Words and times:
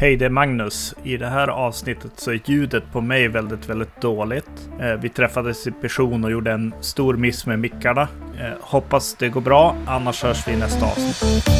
Hej, 0.00 0.16
det 0.16 0.24
är 0.24 0.30
Magnus. 0.30 0.94
I 1.02 1.16
det 1.16 1.26
här 1.26 1.48
avsnittet 1.48 2.12
så 2.16 2.30
är 2.30 2.40
ljudet 2.44 2.84
på 2.92 3.00
mig 3.00 3.28
väldigt, 3.28 3.68
väldigt 3.68 4.00
dåligt. 4.00 4.68
Eh, 4.80 4.94
vi 4.94 5.08
träffades 5.08 5.66
i 5.66 5.72
person 5.72 6.24
och 6.24 6.30
gjorde 6.30 6.52
en 6.52 6.74
stor 6.80 7.16
miss 7.16 7.46
med 7.46 7.58
mickarna. 7.58 8.08
Eh, 8.40 8.50
hoppas 8.60 9.14
det 9.14 9.28
går 9.28 9.40
bra, 9.40 9.76
annars 9.86 10.22
hörs 10.22 10.48
vi 10.48 10.52
i 10.52 10.56
nästa 10.56 10.86
avsnitt. 10.86 11.59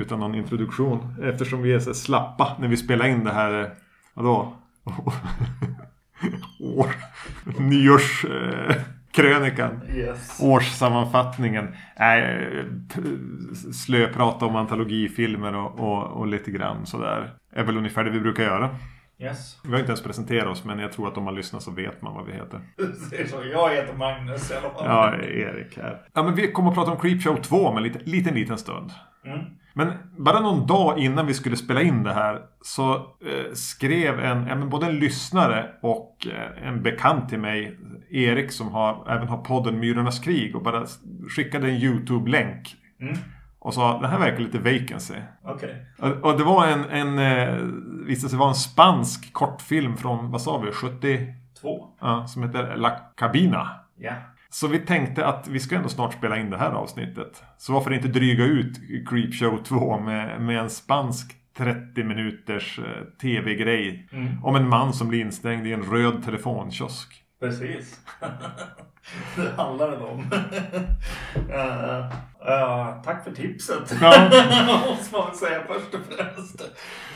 Utan 0.00 0.20
någon 0.20 0.34
introduktion. 0.34 1.14
Eftersom 1.22 1.62
vi 1.62 1.72
är 1.72 1.78
så 1.78 1.94
slappa 1.94 2.56
när 2.60 2.68
vi 2.68 2.76
spelar 2.76 3.06
in 3.06 3.24
det 3.24 3.32
här. 3.32 3.62
eh, 3.62 3.68
Vadå? 4.14 4.52
År. 6.60 6.86
Nyårskrönikan. 7.58 9.80
Yes. 9.94 10.38
Årssammanfattningen. 10.42 11.68
P- 12.94 13.00
slöprata 13.72 14.46
om 14.46 14.56
antologifilmer 14.56 15.54
och, 15.54 15.78
och, 15.80 16.02
och 16.02 16.26
lite 16.26 16.50
grann 16.50 16.86
sådär. 16.86 17.30
är 17.52 17.64
väl 17.64 17.76
ungefär 17.76 18.04
det 18.04 18.10
vi 18.10 18.20
brukar 18.20 18.42
göra. 18.42 18.70
Yes. 19.18 19.58
Vi 19.64 19.70
har 19.70 19.78
inte 19.78 19.90
ens 19.90 20.02
presenterat 20.02 20.46
oss 20.48 20.64
men 20.64 20.78
jag 20.78 20.92
tror 20.92 21.08
att 21.08 21.16
om 21.16 21.24
man 21.24 21.34
lyssnar 21.34 21.60
så 21.60 21.70
vet 21.70 22.02
man 22.02 22.14
vad 22.14 22.26
vi 22.26 22.32
heter. 22.32 22.60
Så. 23.30 23.42
Jag 23.52 23.70
heter 23.74 23.94
Magnus 23.96 24.50
i 24.50 24.54
alla 24.54 24.70
fall. 24.70 24.84
Ja, 24.86 25.14
Erik 25.22 25.76
här. 25.76 26.00
Ja, 26.12 26.22
men 26.22 26.34
vi 26.34 26.52
kommer 26.52 26.68
att 26.68 26.74
prata 26.74 26.90
om 26.90 26.98
Creepshow 27.00 27.36
2 27.36 27.66
om 27.66 27.76
en 27.76 27.82
liten, 27.82 28.02
liten, 28.04 28.34
liten 28.34 28.58
stund. 28.58 28.90
Mm. 29.24 29.40
Men 29.74 29.92
bara 30.18 30.40
någon 30.40 30.66
dag 30.66 30.98
innan 30.98 31.26
vi 31.26 31.34
skulle 31.34 31.56
spela 31.56 31.82
in 31.82 32.02
det 32.02 32.12
här 32.12 32.42
så 32.62 32.94
eh, 32.94 33.52
skrev 33.54 34.20
en, 34.20 34.46
ja, 34.46 34.56
både 34.56 34.86
en 34.86 34.98
lyssnare 34.98 35.70
och 35.82 36.26
eh, 36.26 36.68
en 36.68 36.82
bekant 36.82 37.28
till 37.28 37.38
mig, 37.38 37.78
Erik 38.10 38.52
som 38.52 38.68
har, 38.68 39.10
även 39.10 39.28
har 39.28 39.38
podden 39.38 39.80
Myrornas 39.80 40.18
krig 40.18 40.56
och 40.56 40.62
bara 40.62 40.86
skickade 41.28 41.68
en 41.68 41.76
YouTube-länk. 41.76 42.76
Mm. 43.00 43.16
Och 43.58 43.74
sa 43.74 44.00
den 44.00 44.10
här 44.10 44.18
verkar 44.18 44.38
lite 44.38 44.58
vacancy. 44.58 45.14
Okej. 45.44 45.86
Och, 45.98 46.30
och 46.30 46.38
det 46.38 46.44
var 46.44 46.66
en, 46.66 46.84
en 46.84 47.18
eh, 47.18 47.54
visade 48.06 48.30
sig 48.30 48.38
vara 48.38 48.48
en 48.48 48.54
spansk 48.54 49.32
kortfilm 49.32 49.96
från, 49.96 50.30
vad 50.30 50.42
sa 50.42 50.58
vi, 50.58 50.72
70? 50.72 51.34
Två. 51.60 51.86
Ja, 52.00 52.26
som 52.26 52.42
heter 52.42 52.76
La 52.76 52.90
Cabina. 52.90 53.68
Ja. 53.98 54.12
Så 54.50 54.66
vi 54.66 54.78
tänkte 54.78 55.26
att 55.26 55.48
vi 55.48 55.60
ska 55.60 55.76
ändå 55.76 55.88
snart 55.88 56.14
spela 56.14 56.38
in 56.38 56.50
det 56.50 56.56
här 56.58 56.70
avsnittet. 56.70 57.42
Så 57.58 57.72
varför 57.72 57.92
inte 57.92 58.08
dryga 58.08 58.44
ut 58.44 58.76
Creepshow 59.08 59.62
2 59.64 59.98
med, 59.98 60.40
med 60.40 60.58
en 60.58 60.70
spansk 60.70 61.36
30 61.58 62.04
minuters 62.04 62.78
eh, 62.78 63.04
tv-grej. 63.20 64.08
Mm. 64.12 64.44
Om 64.44 64.56
en 64.56 64.68
man 64.68 64.92
som 64.92 65.08
blir 65.08 65.20
instängd 65.20 65.66
i 65.66 65.72
en 65.72 65.82
röd 65.82 66.24
telefonkiosk. 66.24 67.22
Precis. 67.40 68.00
det 69.36 69.62
handlar 69.62 69.90
det 69.90 69.96
om. 69.96 70.24
Eh, 71.50 71.98
eh, 72.46 73.02
tack 73.04 73.24
för 73.24 73.30
tipset. 73.32 73.96
Ja. 74.00 74.30
Måste 74.90 75.16
man 75.16 75.34
säga 75.34 75.60
först 75.66 75.94
och 75.94 76.00
främst. 76.16 76.60
Eh, 76.60 76.66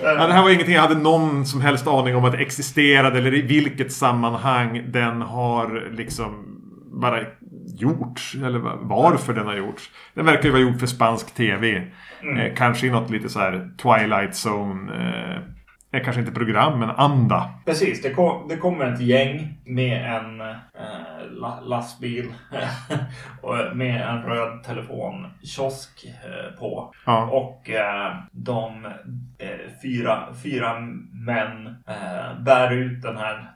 Ja, 0.03 0.27
det 0.27 0.33
här 0.33 0.43
var 0.43 0.51
ingenting 0.51 0.75
jag 0.75 0.83
hade 0.83 0.95
någon 0.95 1.47
som 1.47 1.61
helst 1.61 1.87
aning 1.87 2.17
om 2.17 2.25
att 2.25 2.33
det 2.33 2.39
existerade 2.39 3.19
eller 3.19 3.35
i 3.35 3.43
vilket 3.43 3.93
sammanhang 3.93 4.85
den 4.89 5.23
har 5.23 5.89
liksom 5.91 6.54
bara 7.01 7.21
gjorts. 7.79 8.35
Eller 8.35 8.59
va- 8.59 8.79
varför 8.81 9.35
den 9.35 9.47
har 9.47 9.55
gjorts. 9.55 9.91
Den 10.15 10.27
verkar 10.27 10.45
ju 10.45 10.51
vara 10.51 10.63
gjord 10.63 10.81
för 10.81 10.87
spansk 10.87 11.35
tv. 11.35 11.77
Eh, 12.39 12.55
kanske 12.57 12.87
i 12.87 12.91
något 12.91 13.11
lite 13.11 13.29
så 13.29 13.39
här 13.41 13.71
Twilight 13.79 14.47
Zone. 14.47 14.93
Eh, 14.97 15.37
eh, 15.99 16.05
kanske 16.05 16.21
inte 16.21 16.33
program 16.33 16.79
men 16.81 16.91
anda. 16.91 17.51
Precis, 17.67 18.03
det, 18.03 18.11
kom, 18.11 18.49
det 18.49 18.57
kommer 18.57 18.93
ett 18.93 19.01
gäng 19.01 19.59
med 19.67 20.17
en 20.17 20.41
eh, 20.41 20.57
la, 21.31 21.61
lastbil 21.61 22.33
och 23.43 23.77
med 23.77 24.01
en 24.09 24.23
röd 24.23 24.63
telefonkiosk 24.63 26.05
eh, 26.25 26.59
på. 26.59 26.93
Ja. 27.07 27.25
Och 27.31 27.71
eh, 27.71 28.13
de 28.33 28.85
eh, 29.39 29.49
fyra, 29.83 30.29
fyra 30.43 30.81
män 31.27 31.67
eh, 31.89 32.43
bär 32.45 32.73
ut 32.73 33.03
den 33.03 33.17
här 33.17 33.51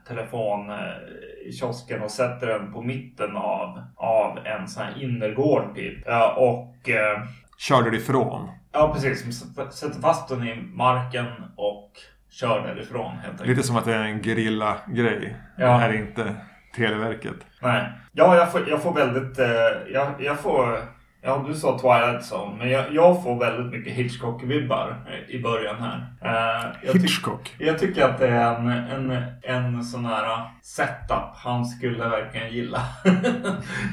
telefonkiosken 1.44 2.02
och 2.02 2.10
sätter 2.10 2.46
den 2.46 2.72
på 2.72 2.82
mitten 2.82 3.36
av, 3.36 3.82
av 3.96 4.38
en 4.46 4.68
sån 4.68 4.82
här 4.82 5.02
innergård 5.02 5.74
typ. 5.74 5.98
Ja, 6.06 6.34
och 6.36 6.88
eh, 6.88 7.22
Körde 7.58 7.96
ifrån. 7.96 8.48
ja, 8.72 8.92
precis. 8.94 9.40
Sätter 9.72 10.00
fast 10.00 10.28
den 10.28 10.48
i 10.48 10.56
marken 10.62 11.26
och 11.56 11.92
kör 12.30 12.66
därifrån 12.66 13.12
helt 13.12 13.32
enkelt. 13.32 13.48
Lite 13.48 13.62
som 13.62 13.76
att 13.76 13.84
det 13.84 13.94
är 13.94 14.04
en 14.04 14.22
gerilla-grej. 14.22 15.36
Ja. 15.56 15.66
Det 15.66 15.72
här 15.72 15.88
är 15.88 15.98
inte 15.98 16.34
Televerket. 16.76 17.36
Nej. 17.62 17.92
Ja, 18.12 18.36
jag 18.36 18.52
får, 18.52 18.68
jag 18.68 18.82
får 18.82 18.92
väldigt... 18.94 19.38
Eh, 19.38 19.46
jag, 19.92 20.08
jag 20.18 20.40
får... 20.40 20.78
Ja, 21.28 21.44
du 21.48 21.54
sa 21.54 21.78
Twilight 21.78 22.32
Zone, 22.32 22.56
men 22.58 22.70
jag, 22.70 22.94
jag 22.94 23.22
får 23.22 23.38
väldigt 23.38 23.72
mycket 23.72 23.92
Hitchcock-vibbar 23.92 24.94
eh, 25.06 25.34
i 25.34 25.42
början 25.42 25.76
här. 25.80 26.06
Eh, 26.22 26.76
jag, 26.82 26.94
Hitchcock. 26.94 27.54
jag 27.58 27.78
tycker 27.78 28.04
att 28.04 28.18
det 28.18 28.28
är 28.28 28.54
en, 28.54 28.68
en, 28.68 29.22
en 29.42 29.84
sån 29.84 30.04
här 30.06 30.50
setup 30.62 31.34
han 31.34 31.64
skulle 31.64 32.08
verkligen 32.08 32.52
gilla. 32.52 32.82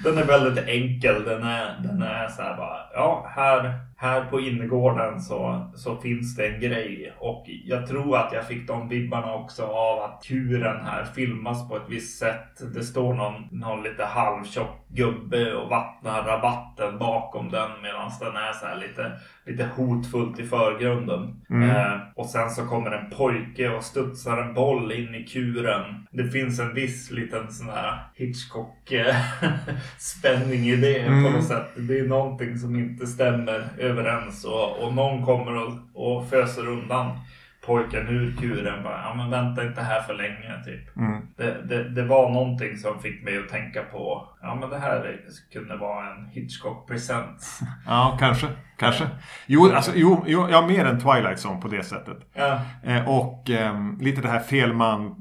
den 0.04 0.18
är 0.18 0.24
väldigt 0.24 0.68
enkel. 0.68 1.24
Den 1.24 1.44
är, 1.44 1.80
den 1.84 2.02
är 2.02 2.28
så 2.28 2.42
här 2.42 2.58
bara, 2.58 2.78
ja, 2.94 3.32
här, 3.36 3.80
här 3.98 4.26
på 4.26 4.40
innergården 4.40 5.22
så, 5.22 5.72
så 5.76 5.96
finns 5.98 6.36
det 6.36 6.48
en 6.48 6.60
grej. 6.60 7.14
Och 7.20 7.46
jag 7.66 7.88
tror 7.88 8.18
att 8.18 8.34
jag 8.34 8.48
fick 8.48 8.68
de 8.68 8.90
vibbarna 8.90 9.34
också 9.34 9.64
av 9.66 10.00
att 10.04 10.24
kuren 10.24 10.86
här 10.86 11.06
filmas 11.16 11.70
på 11.70 11.76
ett 11.76 11.90
visst 11.90 12.20
sätt. 12.20 12.74
Det 12.76 12.84
står 12.84 13.14
någon, 13.14 13.34
någon 13.52 13.84
lite 13.84 14.06
halvtjock 14.06 14.82
gubbe 14.88 15.54
och 15.54 15.70
vattnar 15.70 16.24
rabatten 16.24 16.98
bakom 17.00 17.52
den 17.52 17.70
medan 17.84 18.12
den 18.20 18.36
är 18.36 18.54
så 18.54 18.66
här 18.66 18.76
lite, 18.76 19.12
lite 19.46 19.70
hotfullt 19.76 20.40
i 20.40 20.44
förgrunden. 20.44 21.42
Eh, 21.70 21.92
och 22.16 22.26
sen 22.26 22.50
så 22.50 22.66
kommer 22.66 22.92
en 22.92 23.10
pojke 23.10 23.70
och 23.70 23.84
studsar 23.84 24.38
en 24.38 24.54
boll 24.54 24.92
in 24.92 25.16
i 25.16 25.24
kuren. 25.24 26.08
Det 26.12 26.28
finns 26.28 26.60
en 26.60 26.74
viss 26.74 27.12
liten 27.12 27.52
sån 27.52 27.70
här 27.70 28.00
Hitchcock-spänning 28.16 30.60
i 30.70 30.76
det 30.76 31.06
på 31.06 31.12
Mm. 31.12 31.34
något 31.34 31.48
sätt. 31.48 31.68
Det 31.76 32.00
är 32.00 32.08
någonting 32.08 32.58
som 32.58 32.76
inte 32.76 33.08
stämmer 33.08 33.68
överens 33.86 34.46
och, 34.46 34.84
och 34.84 34.94
någon 34.94 35.26
kommer 35.26 35.56
och, 35.56 35.74
och 35.94 36.30
föser 36.30 36.68
undan 36.68 37.20
pojken 37.66 38.08
ur 38.08 38.36
kuren. 38.38 38.84
Bara, 38.84 39.02
ja 39.02 39.14
men 39.14 39.30
vänta 39.30 39.64
inte 39.66 39.82
här 39.82 40.02
för 40.02 40.14
länge 40.14 40.64
typ. 40.66 40.98
Mm. 40.98 41.22
Det, 41.38 41.62
det, 41.70 41.90
det 41.90 42.04
var 42.06 42.30
någonting 42.30 42.78
som 42.78 43.00
fick 43.00 43.24
mig 43.24 43.38
att 43.38 43.50
tänka 43.50 43.82
på, 43.84 44.30
ja 44.42 44.56
men 44.56 44.70
det 44.70 44.78
här 44.80 45.16
kunde 45.54 45.78
vara 45.78 46.12
en 46.16 46.26
Hitchcock 46.28 46.88
present. 46.88 47.60
Ja, 47.86 48.18
kanske. 48.20 48.48
Kanske. 48.78 49.08
Jo, 49.48 49.72
alltså, 49.76 49.92
jo, 49.96 50.24
jo, 50.28 50.48
ja, 50.50 50.68
mer 50.68 50.86
än 50.86 51.00
Twilight 51.00 51.46
Zone 51.46 51.62
på 51.62 51.68
det 51.68 51.84
sättet. 51.84 52.18
Ja, 52.34 52.60
Eh, 52.84 53.10
och 53.10 53.50
ehm, 53.50 53.98
lite 54.02 54.22
det 54.22 54.28
här 54.30 54.40
fel 54.40 54.74
man, 54.74 55.16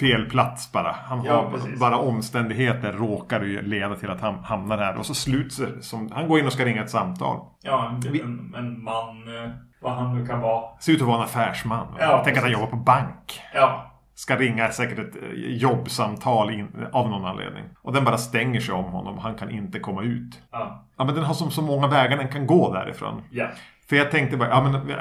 fel 0.00 0.30
plats 0.30 0.72
bara. 0.72 0.92
Han 1.04 1.24
Ja, 1.24 1.42
har 1.42 1.50
precis. 1.50 1.80
bara 1.80 1.96
omständigheter 1.96 2.92
råkar 2.92 3.40
ju 3.44 3.62
leda 3.62 3.94
till 3.96 4.10
att 4.10 4.20
han 4.20 4.44
hamnar 4.44 4.76
där. 4.76 4.96
Och 4.96 5.06
så 5.06 5.14
sluts 5.14 5.60
som, 5.80 6.10
han 6.12 6.28
går 6.28 6.38
in 6.38 6.46
och 6.46 6.52
ska 6.52 6.64
ringa 6.64 6.82
ett 6.82 6.90
samtal. 6.90 7.40
ja 7.62 7.88
en, 8.06 8.14
en, 8.20 8.54
en 8.54 8.82
man, 8.82 9.36
eh, 9.44 9.50
vad 9.80 9.92
han 9.92 10.18
nu 10.18 10.26
kan 10.26 10.40
vara. 10.40 10.64
Ser 10.80 10.92
ut 10.92 11.00
att 11.00 11.06
vara 11.06 11.16
en 11.16 11.24
affärsman. 11.24 11.86
Ja, 11.98 12.24
tänker 12.24 12.40
att 12.40 12.44
han 12.44 12.52
jobbar 12.52 12.66
på 12.66 12.76
bank. 12.76 13.40
Ja, 13.54 13.84
Ska 14.14 14.36
ringa 14.36 14.68
säkert 14.70 14.98
ett 14.98 15.22
eh, 15.22 15.30
jobbsamtal 15.38 16.50
in, 16.50 16.86
av 16.92 17.10
någon 17.10 17.24
anledning. 17.24 17.64
Och 17.82 17.92
den 17.92 18.04
bara 18.04 18.18
stänger 18.18 18.60
sig 18.60 18.74
om 18.74 18.84
honom 18.84 19.18
han 19.18 19.34
kan 19.34 19.50
inte 19.50 19.78
komma 19.80 20.02
ut. 20.02 20.42
ja, 20.52 20.84
Ja 20.98 21.04
men 21.04 21.14
den 21.14 21.24
har 21.24 21.34
som 21.34 21.50
så 21.50 21.62
många 21.62 21.86
vägar 21.86 22.16
den 22.16 22.28
kan 22.28 22.46
gå 22.46 22.72
därifrån. 22.72 23.22
ja. 23.30 23.46
För 23.88 23.96
jag 23.96 24.10
tänkte 24.10 24.36
bara, 24.36 24.48
ja 24.48 24.62
men... 24.62 24.96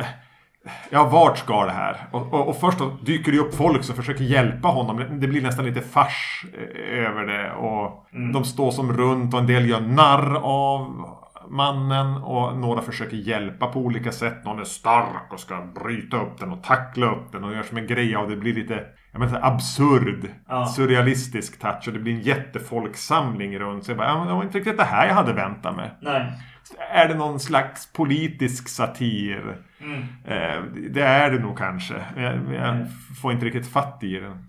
Ja, 0.89 1.03
vart 1.09 1.37
ska 1.37 1.65
det 1.65 1.71
här? 1.71 1.97
Och, 2.11 2.33
och, 2.33 2.47
och 2.47 2.57
först 2.57 2.79
då 2.79 2.89
dyker 3.01 3.31
det 3.31 3.37
upp 3.39 3.55
folk 3.55 3.83
som 3.83 3.95
försöker 3.95 4.23
hjälpa 4.23 4.67
honom. 4.67 5.19
Det 5.19 5.27
blir 5.27 5.41
nästan 5.41 5.65
lite 5.65 5.81
fars 5.81 6.45
eh, 6.53 7.05
över 7.05 7.25
det. 7.25 7.51
Och 7.51 8.07
de 8.33 8.43
står 8.43 8.71
som 8.71 8.93
runt 8.93 9.33
och 9.33 9.39
en 9.39 9.47
del 9.47 9.69
gör 9.69 9.81
narr 9.81 10.35
av 10.43 11.09
mannen 11.49 12.13
och 12.17 12.57
några 12.57 12.81
försöker 12.81 13.17
hjälpa 13.17 13.67
på 13.67 13.79
olika 13.79 14.11
sätt. 14.11 14.45
Någon 14.45 14.59
är 14.59 14.63
stark 14.63 15.33
och 15.33 15.39
ska 15.39 15.61
bryta 15.83 16.17
upp 16.17 16.39
den 16.39 16.51
och 16.51 16.63
tackla 16.63 17.05
upp 17.05 17.31
den 17.31 17.43
och 17.43 17.53
gör 17.53 17.63
som 17.63 17.77
en 17.77 17.87
grej 17.87 18.15
av 18.15 18.29
det. 18.29 18.35
Blir 18.35 18.53
lite 18.53 18.83
jag 19.11 19.19
menar, 19.19 19.39
absurd, 19.43 20.27
Ja. 20.47 20.65
surrealistisk 20.65 21.59
touch 21.59 21.87
och 21.87 21.93
det 21.93 21.99
blir 21.99 22.13
en 22.13 22.21
jättefolksamling 22.21 23.59
runt. 23.59 23.83
Så 23.83 23.91
jag 23.91 23.97
bara, 23.97 24.07
ja, 24.07 24.25
det 24.27 24.33
var 24.33 24.43
inte 24.43 24.57
riktigt 24.57 24.77
det 24.77 24.83
här 24.83 25.07
jag 25.07 25.13
hade 25.15 25.33
väntat 25.33 25.75
mig. 25.75 25.91
Nej. 26.01 26.31
Är 26.93 27.07
det 27.07 27.15
någon 27.15 27.39
slags 27.39 27.93
politisk 27.93 28.69
satir? 28.69 29.57
Mm. 29.81 29.99
Eh, 30.25 30.63
det 30.89 31.01
är 31.01 31.31
det 31.31 31.39
nog 31.39 31.57
kanske. 31.57 31.93
Jag, 32.15 32.23
jag 32.33 32.69
Mm. 32.69 32.87
får 33.21 33.31
inte 33.31 33.45
riktigt 33.45 33.67
fatt 33.71 33.99
i 34.03 34.19
den. 34.19 34.43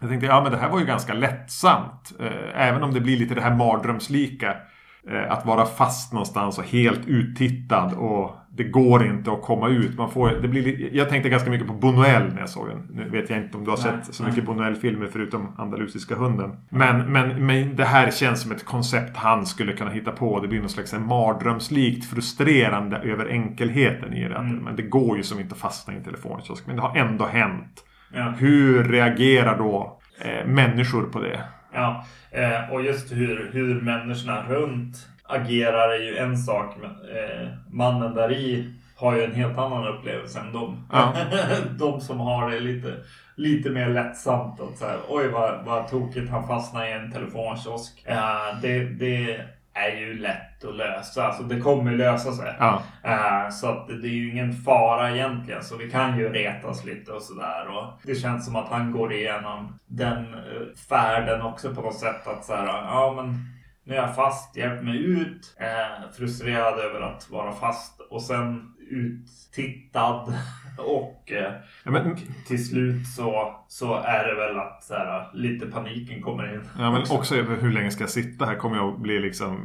Jag 0.00 0.08
tänkte, 0.08 0.26
ja 0.26 0.42
men 0.42 0.52
det 0.52 0.58
här 0.58 0.68
var 0.70 0.78
ju 0.80 0.86
ganska 0.86 1.14
lättsamt. 1.14 2.12
Eh, 2.20 2.68
även 2.68 2.82
om 2.82 2.94
det 2.94 3.00
blir 3.00 3.16
lite 3.16 3.34
det 3.34 3.40
här 3.40 3.54
mardrömslika. 3.56 4.56
Eh, 5.10 5.32
att 5.32 5.46
vara 5.46 5.64
fast 5.66 6.12
någonstans 6.12 6.58
och 6.58 6.64
helt 6.64 7.06
uttittad 7.06 7.92
och 7.94 8.36
det 8.56 8.64
går 8.64 9.06
inte 9.06 9.32
att 9.32 9.42
komma 9.42 9.68
ut. 9.68 9.98
Man 9.98 10.10
får, 10.10 10.28
det 10.42 10.48
blir, 10.48 10.62
li- 10.62 10.90
jag 10.92 11.08
tänkte 11.08 11.28
ganska 11.28 11.50
mycket 11.50 11.66
på 11.66 11.72
Buñuel 11.74 12.32
när 12.34 12.40
jag 12.40 12.48
såg 12.48 12.68
den. 12.68 12.88
Nu 12.92 13.08
vet 13.10 13.30
jag 13.30 13.38
inte 13.38 13.56
om 13.58 13.64
du 13.64 13.70
har 13.70 13.78
Nej, 13.84 14.02
sett 14.04 14.14
så 14.14 14.22
nej. 14.22 14.32
mycket 14.32 14.48
Buñuel-filmer 14.48 15.08
förutom 15.12 15.54
Andalusiska 15.58 16.14
hunden. 16.14 16.56
Men, 16.70 17.12
men, 17.12 17.46
men 17.46 17.76
det 17.76 17.84
här 17.84 18.10
känns 18.10 18.42
som 18.42 18.52
ett 18.52 18.64
koncept 18.64 19.16
han 19.16 19.46
skulle 19.46 19.72
kunna 19.72 19.90
hitta 19.90 20.10
på. 20.12 20.40
Det 20.40 20.48
blir 20.48 20.62
något 20.62 20.70
slags 20.70 20.94
en 20.94 21.06
mardrömslikt 21.06 22.04
frustrerande 22.10 22.96
över 22.96 23.26
enkelheten 23.26 24.12
i 24.14 24.28
det. 24.28 24.34
Mm. 24.36 24.56
Men 24.56 24.76
det 24.76 24.82
går 24.82 25.16
ju 25.16 25.22
som 25.22 25.40
inte 25.40 25.52
att 25.54 25.60
fastna 25.60 25.94
i 25.94 25.96
en 25.96 26.04
telefonkiosk. 26.04 26.66
Men 26.66 26.76
det 26.76 26.82
har 26.82 26.96
ändå 26.96 27.26
hänt. 27.26 27.84
Ja. 28.14 28.34
Hur 28.38 28.84
reagerar 28.84 29.58
då 29.58 30.00
eh, 30.20 30.46
människor 30.46 31.02
på 31.02 31.20
det? 31.20 31.40
Ja, 31.74 32.04
eh, 32.32 32.72
och 32.72 32.82
just 32.82 33.12
hur, 33.12 33.50
hur 33.52 33.80
människorna 33.80 34.46
runt 34.48 35.08
agerar 35.24 35.88
är 35.88 36.02
ju 36.02 36.16
en 36.16 36.36
sak. 36.36 36.76
Eh, 36.84 37.48
mannen 37.70 38.14
där 38.14 38.32
i 38.32 38.74
har 38.96 39.16
ju 39.16 39.24
en 39.24 39.34
helt 39.34 39.58
annan 39.58 39.86
upplevelse 39.86 40.40
än 40.40 40.52
dem. 40.52 40.88
Ja. 40.92 41.14
de 41.78 42.00
som 42.00 42.20
har 42.20 42.50
det 42.50 42.60
lite, 42.60 42.96
lite 43.36 43.70
mer 43.70 43.88
lättsamt. 43.88 44.60
Att 44.60 44.78
så 44.78 44.86
här, 44.86 44.98
Oj 45.08 45.28
vad, 45.28 45.64
vad 45.64 45.88
tokigt 45.88 46.30
han 46.30 46.46
fastnade 46.46 46.88
i 46.88 46.92
en 46.92 47.12
telefonkiosk. 47.12 48.02
Eh, 48.06 48.60
det, 48.62 48.84
det 48.84 49.40
är 49.74 49.96
ju 49.96 50.18
lätt 50.18 50.64
att 50.64 50.76
lösa. 50.76 51.26
Alltså 51.26 51.42
det 51.42 51.60
kommer 51.60 51.92
lösa 51.92 52.32
sig. 52.32 52.56
Ja, 52.58 52.82
Eh, 53.04 53.48
Så 53.50 53.68
att 53.68 53.88
det 53.88 54.08
är 54.08 54.12
ju 54.14 54.30
ingen 54.30 54.52
fara 54.52 55.10
egentligen. 55.10 55.62
Så 55.62 55.76
vi 55.76 55.90
kan 55.90 56.18
ju 56.18 56.28
retas 56.28 56.84
lite 56.84 57.12
och 57.12 57.22
sådär. 57.22 57.66
Och 57.68 58.00
det 58.02 58.14
känns 58.14 58.44
som 58.46 58.56
att 58.56 58.68
han 58.68 58.92
går 58.92 59.12
igenom 59.12 59.78
den 59.86 60.34
eh, 60.34 60.76
färden 60.88 61.42
också 61.42 61.74
på 61.74 61.80
något 61.80 61.98
sätt. 61.98 62.26
Att 62.26 62.44
så 62.44 62.54
här, 62.54 62.66
ja 62.66 63.12
men 63.16 63.38
nu 63.84 63.94
är 63.94 63.98
jag 63.98 64.16
fast, 64.16 64.56
hjälp 64.56 64.82
mig 64.82 65.04
ut. 65.04 65.56
Eh, 65.60 66.10
frustrerad 66.16 66.78
över 66.78 67.00
att 67.00 67.30
vara 67.30 67.52
fast. 67.52 68.00
Och 68.00 68.22
sen 68.22 68.68
uttittad. 68.90 70.34
Och 70.78 71.32
eh, 71.32 71.52
ja 71.84 71.90
men, 71.90 72.16
till 72.46 72.66
slut 72.66 73.06
så, 73.06 73.56
så 73.68 73.94
är 73.94 74.28
det 74.28 74.34
väl 74.34 74.58
att 74.58 74.86
här, 74.90 75.30
lite 75.34 75.66
paniken 75.66 76.22
kommer 76.22 76.54
in. 76.54 76.60
ja, 76.78 76.90
men 76.90 77.02
också 77.10 77.36
över 77.36 77.56
hur 77.56 77.72
länge 77.72 77.90
ska 77.90 78.02
jag 78.02 78.10
sitta 78.10 78.44
här? 78.46 78.54
Kommer 78.56 78.76
jag 78.76 79.00
bli 79.00 79.18
liksom 79.20 79.58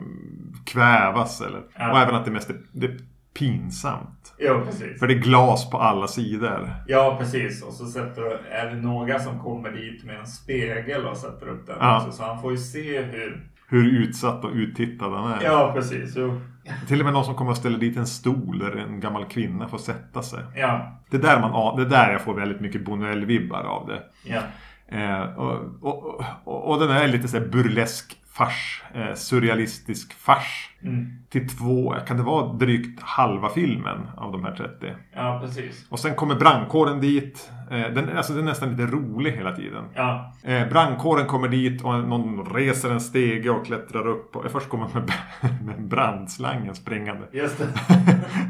kvävas 0.66 1.42
eller? 1.42 1.62
Ja. 1.78 1.92
Och 1.92 2.00
även 2.00 2.16
att 2.16 2.26
det 2.26 2.32
mest 2.32 2.50
är, 2.50 2.58
det 2.72 2.86
är 2.86 2.98
pinsamt. 3.34 4.34
Ja, 4.38 4.62
precis. 4.66 5.00
För 5.00 5.08
det 5.08 5.14
är 5.14 5.20
glas 5.20 5.70
på 5.70 5.78
alla 5.78 6.08
sidor. 6.08 6.70
Ja, 6.88 7.16
precis. 7.20 7.64
Och 7.64 7.74
så 7.74 7.86
sätter 7.86 8.22
är 8.52 8.70
det 8.70 8.82
några 8.82 9.20
som 9.20 9.40
kommer 9.40 9.72
dit 9.72 10.04
med 10.04 10.20
en 10.20 10.28
spegel 10.28 11.06
och 11.06 11.18
sätter 11.18 11.48
upp 11.50 11.68
den 11.68 11.76
Ja. 11.80 11.98
också. 11.98 12.12
Så 12.18 12.24
han 12.24 12.42
får 12.42 12.52
ju 12.52 12.58
se 12.58 13.02
hur... 13.02 13.50
Hur 13.70 14.00
utsatt 14.02 14.44
och 14.44 14.52
uttittad 14.54 15.10
han 15.14 15.32
är. 15.32 15.44
Ja, 15.44 15.72
precis. 15.76 16.14
Jo. 16.16 16.42
Till 16.88 17.00
och 17.00 17.06
med 17.06 17.14
någon 17.14 17.26
som 17.26 17.36
kommer 17.36 17.52
att 17.52 17.58
ställa 17.58 17.78
dit 17.78 17.98
en 17.98 18.08
stol 18.08 18.60
där 18.60 18.72
en 18.76 19.00
gammal 19.00 19.26
kvinna 19.26 19.68
får 19.68 19.78
sätta 19.78 20.22
sig. 20.22 20.44
Ja, 20.56 21.00
Det 21.10 21.18
är 21.18 21.22
där, 21.22 21.40
man, 21.40 21.76
det 21.78 21.82
är 21.84 21.90
där 21.90 22.12
jag 22.12 22.22
får 22.22 22.34
väldigt 22.34 22.62
mycket 22.62 22.82
Buñuel-vibbar 22.82 23.64
av 23.64 23.88
det. 23.88 24.04
ja. 24.24 24.42
Eh, 24.90 25.22
och, 25.22 25.60
och, 25.82 26.22
och, 26.44 26.70
och 26.72 26.80
den 26.80 26.90
är 26.90 27.08
lite 27.08 27.28
så 27.28 27.40
burlesk 27.40 28.18
fars. 28.34 28.84
Eh, 28.94 29.14
surrealistisk 29.16 30.14
fars. 30.14 30.70
Mm. 30.88 31.08
Till 31.30 31.50
två, 31.50 31.96
kan 32.08 32.18
det 32.18 32.24
vara 32.24 32.54
drygt 32.54 33.02
halva 33.02 33.50
filmen 33.50 33.98
av 34.18 34.32
de 34.32 34.44
här 34.44 34.52
30? 34.56 34.94
Ja, 35.16 35.40
precis. 35.46 35.86
Och 35.90 36.00
sen 36.00 36.16
kommer 36.16 36.36
brandkåren 36.36 37.02
dit. 37.02 37.52
Eh, 37.72 37.94
den, 37.94 38.18
alltså 38.18 38.34
den 38.34 38.42
är 38.44 38.46
nästan 38.46 38.70
lite 38.72 38.84
rolig 38.92 39.32
hela 39.32 39.56
tiden. 39.56 39.84
Ja, 39.96 40.34
Eh, 40.44 40.70
brandkåren 40.70 41.26
kommer 41.28 41.48
dit 41.48 41.84
och 41.84 41.94
någon 41.94 42.46
reser 42.56 42.92
en 42.92 43.02
stege 43.02 43.50
och 43.50 43.66
klättrar 43.66 44.08
upp. 44.08 44.36
Och, 44.36 44.52
först 44.52 44.70
kommer 44.70 44.88
med, 44.94 45.12
med 45.66 45.88
brandslangen 45.88 46.76
springande. 46.76 47.22
just 47.32 47.58
det. 47.58 47.66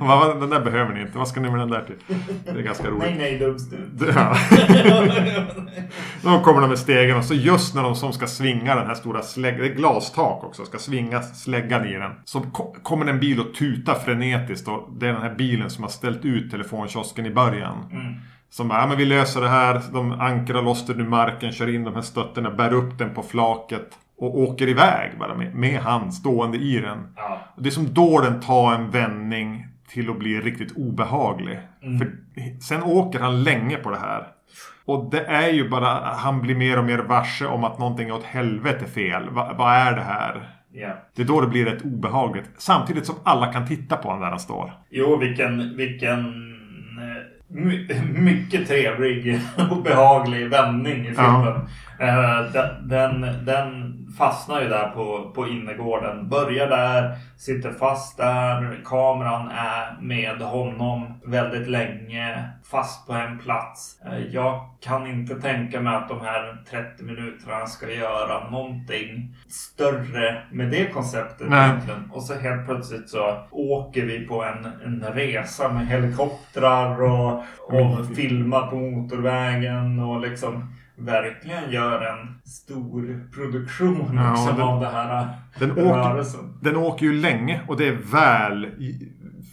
Och 0.01 0.07
bara, 0.07 0.19
"Vad- 0.19 0.39
den 0.39 0.49
där 0.49 0.61
behöver 0.65 0.93
ni 0.93 1.01
inte. 1.01 1.17
Vad 1.17 1.27
ska 1.27 1.39
ni 1.41 1.49
med 1.49 1.59
den 1.59 1.69
där 1.69 1.81
till? 1.85 1.95
Det 2.45 2.51
är 2.59 2.63
ganska 2.63 2.87
roligt. 2.89 2.99
nej, 3.03 3.15
nej, 3.17 3.39
dumstrut. 3.39 3.87
Ja. 4.15 4.35
Då 6.23 6.39
kommer 6.39 6.61
de 6.61 6.69
med 6.69 6.79
stegen 6.79 7.17
och 7.17 7.23
så 7.25 7.33
just 7.33 7.75
när 7.75 7.83
de 7.83 7.95
som 7.95 8.13
ska 8.13 8.27
svinga 8.27 8.75
den 8.75 8.87
här 8.87 8.93
stora 8.95 9.21
släggan, 9.21 9.59
det 9.59 9.67
är 9.67 9.73
glastak 9.75 10.43
också, 10.43 10.65
ska 10.65 10.77
svinga 10.77 11.21
släggan 11.21 11.85
i 11.85 11.93
den. 11.93 12.11
Så 12.27 12.41
ko- 12.41 12.75
kommer 12.83 13.05
en 13.05 13.19
bil 13.19 13.39
och 13.39 13.53
tutar 13.53 13.93
frenetiskt 13.95 14.67
och 14.67 14.89
det 14.99 15.07
är 15.07 15.13
den 15.13 15.21
här 15.21 15.35
bilen 15.35 15.69
som 15.69 15.83
har 15.83 15.89
ställt 15.91 16.25
ut 16.25 16.51
telefonkiosken 16.51 17.25
i 17.25 17.29
början. 17.29 17.77
Mm. 17.91 18.13
Som 18.49 18.67
bara, 18.67 18.79
ja 18.79 18.87
men 18.87 18.97
vi 18.97 19.05
löser 19.05 19.41
det 19.41 19.49
här. 19.49 19.81
De 19.93 20.11
ankrar 20.11 20.61
loss 20.61 20.85
den 20.85 20.99
ur 21.01 21.07
marken, 21.07 21.51
kör 21.51 21.75
in 21.75 21.83
de 21.83 21.95
här 21.95 22.01
stötterna, 22.01 22.51
bär 22.51 22.73
upp 22.73 22.97
den 22.97 23.13
på 23.13 23.23
flaket 23.23 23.89
och 24.17 24.39
åker 24.39 24.67
iväg 24.67 25.11
bara 25.19 25.35
med, 25.35 25.55
med 25.55 25.79
han 25.79 26.11
stående 26.11 26.57
i 26.57 26.79
den. 26.79 27.13
Ja, 27.15 27.39
det 27.57 27.69
är 27.69 27.71
som 27.71 27.93
då 27.93 28.21
den 28.21 28.41
tar 28.41 28.73
en 28.73 28.89
vändning 28.89 29.67
till 29.89 30.09
att 30.09 30.19
bli 30.19 30.39
riktigt 30.41 30.77
obehaglig. 30.77 31.59
Mm. 31.83 31.99
För 31.99 32.11
sen 32.61 32.83
åker 32.83 33.19
han 33.19 33.43
länge 33.43 33.77
på 33.77 33.89
det 33.89 33.99
här. 33.99 34.27
Och 34.85 35.11
det 35.11 35.25
är 35.25 35.49
ju 35.49 35.69
bara, 35.69 36.15
han 36.15 36.41
blir 36.41 36.55
mer 36.55 36.79
och 36.79 36.85
mer 36.85 36.99
varse 36.99 37.45
om 37.45 37.63
att 37.63 37.79
någonting 37.79 38.09
är 38.09 38.13
åt 38.15 38.23
helvete 38.23 38.85
fel. 38.85 39.29
Va, 39.29 39.55
vad 39.57 39.73
är 39.73 39.95
det 39.95 40.03
här? 40.03 40.56
Ja. 40.81 40.97
Det 41.15 41.21
är 41.21 41.25
då 41.25 41.41
det 41.41 41.47
blir 41.47 41.65
rätt 41.65 41.85
obehagligt. 41.85 42.49
Samtidigt 42.57 43.05
som 43.05 43.15
alla 43.23 43.53
kan 43.53 43.67
titta 43.67 43.95
på 43.97 44.07
honom 44.07 44.21
där 44.21 44.29
han 44.29 44.39
står. 44.39 44.73
Jo, 44.89 45.17
vilken, 45.17 45.77
vilken 45.77 46.19
eh, 46.99 47.23
my, 47.47 47.87
mycket 48.21 48.67
trevlig 48.67 49.39
och 49.71 49.83
behaglig 49.83 50.49
vändning 50.49 51.01
i 51.01 51.07
filmen. 51.07 51.47
Eh, 51.47 51.61
den, 52.53 52.87
den, 52.87 53.45
den 53.45 53.97
fastnar 54.17 54.61
ju 54.61 54.69
där 54.69 54.89
på, 54.89 55.31
på 55.35 55.47
innergården. 55.47 56.29
Börjar 56.29 56.67
där, 56.67 57.17
sitter 57.37 57.71
fast 57.71 58.17
där. 58.17 58.79
Kameran 58.85 59.47
är 59.47 60.01
med 60.01 60.41
honom 60.41 61.21
väldigt 61.25 61.67
länge. 61.67 62.49
Fast 62.71 63.07
på 63.07 63.13
en 63.13 63.39
plats. 63.39 64.01
Eh, 64.05 64.19
jag 64.31 64.69
kan 64.81 65.07
inte 65.07 65.35
tänka 65.35 65.81
mig 65.81 65.95
att 65.95 66.09
de 66.09 66.21
här 66.21 66.63
30 66.69 67.03
minuterna 67.03 67.65
ska 67.65 67.91
göra 67.91 68.49
någonting 68.49 69.35
större 69.47 70.41
med 70.51 70.71
det 70.71 70.85
konceptet 70.85 71.49
Nej. 71.49 71.69
egentligen. 71.69 72.11
Och 72.13 72.23
så 72.23 72.33
helt 72.33 72.65
plötsligt 72.65 73.09
så 73.09 73.37
åker 73.51 74.05
vi 74.05 74.19
på 74.19 74.43
en, 74.43 74.65
en 74.85 75.03
resa 75.13 75.73
med 75.73 75.87
helikoptrar 75.87 77.01
och, 77.03 77.43
och 77.59 78.15
filmar 78.15 78.67
på 78.67 78.75
motorvägen 78.75 79.99
och 79.99 80.21
liksom 80.21 80.73
verkligen 80.97 81.71
gör 81.71 82.01
en 82.01 82.41
stor 82.45 83.29
produktion 83.33 84.11
Ja, 84.15 84.31
liksom 84.31 84.55
den- 84.57 84.61
av 84.67 84.79
det 84.81 84.87
här 84.87 85.27
Den 85.59 85.71
åker, 85.71 85.83
rörelsen. 85.83 86.57
den 86.61 86.75
åker 86.75 87.05
ju 87.05 87.13
länge 87.13 87.61
och 87.67 87.77
det 87.77 87.87
är 87.87 87.97
väl 88.11 88.67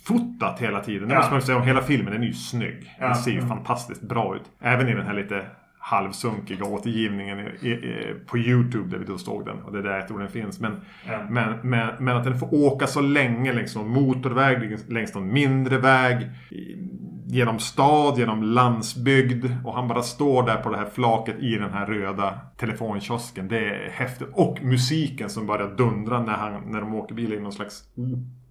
fotat 0.05 0.59
hela 0.61 0.81
tiden. 0.81 1.09
Det 1.09 1.15
Ja. 1.15 1.19
måste 1.19 1.33
man 1.33 1.41
ju 1.41 1.47
säga 1.47 1.59
om 1.59 1.63
hela 1.67 1.83
filmen. 1.83 2.13
Den 2.13 2.23
är 2.23 2.27
ju 2.27 2.33
snygg. 2.33 2.95
Den 2.99 3.09
Ja. 3.09 3.15
ser 3.15 3.31
ju 3.31 3.37
Mm. 3.39 3.49
fantastiskt 3.49 4.03
bra 4.03 4.37
ut. 4.37 4.43
Även 4.61 4.89
i 4.89 4.95
den 4.95 5.07
här 5.07 5.15
lite 5.15 5.43
halvsunkiga 5.79 6.65
återgivningen 6.65 7.39
i, 7.41 7.69
i, 7.69 8.15
på 8.27 8.39
Youtube 8.39 8.91
där 8.91 8.99
vi 8.99 9.05
då 9.05 9.19
såg 9.19 9.47
den. 9.47 9.57
Och 9.63 9.73
det 9.73 9.79
är 9.79 9.83
där 9.83 9.97
jag 9.97 10.09
tror 10.09 10.19
den 10.19 10.29
finns. 10.29 10.61
Men, 10.61 10.81
Ja. 11.07 11.19
men, 11.31 11.59
men, 11.63 11.89
men 11.99 12.17
att 12.17 12.25
den 12.25 12.39
får 12.39 12.55
åka 12.55 12.87
så 12.87 13.01
länge 13.01 13.53
längs 13.53 13.77
någon 13.77 13.89
motorväg, 13.89 14.79
längs 14.89 15.15
någon 15.15 15.33
mindre 15.33 15.79
väg. 15.79 16.31
i- 16.51 16.77
Genom 17.27 17.59
stad, 17.59 18.19
genom 18.19 18.43
landsbygd. 18.43 19.47
Och 19.65 19.75
han 19.75 19.89
bara 19.89 20.03
står 20.03 20.43
där 20.43 20.57
på 20.57 20.71
det 20.71 20.77
här 20.77 20.91
flaket 20.95 21.39
i 21.39 21.57
den 21.57 21.73
här 21.73 21.87
röda 21.87 22.41
telefonkiosken. 22.57 23.49
Det 23.49 23.59
är 23.59 23.91
häftigt. 23.91 24.29
Och 24.33 24.63
musiken 24.63 25.31
som 25.31 25.47
börjar 25.47 25.77
dundra 25.77 26.23
när, 26.23 26.33
han, 26.33 26.71
när 26.71 26.81
de 26.81 26.95
åker 26.95 27.15
bil 27.15 27.33
i 27.33 27.41
någon 27.41 27.53
slags 27.53 27.83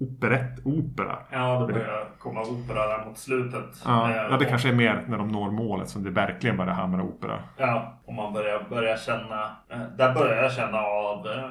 operett, 0.04 0.66
opera. 0.66 1.18
Ja, 1.32 1.66
det 1.68 1.74
börjar 1.74 2.06
komma 2.20 2.42
opera 2.42 2.88
där 2.88 3.06
mot 3.06 3.18
slutet. 3.18 3.82
Ja, 3.86 4.10
Eh, 4.10 4.16
ja, 4.16 4.30
det 4.30 4.36
och- 4.36 4.50
kanske 4.50 4.70
är 4.70 4.74
mer 4.74 5.04
när 5.08 5.18
de 5.18 5.28
når 5.28 5.52
målet 5.52 5.90
som 5.90 6.04
det 6.04 6.10
verkligen 6.10 6.58
börjar 6.58 6.74
hamra 6.74 7.04
opera. 7.04 7.40
Ja, 7.58 8.02
och 8.06 8.14
man 8.14 8.34
börjar, 8.34 8.66
börjar 8.70 8.98
känna... 8.98 9.44
eh, 9.70 9.82
Där 9.98 10.14
börjar 10.14 10.44
jag 10.44 10.52
känna 10.54 10.78
av 10.82 11.28
eh, 11.28 11.50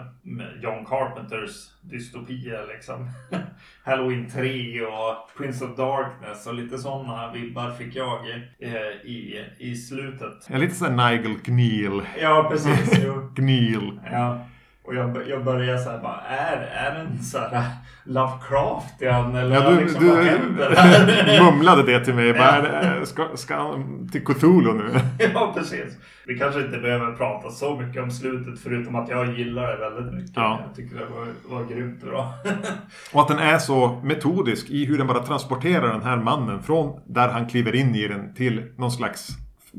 John 0.63 0.85
Carpenters 0.85 1.69
dystopier 1.81 2.65
liksom. 2.75 3.09
Halloween 3.85 4.31
3 4.31 4.81
och 4.87 5.31
Prince 5.39 5.65
of 5.65 5.77
Darkness 5.77 6.47
och 6.47 6.55
lite 6.55 6.79
sådana 6.79 7.33
vibbar 7.33 7.71
fick 7.71 7.97
jag 7.97 8.19
eh, 8.59 8.73
i, 9.05 9.45
i 9.59 9.75
slutet. 9.77 10.47
Ja, 10.51 10.57
lite 10.59 10.75
såhär 10.75 11.11
Nigel 11.11 11.39
Gneel. 11.45 12.03
Ja, 12.21 12.47
precis. 12.51 12.99
Gneel. 13.35 14.01
Ja, 14.13 14.39
Och 14.85 14.95
jag, 14.95 15.29
jag 15.29 15.45
började 15.45 15.79
så 15.79 15.91
här 15.91 15.99
bara, 15.99 16.21
är, 16.21 16.57
är 16.57 16.95
den 16.95 17.23
så 17.23 17.39
här 17.39 17.65
Lovecraftian 18.05 19.37
eller 19.37 19.55
Ja, 19.55 19.71
du, 19.71 19.81
liksom, 19.81 20.05
du 20.05 20.11
vad 20.11 20.25
händer 20.25 20.75
här? 20.77 21.43
mumlade 21.45 21.83
det 21.83 22.05
till 22.05 22.15
mig. 22.15 22.27
Ja. 22.29 22.35
Bara, 22.63 23.07
ska, 23.07 23.29
ska 23.35 23.57
han 23.57 24.09
till 24.09 24.25
Cthulhu 24.25 24.73
nu? 24.73 25.01
ja, 25.35 25.53
precis. 25.57 25.99
Vi 26.27 26.39
kanske 26.39 26.61
inte 26.61 26.79
behöver 26.79 27.13
prata 27.13 27.51
så 27.51 27.77
mycket 27.77 28.03
om 28.03 28.11
slutet 28.11 28.61
förutom 28.63 28.95
att 28.95 29.09
jag 29.09 29.39
gillar 29.39 29.67
det 29.67 29.91
väldigt 29.91 30.15
mycket. 30.15 30.33
Ja. 30.37 30.61
Jag 30.67 30.75
tycker 30.77 30.97
det 30.97 31.05
var, 31.05 31.57
var 31.59 31.65
grymt 31.65 32.03
bra. 32.05 32.35
Och 33.13 33.21
att 33.21 33.29
den 33.29 33.39
är 33.39 33.59
så 33.59 34.01
metodisk 34.05 34.71
i 34.71 34.85
hur 34.85 34.99
den 34.99 35.07
bara 35.07 35.23
transporterar 35.23 35.93
den 35.93 36.03
här 36.03 36.17
mannen 36.17 36.63
från 36.63 37.01
där 37.07 37.29
han 37.29 37.47
kliver 37.47 37.75
in 37.75 37.95
i 37.95 38.09
den 38.09 38.35
till 38.35 38.63
någon 38.79 38.93
slags 38.93 39.29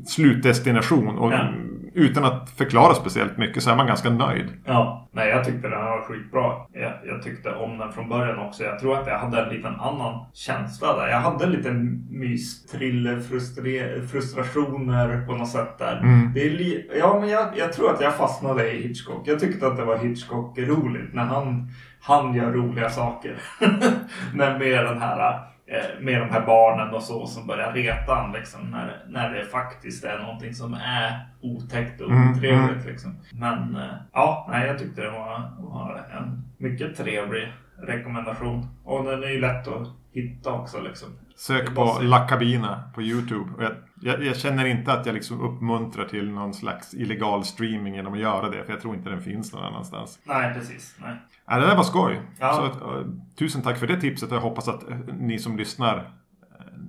slutdestination. 0.06 1.18
Och 1.18 1.32
Ja. 1.32 1.48
utan 1.94 2.24
att 2.24 2.50
förklara 2.50 2.94
speciellt 2.94 3.38
mycket 3.38 3.62
så 3.62 3.70
är 3.70 3.76
man 3.76 3.86
ganska 3.86 4.10
nöjd. 4.10 4.46
Ja, 4.64 5.08
nej 5.12 5.28
jag 5.28 5.44
tyckte 5.44 5.68
den 5.68 5.84
var 5.84 6.02
skitbra. 6.02 6.52
Jag, 6.72 6.92
jag 7.06 7.22
tyckte 7.22 7.54
om 7.54 7.78
den 7.78 7.92
från 7.92 8.08
början 8.08 8.38
också. 8.38 8.64
Jag 8.64 8.78
tror 8.78 8.98
att 8.98 9.06
jag 9.06 9.18
hade 9.18 9.42
en 9.42 9.48
liten 9.48 9.74
annan 9.74 10.26
känsla 10.32 10.96
där. 10.96 11.08
Jag 11.08 11.20
hade 11.20 11.44
en 11.44 11.50
liten 11.50 12.06
mys, 12.10 12.66
thriller, 12.66 13.20
frustre, 13.20 14.02
frustrationer 14.12 15.26
på 15.26 15.32
något 15.36 15.48
sätt 15.48 15.78
där. 15.78 15.98
Mm. 16.02 16.32
Det 16.34 16.40
är 16.40 16.98
ja, 16.98 17.18
men 17.20 17.28
jag, 17.28 17.46
jag 17.56 17.72
tror 17.72 17.90
att 17.90 18.00
jag 18.00 18.14
fastnade 18.14 18.72
i 18.72 18.82
Hitchcock. 18.82 19.22
Jag 19.28 19.40
tyckte 19.40 19.66
att 19.66 19.76
det 19.76 19.84
var 19.84 19.98
Hitchcock 19.98 20.58
roligt 20.58 21.14
när 21.14 21.24
han, 21.24 21.68
han 22.00 22.34
gör 22.34 22.52
roliga 22.52 22.90
saker. 22.90 23.36
när 24.34 24.58
med 24.58 24.84
den 24.84 24.98
här 24.98 25.53
med 26.00 26.20
de 26.20 26.30
här 26.30 26.46
barnen 26.46 26.94
och 26.94 27.02
så 27.02 27.26
som 27.26 27.46
börjar 27.46 27.72
reta 27.72 28.14
han 28.14 28.32
liksom 28.32 28.70
när, 28.70 29.04
när 29.08 29.30
det 29.30 29.44
faktiskt 29.44 30.04
är 30.04 30.18
någonting 30.18 30.54
som 30.54 30.74
är 30.74 31.28
otäckt 31.40 32.00
och 32.00 32.10
Mm, 32.10 32.30
otrevligt 32.32 32.82
mm. 32.82 32.86
liksom. 32.86 33.18
Men 33.32 33.76
eh, 33.76 33.94
ja, 34.12 34.48
nej, 34.50 34.66
jag 34.66 34.78
tyckte 34.78 35.02
det 35.02 35.10
var, 35.10 35.50
var 35.58 36.06
en 36.18 36.44
mycket 36.64 36.96
trevlig 36.96 37.52
rekommendation. 37.78 38.68
Och 38.84 39.04
den 39.04 39.22
är 39.22 39.28
ju 39.28 39.40
lätt 39.40 39.68
att 39.68 39.88
hitta 40.12 40.52
också 40.52 40.80
liksom. 40.80 41.08
Sök 41.36 41.74
på 41.74 41.98
La 42.02 42.28
Cabina 42.28 42.90
på 42.94 43.02
YouTube. 43.02 43.50
Jag, 43.64 43.72
jag, 44.00 44.24
jag 44.24 44.36
känner 44.36 44.64
inte 44.64 44.92
att 44.92 45.06
jag 45.06 45.14
liksom 45.14 45.40
uppmuntrar 45.40 46.04
till 46.04 46.30
någon 46.30 46.54
slags 46.54 46.94
illegal 46.94 47.44
streaming 47.44 47.94
genom 47.94 48.12
att 48.12 48.18
göra 48.18 48.50
det. 48.50 48.64
För 48.64 48.72
jag 48.72 48.80
tror 48.80 48.94
inte 48.94 49.10
den 49.10 49.22
finns 49.22 49.52
någon 49.52 49.64
annanstans. 49.64 50.18
Nej, 50.24 50.54
precis. 50.54 50.96
Nej. 51.02 51.16
Ja, 51.46 51.60
det 51.60 51.66
där 51.66 51.76
var 51.76 51.82
skoj. 51.84 52.20
Ja. 52.40 52.52
Så 52.80 52.98
eh, 52.98 53.06
tusen 53.38 53.62
tack 53.62 53.78
för 53.78 53.86
det 53.86 54.00
tipset 54.00 54.30
och 54.30 54.36
jag 54.36 54.42
hoppas 54.42 54.68
att 54.68 54.90
eh, 54.90 54.96
ni 55.18 55.38
som 55.38 55.56
lyssnar 55.56 56.10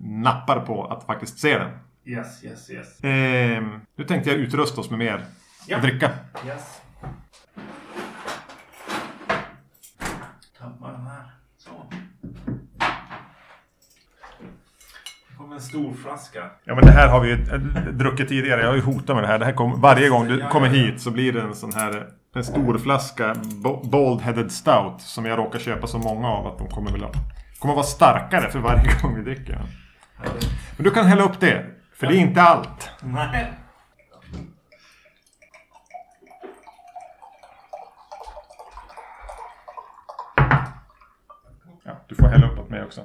nappar 0.01 0.59
på 0.59 0.85
att 0.85 1.03
faktiskt 1.03 1.39
se 1.39 1.57
den. 1.57 1.71
Yes, 2.05 2.43
yes, 2.43 2.69
yes. 2.69 3.03
Ehm, 3.03 3.79
nu 3.95 4.03
tänkte 4.03 4.29
jag 4.29 4.39
utrusta 4.39 4.81
oss 4.81 4.89
med 4.89 4.99
mer 4.99 5.25
Ja. 5.67 5.77
att 5.77 5.83
dricka. 5.83 6.11
Yes. 6.47 6.81
Tömma 10.59 10.91
den 10.91 11.07
här. 11.07 11.31
Så. 11.57 11.69
Det 15.29 15.35
kommer 15.37 15.44
en 15.55 15.61
stor 15.61 15.93
flaska. 15.93 16.43
Ja 16.63 16.75
men 16.75 16.85
det 16.85 16.91
här 16.91 17.07
har 17.09 17.19
vi 17.21 17.29
ju 17.29 17.33
eh, 17.53 17.59
druckit 17.93 18.27
tidigare. 18.29 18.61
Jag 18.61 18.67
har 18.67 18.75
ju 18.75 18.81
hotat 18.81 19.15
med 19.15 19.23
det 19.23 19.27
här. 19.27 19.39
det 19.39 19.45
här 19.45 19.53
kom, 19.53 19.81
varje 19.81 20.09
gång 20.09 20.27
du 20.27 20.41
kommer 20.51 20.67
hit 20.67 21.01
så 21.01 21.11
blir 21.11 21.33
det 21.33 21.41
en 21.41 21.55
sån 21.55 21.73
här 21.73 22.07
en 22.35 22.43
stor 22.43 22.77
flaska 22.77 23.35
Bo- 23.63 23.83
Bold 23.89 24.21
Headed 24.21 24.51
Stout. 24.51 25.01
Som 25.01 25.25
jag 25.25 25.37
råkar 25.39 25.59
köpa 25.59 25.87
så 25.87 25.97
många 25.97 26.27
av 26.27 26.47
att 26.47 26.57
de 26.57 26.67
kommer 26.67 26.91
väl 26.91 27.05
kommer 27.59 27.73
vara 27.73 27.83
starkare 27.85 28.49
för 28.51 28.59
varje 28.59 29.01
gång 29.01 29.15
vi 29.15 29.21
dricker. 29.21 29.61
Men 30.77 30.83
du 30.83 30.91
kan 30.91 31.05
hälla 31.05 31.23
upp 31.23 31.39
det. 31.39 31.65
För 31.93 32.07
det 32.07 32.13
är 32.17 32.19
inte 32.19 32.41
allt. 32.41 32.89
Nej. 33.01 33.51
Ja, 41.83 41.91
du 42.07 42.15
får 42.15 42.27
hälla 42.27 42.47
upp 42.51 42.59
åt 42.59 42.69
mig 42.69 42.83
också. 42.83 43.01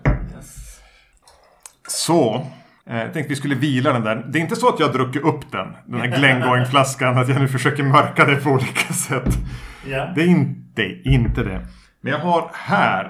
Yes. 1.91 2.03
Så. 2.03 2.47
eh, 2.87 2.97
Jag 2.99 3.13
tänkte 3.13 3.29
vi 3.29 3.37
skulle 3.37 3.55
vila 3.55 3.93
den 3.93 4.03
där. 4.05 4.17
Det 4.29 4.39
är 4.39 4.41
inte 4.41 4.57
så 4.57 4.69
att 4.69 4.81
jag 4.81 4.87
har 4.87 4.93
druckit 4.93 5.23
upp 5.23 5.53
den. 5.53 5.77
Den 5.87 6.01
här 6.01 6.07
Glengoyne-flaskan. 6.19 7.19
Att 7.19 7.29
jag 7.29 7.41
nu 7.41 7.49
försöker 7.49 7.83
mörka 7.83 8.25
det 8.25 8.37
på 8.37 8.51
olika 8.51 8.93
sätt. 8.93 9.39
Ja. 9.87 10.13
Det 10.15 10.21
är 10.23 10.27
inte, 10.27 10.83
inte 11.05 11.43
det. 11.45 11.67
Men 12.01 12.13
jag 12.13 12.19
har 12.21 12.51
här. 12.55 13.03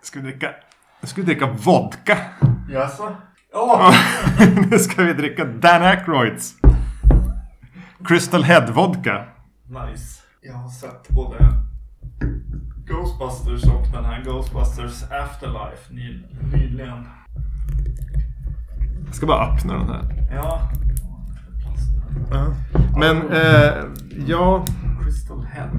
Jag 0.00 0.06
ska 0.06 0.20
dricka, 0.20 0.50
jag 1.00 1.08
ska 1.10 1.22
dricka 1.22 1.46
vodka. 1.46 2.18
Jaså? 2.70 3.16
Åh! 3.54 3.94
nu 4.70 4.78
ska 4.78 5.02
vi 5.02 5.12
dricka 5.12 5.44
Dan 5.44 5.82
Aykroyds. 5.82 6.54
Crystal 8.08 8.44
Head 8.44 8.66
vodka. 8.72 9.24
Nice. 9.66 10.20
Jag 10.42 10.54
har 10.54 10.68
sett 10.68 11.08
både 11.08 11.36
Ghostbusters 12.88 13.64
och 13.64 13.86
den 13.92 14.04
här 14.04 14.22
Ghostbusters 14.24 15.02
Afterlife 15.02 15.92
ny, 15.94 16.22
nyligen. 16.52 17.06
Jag 19.06 19.14
ska 19.14 19.26
bara 19.26 19.46
öppna 19.46 19.74
den 19.74 19.88
här. 19.88 20.02
Ja. 20.34 20.70
Plast. 21.62 21.90
Men 22.96 23.32
eh, 23.32 23.84
ja, 24.26 24.64
Crystal 25.02 25.44
Head. 25.44 25.70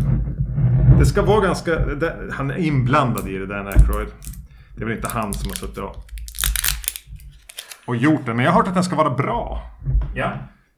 det 1.00 1.06
ska 1.06 1.22
vara 1.22 1.42
ganska... 1.42 1.76
Det, 1.76 2.16
han 2.34 2.52
är 2.52 2.58
inblandad 2.58 3.28
i 3.28 3.38
det, 3.38 3.46
Dan 3.46 3.68
Aykroyd. 3.68 4.08
Det 4.76 4.82
är 4.82 4.86
väl 4.86 4.96
inte 4.96 5.08
han 5.08 5.34
som 5.34 5.50
har 5.50 5.56
suttit 5.56 5.78
och, 5.78 5.96
och 7.88 7.96
gjort 7.96 8.26
den. 8.26 8.36
Men 8.36 8.46
jag 8.46 8.52
har 8.52 8.60
hört 8.60 8.68
att 8.68 8.74
den 8.74 8.84
ska 8.84 8.96
vara 8.96 9.10
bra. 9.16 9.62
Ja. 10.16 10.32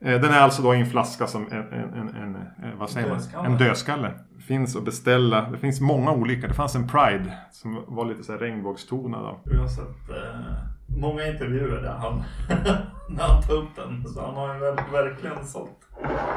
Eh, 0.06 0.22
Den 0.22 0.32
är 0.34 0.40
alltså 0.40 0.62
då 0.62 0.76
i 0.76 0.80
en 0.80 0.86
flaska 0.86 1.28
som 1.28 1.48
en, 1.52 1.58
en, 1.58 1.94
en, 1.94 2.16
en 2.16 2.36
eh, 2.36 2.80
vad 2.80 2.90
säger 2.90 3.08
man? 3.10 3.18
Dödskalle. 3.18 3.48
En 3.48 3.58
dödskalle. 3.58 4.12
Finns 4.48 4.76
att 4.76 4.86
beställa. 4.86 5.50
Det 5.50 5.58
finns 5.58 5.82
många 5.82 6.12
olika. 6.12 6.48
Det 6.48 6.54
fanns 6.54 6.76
en 6.76 6.88
Pride 6.88 7.34
som 7.52 7.84
var 7.88 8.06
lite 8.06 8.24
så 8.24 8.32
här 8.32 8.40
regnbågstonad. 8.40 9.22
Då. 9.22 9.40
Jag 9.54 9.60
har 9.62 9.68
sett 9.68 10.10
eh, 10.10 10.56
många 10.88 11.28
intervjuer 11.28 11.82
där 11.82 11.94
han, 11.94 12.24
när 13.10 13.24
han 13.24 13.44
tar 13.44 13.54
upp 13.54 13.76
den. 13.76 14.08
Så 14.08 14.26
han 14.26 14.36
har 14.36 14.54
ju 14.56 14.60
verkligen 14.92 15.46
sålt, 15.46 15.88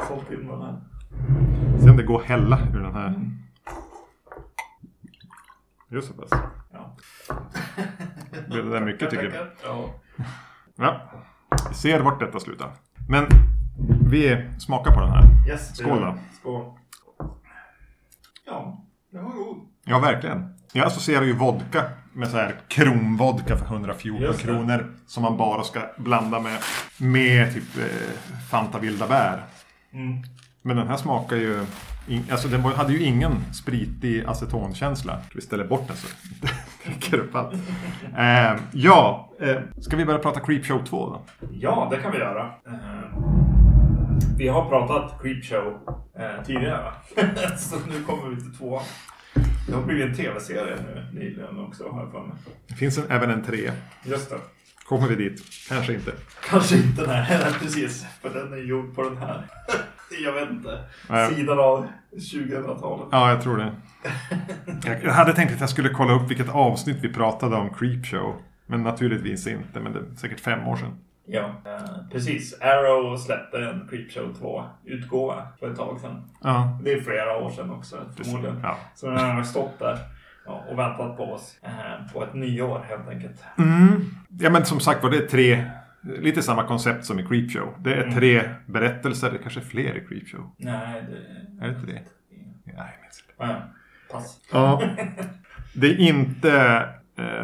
sålt 0.07 0.31
in 0.31 0.47
den 0.47 0.61
här. 0.61 0.81
Se 1.79 1.89
om 1.89 1.97
det 1.97 2.03
går 2.03 2.21
att 2.21 2.27
hälla 2.27 2.59
ur 2.73 2.79
den 2.79 2.93
här. 2.95 3.31
Så 6.01 6.13
pass. 6.13 6.29
Ja. 6.71 6.95
Blev 8.49 8.65
det 8.65 8.71
där 8.71 8.85
mycket 8.85 9.09
tycker 9.09 9.23
du? 9.23 9.51
Ja. 9.63 9.89
Ja. 10.75 11.01
Vi 11.69 11.75
ser 11.75 11.99
vart 11.99 12.19
detta 12.19 12.39
slutar. 12.39 12.71
Men 13.09 13.25
vi 14.09 14.49
smakar 14.59 14.93
på 14.93 14.99
den 14.99 15.09
här. 15.09 15.23
Yes, 15.47 15.77
Skål 15.77 16.01
då. 16.01 16.17
Skål. 16.39 16.73
Ja, 18.45 18.85
den 19.11 19.23
var 19.23 19.31
god. 19.31 19.57
Ja, 19.83 19.99
verkligen. 19.99 20.53
Jag 20.73 20.87
associerar 20.87 21.23
ju 21.23 21.33
vodka 21.33 21.83
med 22.13 22.27
så 22.27 22.37
här 22.37 22.55
kronvodka 22.67 23.57
för 23.57 23.65
114 23.65 24.21
Just 24.21 24.39
det. 24.39 24.45
kronor. 24.45 24.85
Som 25.07 25.23
man 25.23 25.37
bara 25.37 25.63
ska 25.63 25.79
blanda 25.97 26.39
med, 26.39 26.57
med 26.97 27.53
typ 27.53 27.77
eh, 27.77 28.39
Fanta 28.49 28.79
vilda 28.79 29.07
bär. 29.07 29.43
Mm. 29.93 30.17
Men 30.61 30.77
den 30.77 30.87
här 30.87 30.97
smakar 30.97 31.35
ju... 31.35 31.65
In, 32.07 32.25
alltså 32.31 32.47
den 32.47 32.61
var- 32.63 32.71
hade 32.73 32.93
ju 32.93 33.03
ingen 33.03 33.31
spritig 33.53 34.23
acetonkänsla. 34.25 35.17
Vi 35.35 35.41
ställer 35.41 35.63
bort 35.67 35.87
den 35.87 35.97
så 35.97 36.07
dricker 36.85 37.17
upp 37.17 37.35
allt. 37.35 37.53
Eh, 38.17 38.59
ja, 38.71 39.29
eh, 39.41 39.55
ska 39.81 39.97
vi 39.97 40.05
börja 40.05 40.19
prata 40.19 40.39
Creepshow 40.39 40.85
2 40.85 41.09
då? 41.09 41.47
Ja, 41.51 41.87
det 41.91 41.97
kan 41.97 42.11
vi 42.11 42.17
göra. 42.17 42.45
Eh, 42.67 42.73
vi 44.37 44.47
har 44.47 44.69
pratat 44.69 45.21
Creepshow 45.21 45.77
eh, 46.19 46.43
tidigare. 46.45 46.83
va? 46.83 46.93
Så 47.57 47.75
nu 47.87 48.03
kommer 48.03 48.29
vi 48.29 48.41
till 48.41 48.55
tvåan. 48.57 48.83
Det 49.67 49.73
har 49.73 49.81
blivit 49.83 50.05
en 50.05 50.15
tv-serie 50.15 50.75
nu 50.75 51.19
nyligen 51.19 51.59
också, 51.59 51.89
har 51.89 52.01
jag 52.01 52.11
för 52.11 52.19
mig. 52.23 52.37
Det 52.67 52.75
finns 52.75 52.97
en, 52.97 53.03
även 53.09 53.29
en 53.29 53.43
3. 53.43 53.71
Just 54.03 54.29
det. 54.29 54.37
Kommer 54.85 55.07
vi 55.07 55.15
dit? 55.15 55.41
Kanske 55.69 55.93
inte. 55.93 56.11
Kanske 56.49 56.75
inte 56.77 57.07
här, 57.07 57.51
precis. 57.59 58.05
För 58.21 58.29
den 58.29 58.53
är 58.53 58.57
gjord 58.57 58.95
på 58.95 59.03
den 59.03 59.17
här. 59.17 59.45
Jag 60.23 60.33
vet 60.33 60.49
inte. 60.49 60.83
Nej. 61.09 61.35
Sidan 61.35 61.59
av 61.59 61.87
2000-talet. 62.11 63.07
Ja, 63.11 63.29
jag 63.29 63.41
tror 63.41 63.57
det. 63.57 63.71
Jag 64.85 65.03
jag 65.03 65.11
hade 65.13 65.33
tänkt 65.33 65.53
att 65.53 65.59
jag 65.59 65.69
skulle 65.69 65.89
kolla 65.89 66.13
upp 66.13 66.29
vilket 66.29 66.49
avsnitt 66.49 66.97
vi 67.01 67.13
pratade 67.13 67.55
om 67.55 67.69
Creepshow. 67.73 68.35
Men 68.65 68.83
naturligtvis 68.83 69.47
inte, 69.47 69.79
men 69.79 69.93
det 69.93 69.99
är 69.99 70.15
säkert 70.15 70.39
fem 70.39 70.67
år 70.67 70.75
sedan. 70.75 70.97
Ja, 71.25 71.61
eh, 71.65 72.09
precis. 72.11 72.61
Arrow 72.61 73.17
släppte 73.17 73.57
en 73.57 73.87
Creepshow 73.89 74.33
2-utgåva 74.41 75.47
för 75.59 75.71
ett 75.71 75.77
tag 75.77 75.99
sedan. 75.99 76.23
Ja, 76.41 76.79
Det 76.83 76.93
är 76.93 77.01
flera 77.01 77.37
år 77.37 77.49
sedan 77.49 77.69
också 77.71 77.97
förmodligen. 78.17 78.59
Ja. 78.63 78.77
Så 78.95 79.07
den 79.07 79.17
har 79.35 79.43
stått 79.43 79.79
där 79.79 79.97
ja, 80.45 80.65
och 80.69 80.79
väntat 80.79 81.17
på 81.17 81.23
oss 81.23 81.57
eh, 81.63 82.13
på 82.13 82.23
ett 82.23 82.33
nyår 82.33 82.85
helt 82.89 83.07
enkelt. 83.09 83.43
Mm. 83.57 84.01
Ja, 84.39 84.49
men 84.49 84.65
som 84.65 84.79
sagt 84.79 85.03
var 85.03 85.09
det 85.11 85.17
är 85.17 85.27
tre... 85.27 85.65
Lite 86.03 86.41
samma 86.41 86.63
koncept 86.63 87.05
som 87.05 87.19
i 87.19 87.25
Creepshow. 87.27 87.73
Det 87.79 87.93
är 87.93 88.11
tre 88.11 88.49
berättelser, 88.65 89.31
det 89.31 89.37
kanske 89.37 89.59
är 89.59 89.63
fler 89.63 89.97
i 89.97 90.07
Creepshow. 90.07 90.51
Nej, 90.57 91.03
det... 91.09 91.65
Är 91.65 91.69
det 91.69 91.75
inte 91.79 91.91
det? 91.91 92.01
Nej, 92.63 92.75
jag 92.75 93.01
minns 93.01 93.23
inte. 93.29 93.33
Ja, 93.37 93.61
pass. 94.11 94.39
Ja. 94.51 94.81
Det 95.73 95.87
är 95.87 95.97
inte 95.99 96.83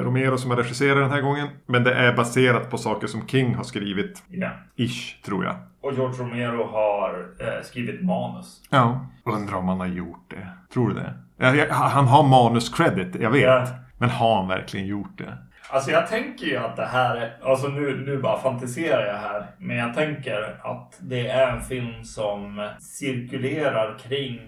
Romero 0.03 0.37
som 0.37 0.49
har 0.51 0.57
regisserat 0.57 0.97
den 0.97 1.11
här 1.11 1.21
gången. 1.21 1.47
Men 1.65 1.83
det 1.83 1.93
är 1.93 2.13
baserat 2.13 2.69
på 2.69 2.77
saker 2.77 3.07
som 3.07 3.27
King 3.27 3.55
har 3.55 3.63
skrivit. 3.63 4.23
Ja. 4.29 4.49
Ish, 4.75 5.21
tror 5.25 5.45
jag. 5.45 5.55
Och 5.81 5.93
George 5.93 6.17
Romero 6.23 6.67
har 6.71 7.25
eh, 7.39 7.63
skrivit 7.63 8.01
manus. 8.03 8.61
Ja. 8.69 9.05
Undrar 9.25 9.55
om 9.57 9.67
han 9.67 9.79
har 9.79 9.87
gjort 9.87 10.25
det. 10.29 10.47
Tror 10.73 10.89
du 10.89 10.95
det? 10.95 11.13
Ja, 11.37 11.55
jag, 11.55 11.67
han 11.69 12.05
har 12.07 12.23
manus-credit, 12.23 13.15
jag 13.21 13.29
vet. 13.31 13.41
Ja. 13.43 13.67
Men 13.97 14.09
har 14.09 14.35
han 14.35 14.47
verkligen 14.47 14.87
gjort 14.87 15.17
det? 15.17 15.37
Alltså 15.69 15.91
jag 15.91 16.07
tänker 16.07 16.45
ju 16.45 16.57
att 16.57 16.75
det 16.75 16.85
här, 16.85 17.15
är- 17.15 17.37
alltså 17.51 17.67
nu, 17.67 18.03
nu 18.05 18.17
bara 18.17 18.39
fantiserar 18.39 19.05
jag 19.05 19.17
här. 19.17 19.45
Men 19.57 19.77
jag 19.77 19.93
tänker 19.93 20.57
att 20.63 20.97
det 20.99 21.27
är 21.27 21.47
en 21.51 21.61
film 21.61 22.03
som 22.03 22.69
cirkulerar 22.79 23.97
kring 23.99 24.39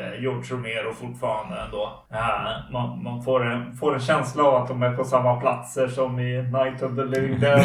eh, 0.00 0.22
George 0.22 0.54
Romero 0.54 0.92
fortfarande 0.92 1.60
ändå. 1.60 2.04
Eh, 2.12 2.72
man 2.72 3.02
man 3.02 3.22
får, 3.22 3.46
en, 3.46 3.76
får 3.76 3.94
en 3.94 4.00
känsla 4.00 4.42
av 4.42 4.54
att 4.54 4.68
de 4.68 4.82
är 4.82 4.96
på 4.96 5.04
samma 5.04 5.40
platser 5.40 5.88
som 5.88 6.20
i 6.20 6.42
Night 6.42 6.82
of 6.82 6.96
the 6.96 7.04
Living 7.04 7.38
Dead. 7.40 7.60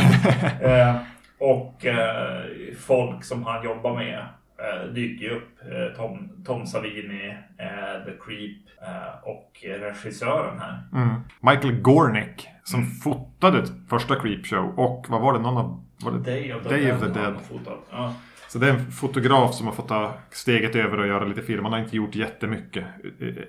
eh, 0.62 0.96
och 1.40 1.86
eh, 1.86 2.42
folk 2.88 3.24
som 3.24 3.44
han 3.44 3.64
jobbar 3.66 3.96
med 3.96 4.20
eh, 4.60 4.94
dyker 4.94 5.26
ju 5.26 5.32
upp. 5.32 5.50
Eh, 5.62 5.98
Tom, 5.98 6.30
Tom 6.46 6.66
Savini, 6.68 7.30
eh, 7.58 8.06
The 8.06 8.12
Creep 8.26 8.58
och 9.24 9.52
regissören 9.80 10.60
här. 10.60 10.80
Mm. 10.94 11.16
Michael 11.40 11.82
Gornick 11.82 12.48
som 12.64 12.86
fotade 12.86 13.64
första 13.90 14.16
Creepshow 14.16 14.74
och 14.80 15.06
vad 15.10 15.22
var 15.22 15.34
det? 15.34 15.40
Någon 15.40 15.58
av... 15.58 15.84
Var 16.04 16.12
det? 16.12 16.20
Day 16.20 16.54
of 16.54 16.64
the 16.64 16.70
Day 16.70 16.82
Dead. 16.86 16.96
of 16.96 17.02
the 17.02 17.20
Dead. 17.20 17.36
Ja. 17.92 18.14
Så 18.54 18.60
det 18.60 18.68
är 18.70 18.74
en 18.74 18.92
fotograf 18.92 19.54
som 19.56 19.68
har 19.68 19.74
fått 19.74 19.88
ta 19.88 20.14
steget 20.32 20.76
över 20.76 20.98
och 21.00 21.08
göra 21.08 21.26
lite 21.26 21.42
film. 21.42 21.64
Han 21.64 21.74
har 21.74 21.80
inte 21.80 21.96
gjort 21.98 22.16
jättemycket 22.16 22.86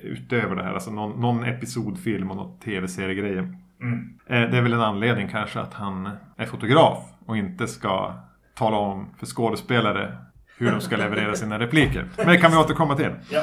utöver 0.02 0.56
det 0.56 0.62
här. 0.62 0.72
Alltså 0.74 0.90
någon, 0.90 1.20
någon 1.20 1.44
episodfilm 1.44 2.30
och 2.30 2.36
någon 2.36 2.58
tv-seriegrejer. 2.58 3.56
Mm. 3.82 4.18
Eh, 4.26 4.50
Det 4.50 4.58
är 4.58 4.62
väl 4.62 4.72
en 4.72 4.80
anledning 4.80 5.28
kanske 5.28 5.60
att 5.60 5.74
han 5.74 6.10
är 6.36 6.46
fotograf 6.46 6.98
och 7.26 7.36
inte 7.36 7.66
ska 7.66 8.14
tala 8.54 8.76
om 8.76 9.08
för 9.18 9.26
skådespelare 9.26 10.16
hur 10.58 10.70
de 10.70 10.80
ska 10.80 10.96
leverera 10.96 11.34
sina 11.36 11.58
repliker. 11.58 12.08
Men 12.16 12.26
det 12.26 12.36
kan 12.36 12.50
vi 12.50 12.56
återkomma 12.56 12.96
till. 12.96 13.10
Ja. 13.30 13.42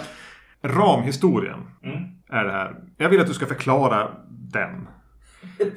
Ramhistorien 0.64 1.60
Mm. 1.84 2.04
är 2.30 2.44
det 2.46 2.52
här. 2.52 2.76
Jag 2.98 3.10
vill 3.10 3.22
att 3.22 3.28
du 3.28 3.34
ska 3.34 3.46
förklara 3.46 4.12
den. 4.30 4.88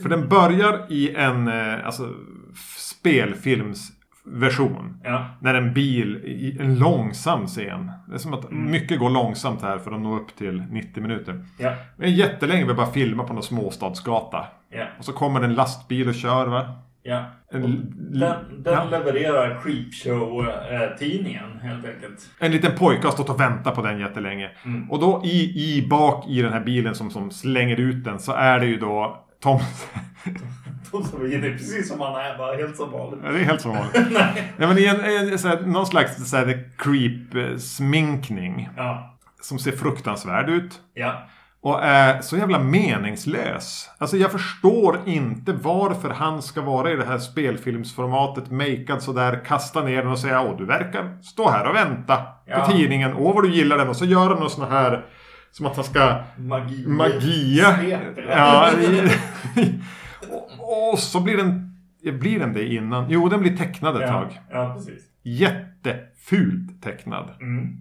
För 0.02 0.08
den 0.08 0.28
börjar 0.28 0.86
i 0.92 1.14
en 1.14 1.48
eh, 1.48 1.86
alltså, 1.86 2.08
f- 2.52 2.76
spelfilmsversion. 4.24 5.00
Ja. 5.04 5.26
När 5.40 5.54
en 5.54 5.74
bil 5.74 6.16
i 6.24 6.56
en 6.60 6.78
långsam 6.78 7.46
scen. 7.46 7.90
Det 8.08 8.14
är 8.14 8.18
som 8.18 8.34
att 8.34 8.50
mycket 8.50 8.98
går 8.98 9.10
långsamt 9.10 9.62
här 9.62 9.78
för 9.78 9.92
att 9.92 10.00
nå 10.00 10.16
upp 10.16 10.36
till 10.36 10.62
90 10.70 11.02
minuter. 11.02 11.44
Ja. 11.58 11.74
Är 11.98 12.06
jättelänge 12.06 12.64
vi 12.64 12.74
bara 12.74 12.86
filmar 12.92 13.24
på 13.24 13.32
någon 13.32 13.42
småstadsgata. 13.42 14.46
Ja. 14.70 14.86
Och 14.98 15.04
så 15.04 15.12
kommer 15.12 15.40
en 15.40 15.54
lastbil 15.54 16.08
och 16.08 16.14
kör 16.14 16.46
va? 16.46 16.80
Ja. 17.02 17.24
En, 17.50 17.60
Den, 17.60 18.62
den 18.62 18.74
ja. 18.74 18.84
levererar 18.90 19.60
Creepshow-tidningen 19.62 21.60
helt 21.62 21.86
enkelt. 21.86 22.30
en 22.38 22.52
liten 22.52 22.78
pojke 22.78 23.06
har 23.06 23.12
stått 23.12 23.30
och 23.30 23.40
väntat 23.40 23.74
på 23.74 23.82
den 23.82 24.00
jättelänge. 24.00 24.50
Mm. 24.64 24.90
Och 24.90 25.00
då 25.00 25.22
i, 25.24 25.38
i 25.78 25.86
bak 25.88 26.28
i 26.28 26.42
den 26.42 26.52
här 26.52 26.60
bilen 26.60 26.94
som, 26.94 27.10
som 27.10 27.30
slänger 27.30 27.80
ut 27.80 28.04
den 28.04 28.18
så 28.18 28.32
är 28.32 28.60
det 28.60 28.66
ju 28.66 28.78
då 28.78 29.24
Tom... 29.42 29.60
De 31.02 31.04
som 31.04 31.22
är 31.24 31.52
precis 31.52 31.88
som 31.88 32.00
han 32.00 32.14
är, 32.14 32.38
bara 32.38 32.56
helt 32.56 32.76
som 32.76 32.90
vanligt. 32.92 33.20
Ja, 33.24 33.30
det 33.32 33.40
är 33.40 33.44
helt 33.44 33.60
som 33.60 33.70
vanligt. 33.70 33.94
Nej. 34.10 34.52
men 34.56 34.78
i 34.78 34.86
en, 34.86 35.00
en, 35.00 35.38
så 35.38 35.48
här, 35.48 35.60
någon 35.60 35.86
slags 35.86 36.30
så 36.30 36.36
här, 36.36 36.70
creep-sminkning. 36.78 38.68
Ja. 38.76 39.16
Som 39.40 39.58
ser 39.58 39.72
fruktansvärd 39.72 40.48
ut. 40.48 40.80
Ja. 40.94 41.26
Och 41.60 41.84
är 41.84 42.20
så 42.20 42.36
jävla 42.36 42.58
meningslös. 42.58 43.90
Alltså 43.98 44.16
jag 44.16 44.32
förstår 44.32 45.00
inte 45.06 45.52
varför 45.52 46.10
han 46.10 46.42
ska 46.42 46.60
vara 46.60 46.90
i 46.92 46.96
det 46.96 47.04
här 47.04 47.18
spelfilmsformatet. 47.18 48.50
Makead 48.50 49.02
sådär, 49.02 49.44
kasta 49.46 49.82
ner 49.82 50.02
den 50.02 50.10
och 50.10 50.18
säga 50.18 50.40
Åh 50.40 50.56
du 50.56 50.66
verkar 50.66 51.22
stå 51.22 51.50
här 51.50 51.68
och 51.68 51.74
vänta 51.74 52.22
Ja. 52.46 52.60
på 52.60 52.72
tidningen. 52.72 53.14
Åh 53.18 53.34
vad 53.34 53.44
du 53.44 53.50
gillar 53.50 53.78
den. 53.78 53.88
Och 53.88 53.96
så 53.96 54.04
gör 54.04 54.28
han 54.28 54.38
något 54.38 54.52
sån 54.52 54.70
här 54.70 55.04
som 55.50 55.66
att 55.66 55.76
han 55.76 55.84
ska 55.84 56.16
Magi. 56.36 56.86
Magia. 56.86 57.98
Ja. 58.28 58.70
och, 60.92 60.98
så 60.98 61.20
blir 61.20 61.36
den... 61.36 61.70
Blir 62.20 62.38
den 62.38 62.52
det 62.52 62.66
innan? 62.74 63.06
Jo, 63.10 63.28
den 63.28 63.40
blir 63.40 63.56
tecknad 63.56 63.96
ett 63.96 64.02
Ja. 64.02 64.08
tag. 64.12 64.40
ja, 64.50 64.74
precis. 64.74 65.02
Jättefult 65.22 66.82
tecknad. 66.82 67.30
Mm. 67.40 67.76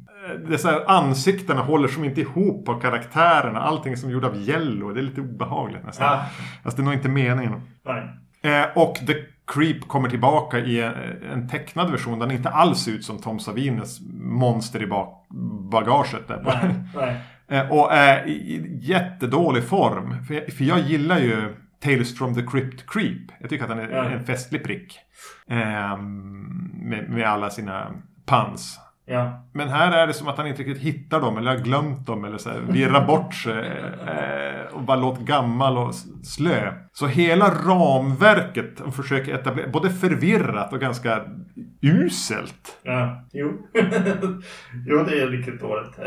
Det 0.47 0.53
är 0.53 0.57
så 0.57 0.67
här, 0.69 0.83
ansiktena 0.87 1.61
håller 1.61 1.87
som 1.87 2.03
inte 2.03 2.21
ihop 2.21 2.65
på 2.65 2.73
karaktärerna. 2.73 3.59
Allting 3.59 3.91
är 3.93 3.97
som 3.97 4.09
gjort 4.11 4.23
av 4.23 4.37
jello. 4.41 4.93
Det 4.93 4.99
är 4.99 5.03
lite 5.03 5.21
obehagligt 5.21 5.85
nästan. 5.85 6.07
Ja. 6.17 6.25
Fast 6.63 6.77
det 6.77 6.83
är 6.83 6.85
nog 6.85 6.93
inte 6.93 7.09
meningen. 7.09 7.61
Nej. 7.85 8.09
Eh, 8.41 8.65
och 8.75 8.95
The 8.95 9.13
Creep 9.47 9.87
kommer 9.87 10.09
tillbaka 10.09 10.59
i 10.59 10.81
en, 10.81 10.93
en 11.33 11.49
tecknad 11.49 11.91
version. 11.91 12.19
Den 12.19 12.31
inte 12.31 12.49
alls 12.49 12.87
ut 12.87 13.05
som 13.05 13.17
Tom 13.17 13.39
Savinis 13.39 14.01
monster 14.21 14.83
i 14.83 14.87
bagaget. 15.71 16.27
Där. 16.27 16.41
Nej. 16.45 16.73
Nej. 16.95 17.15
Eh, 17.47 17.71
Och 17.71 17.93
är 17.93 18.27
i 18.27 18.31
i 18.31 18.77
jättedålig 18.81 19.63
form. 19.63 20.25
För 20.25 20.33
jag, 20.33 20.53
för 20.53 20.63
jag 20.63 20.79
gillar 20.79 21.19
ju 21.19 21.55
Tales 21.83 22.17
from 22.17 22.35
the 22.35 22.41
Crypt 22.51 22.85
Creep. 22.87 23.31
Jag 23.39 23.49
tycker 23.49 23.63
att 23.63 23.69
den 23.69 23.79
är 23.79 23.89
Ja. 23.89 24.03
en 24.09 24.25
festlig 24.25 24.63
prick. 24.63 24.99
Ehm, 25.47 26.71
med, 26.73 27.09
med 27.09 27.23
alla 27.27 27.49
sina 27.49 27.91
puns. 28.25 28.79
Ja. 29.05 29.45
Men 29.53 29.69
här 29.69 29.91
är 29.91 30.07
det 30.07 30.13
som 30.13 30.27
att 30.27 30.37
han 30.37 30.47
inte 30.47 30.63
riktigt 30.63 30.83
hittar 30.83 31.21
dem 31.21 31.37
eller 31.37 31.51
har 31.51 31.63
glömt 31.63 32.07
dem 32.07 32.25
eller 32.25 32.37
så 32.37 32.49
här, 32.49 32.59
virrar 32.59 33.05
bort 33.07 33.33
sig 33.33 33.67
eh, 34.07 34.73
och 34.75 34.81
bara 34.81 34.97
låter 34.97 35.23
gammal 35.23 35.77
och 35.77 35.95
slö. 36.23 36.73
Så 36.93 37.07
hela 37.07 37.45
ramverket 37.49 38.77
de 38.77 38.91
försöker 38.91 39.33
etablera, 39.33 39.69
både 39.69 39.89
förvirrat 39.89 40.73
och 40.73 40.79
ganska 40.79 41.21
uselt. 41.81 42.77
Ja. 42.83 43.23
Jo. 43.33 43.51
jo, 44.87 45.03
det 45.03 45.21
är 45.21 45.27
riktigt 45.27 45.61
dåligt. 45.61 45.99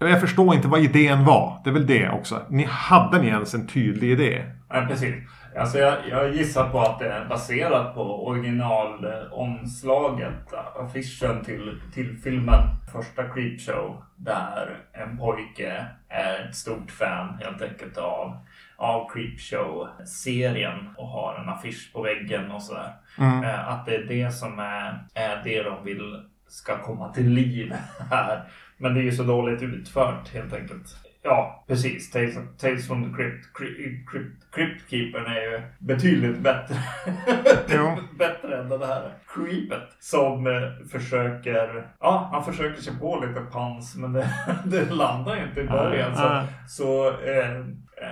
Eh, 0.00 0.08
Jag 0.08 0.20
förstår 0.20 0.54
inte 0.54 0.68
vad 0.68 0.80
idén 0.80 1.24
var. 1.24 1.60
Det 1.64 1.70
är 1.70 1.74
väl 1.74 1.86
det 1.86 2.08
också. 2.10 2.42
Ni 2.48 2.64
hade 2.70 3.18
ni 3.22 3.26
ens 3.28 3.54
en 3.54 3.66
tydlig 3.66 4.10
idé? 4.10 4.44
Nej, 4.72 4.86
precis. 4.86 5.14
Alltså 5.56 5.78
jag, 5.78 5.96
jag 6.10 6.34
gissar 6.34 6.70
på 6.70 6.80
att 6.80 6.98
det 6.98 7.12
är 7.12 7.24
baserat 7.24 7.94
på 7.94 8.26
originalomslaget, 8.26 10.52
affischen 10.76 11.44
till, 11.44 11.80
till 11.94 12.16
filmen 12.24 12.60
Första 12.92 13.28
Creepshow. 13.28 14.02
Där 14.16 14.76
en 14.92 15.18
pojke 15.18 15.86
är 16.08 16.48
ett 16.48 16.56
stort 16.56 16.90
fan 16.90 17.38
helt 17.40 17.62
enkelt 17.62 17.98
av, 17.98 18.36
av 18.76 19.10
Creepshow-serien 19.10 20.94
och 20.96 21.08
har 21.08 21.34
en 21.34 21.48
affisch 21.48 21.90
på 21.92 22.02
väggen 22.02 22.50
och 22.50 22.62
sådär. 22.62 22.92
Mm. 23.18 23.44
Eh, 23.44 23.68
Att 23.68 23.86
det 23.86 23.94
är 23.94 24.04
det 24.04 24.30
som 24.32 24.58
är, 24.58 25.04
är 25.14 25.40
det 25.44 25.62
de 25.62 25.84
vill 25.84 26.22
ska 26.48 26.78
komma 26.82 27.12
till 27.12 27.28
liv 27.30 27.72
här. 28.10 28.42
Men 28.76 28.94
det 28.94 29.00
är 29.00 29.04
ju 29.04 29.12
så 29.12 29.22
dåligt 29.22 29.62
utfört 29.62 30.34
helt 30.34 30.52
enkelt. 30.52 30.96
Ja, 31.22 31.64
precis. 31.68 32.10
Tales, 32.10 32.34
Tales 32.60 32.86
from 32.86 33.04
the 33.04 33.16
Crypt, 33.16 33.52
Crypt, 33.54 34.10
Crypt, 34.10 34.54
Crypt 34.54 34.90
Keepern 34.90 35.26
är 35.26 35.40
ju 35.40 35.62
betydligt 35.78 36.38
bättre. 36.38 36.76
Bättre 38.18 38.60
än 38.60 38.68
det 38.68 38.86
här 38.86 39.12
Creepet. 39.34 39.88
Som 40.00 40.46
eh, 40.46 40.88
försöker, 40.92 41.86
ja, 42.00 42.28
han 42.32 42.44
försöker 42.44 42.82
sig 42.82 42.98
på 43.00 43.24
lite 43.28 43.40
pans 43.40 43.96
men 43.96 44.12
det, 44.12 44.28
det 44.64 44.90
landar 44.90 45.42
inte 45.48 45.60
i 45.60 45.64
början. 45.66 46.16
Så, 46.16 46.22
Ah. 46.22 46.42
så 46.68 47.08
eh, 47.08 47.56
eh, 47.56 47.64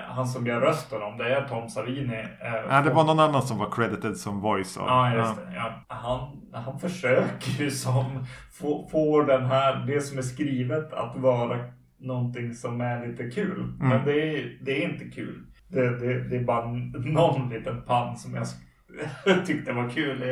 han 0.08 0.26
som 0.28 0.46
gör 0.46 0.60
rösten 0.60 1.02
om 1.02 1.18
det 1.18 1.34
är 1.36 1.48
Tom 1.48 1.68
Savini. 1.68 2.18
Eh, 2.40 2.54
Ja, 2.70 2.82
det 2.82 2.90
var 2.90 3.04
någon 3.04 3.20
annan 3.20 3.42
som 3.42 3.58
var 3.58 3.70
credited 3.70 4.16
som 4.16 4.40
voice. 4.40 4.76
Och, 4.76 4.88
Ja, 4.88 5.14
just 5.14 5.36
det. 5.36 5.52
Ja. 5.54 5.72
Han, 5.88 6.42
han 6.64 6.78
försöker 6.80 7.50
ju 7.62 7.70
som 7.70 8.26
få, 8.52 8.88
få 8.92 9.22
den 9.22 9.46
här, 9.46 9.84
det 9.86 10.00
som 10.00 10.18
är 10.18 10.22
skrivet 10.22 10.92
att 10.92 11.16
vara 11.16 11.58
någonting 11.98 12.54
som 12.54 12.80
är 12.80 13.06
lite 13.06 13.30
kul. 13.30 13.60
Mm. 13.60 13.88
Men 13.88 14.04
det 14.04 14.22
är, 14.22 14.58
det 14.60 14.84
är 14.84 14.88
inte 14.92 15.04
kul. 15.04 15.42
Det, 15.68 15.98
det, 15.98 16.28
det 16.28 16.36
är 16.36 16.44
bara 16.44 16.66
någon 16.94 17.48
liten 17.48 17.82
pann 17.82 18.16
som 18.16 18.34
jag 18.34 18.46
tyckte 19.46 19.72
var 19.72 19.90
kul 19.90 20.22
i, 20.22 20.30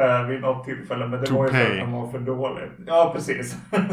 eh, 0.00 0.26
vid 0.26 0.40
något 0.40 0.64
tillfälle. 0.64 1.06
Men 1.06 1.20
det 1.20 1.26
To 1.26 1.34
var 1.36 1.44
ju 1.46 1.50
för 1.52 1.62
att 1.70 1.78
den 1.78 1.92
var 1.92 2.10
för 2.10 2.18
dålig. 2.18 2.68
Ja, 2.86 3.12
precis. 3.14 3.56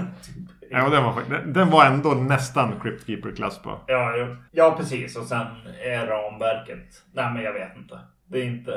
Ja, 0.69 0.89
den, 0.89 1.04
var, 1.04 1.13
den- 1.54 1.69
var 1.69 1.86
ändå 1.86 2.10
nästan 2.10 2.80
Crypt 2.82 3.08
Keeper-klass 3.08 3.62
på. 3.62 3.80
Ja, 3.88 4.17
ja. 4.17 4.28
ja, 4.51 4.75
precis. 4.78 5.15
Och 5.15 5.23
sen 5.23 5.47
är 5.86 6.08
ramverket... 6.08 7.04
Nej, 7.13 7.34
men 7.34 7.43
jag 7.43 7.54
vet 7.54 7.78
inte. 7.78 7.99
Det 8.28 8.39
är 8.39 8.45
inte, 8.45 8.73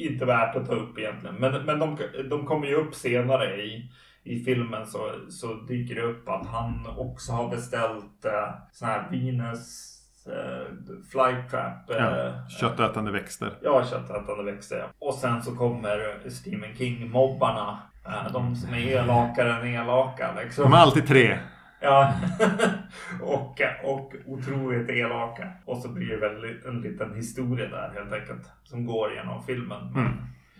inte 0.00 0.24
värt 0.24 0.56
att 0.56 0.66
ta 0.66 0.74
upp 0.74 0.98
egentligen. 0.98 1.36
Men, 1.36 1.64
men 1.64 1.78
de, 1.78 1.98
de 2.30 2.46
kommer 2.46 2.66
ju 2.66 2.74
upp 2.74 2.94
senare 2.94 3.56
i, 3.56 3.90
i 4.24 4.44
filmen 4.44 4.86
så, 4.86 5.12
så 5.28 5.54
dyker 5.54 5.94
det 5.94 6.02
upp 6.02 6.28
att 6.28 6.46
han 6.46 6.86
också 6.98 7.32
har 7.32 7.48
beställt 7.50 8.24
eh, 8.24 8.54
sån 8.72 8.88
här 8.88 9.08
Venus 9.10 9.92
eh, 10.26 10.66
Flytrap. 11.10 11.90
Eh, 11.90 11.96
Ja, 11.96 12.32
köttätande 12.60 13.10
växter. 13.12 13.52
Ja, 13.62 13.84
köttätande 13.84 14.42
växter. 14.52 14.78
ja. 14.78 14.84
Och 14.98 15.14
sen 15.14 15.42
så 15.42 15.56
kommer 15.56 16.28
Stephen 16.30 16.74
King-mobbarna. 16.74 17.78
Eh, 18.06 18.32
de 18.32 18.56
som 18.56 18.74
är 18.74 18.78
elakare 18.78 19.52
än 19.54 19.66
elaka. 19.74 20.34
Liksom. 20.42 20.64
De 20.64 20.72
är 20.72 20.78
alltid 20.78 21.06
tre. 21.06 21.38
Ja. 21.80 22.12
och, 23.22 23.60
och 23.84 24.12
otroligt 24.26 24.90
elaka. 24.90 25.48
Och 25.64 25.78
så 25.78 25.88
blir 25.88 26.06
det 26.08 26.16
väl 26.16 26.44
en 26.66 26.80
liten 26.80 27.14
historia 27.14 27.68
där 27.68 27.92
helt 27.94 28.12
enkelt. 28.12 28.50
Som 28.64 28.86
går 28.86 29.12
genom 29.14 29.42
filmen. 29.42 29.86
Mm. 29.94 30.12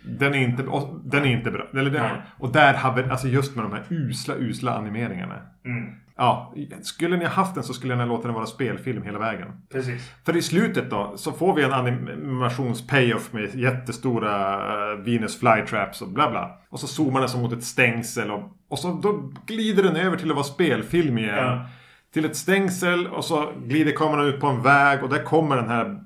Den 0.04 0.34
är 0.34 0.38
inte, 0.38 0.62
och, 0.62 1.00
den 1.04 1.22
är 1.22 1.26
inte 1.26 1.50
bra. 1.50 1.66
Eller 1.72 1.90
den, 1.90 2.02
Nej. 2.02 2.22
och 2.38 2.52
där 2.52 2.74
hade, 2.74 3.10
alltså 3.10 3.28
just 3.28 3.56
med 3.56 3.64
de 3.64 3.72
här 3.72 3.84
usla, 3.88 4.34
usla 4.34 4.76
animeringarna. 4.76 5.34
Mm. 5.64 5.94
Ja, 6.16 6.54
skulle 6.82 7.16
ni 7.16 7.24
ha 7.24 7.32
haft 7.32 7.54
den 7.54 7.64
så 7.64 7.72
skulle 7.72 7.96
ni 7.96 8.06
låta 8.06 8.22
den 8.22 8.34
vara 8.34 8.46
spelfilm 8.46 9.02
hela 9.02 9.18
vägen. 9.18 9.48
Precis. 9.72 10.12
För 10.24 10.36
i 10.36 10.42
slutet 10.42 10.90
då 10.90 11.12
så 11.16 11.32
får 11.32 11.54
vi 11.54 11.62
en 11.62 11.72
animations-payoff 11.72 13.32
med 13.32 13.54
jättestora 13.54 14.56
uh, 14.94 15.00
Venus 15.04 15.38
flytraps 15.40 16.02
och 16.02 16.08
bla 16.08 16.30
bla. 16.30 16.58
Och 16.68 16.80
så 16.80 16.86
zoomar 16.86 17.20
den 17.20 17.28
som 17.28 17.40
mot 17.40 17.52
ett 17.52 17.64
stängsel 17.64 18.30
och, 18.30 18.42
och 18.68 18.78
så 18.78 18.92
då 18.92 19.32
glider 19.46 19.82
den 19.82 19.96
över 19.96 20.16
till 20.16 20.30
att 20.30 20.36
vara 20.36 20.44
spelfilm 20.44 21.18
igen. 21.18 21.36
Ja. 21.36 21.66
Till 22.12 22.24
ett 22.24 22.36
stängsel 22.36 23.06
och 23.06 23.24
så 23.24 23.52
glider 23.64 23.92
kameran 23.92 24.26
ut 24.26 24.40
på 24.40 24.46
en 24.46 24.62
väg 24.62 25.02
och 25.02 25.08
där 25.08 25.22
kommer 25.24 25.56
den 25.56 25.68
här 25.68 26.00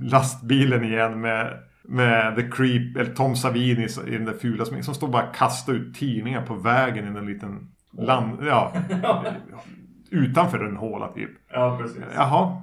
lastbilen 0.00 0.84
igen 0.84 1.20
med 1.20 1.65
med 1.88 2.36
The 2.36 2.42
Creep, 2.50 2.96
eller 2.96 3.14
Tom 3.14 3.36
Savini 3.36 3.86
i 4.06 4.10
den 4.10 4.24
där 4.24 4.32
fula 4.32 4.64
sminken 4.64 4.84
som 4.84 4.94
står 4.94 5.08
bara 5.08 5.28
och 5.28 5.34
kastar 5.34 5.72
ut 5.72 5.94
tidningar 5.94 6.42
på 6.46 6.54
vägen 6.54 7.04
i 7.04 7.18
en 7.18 7.26
liten 7.26 7.68
land... 7.98 8.38
Ja. 8.46 8.72
utanför 10.10 10.64
en 10.64 10.76
håla 10.76 11.08
typ. 11.08 11.30
Ja, 11.52 11.78
precis. 11.82 12.02
Jaha. 12.14 12.62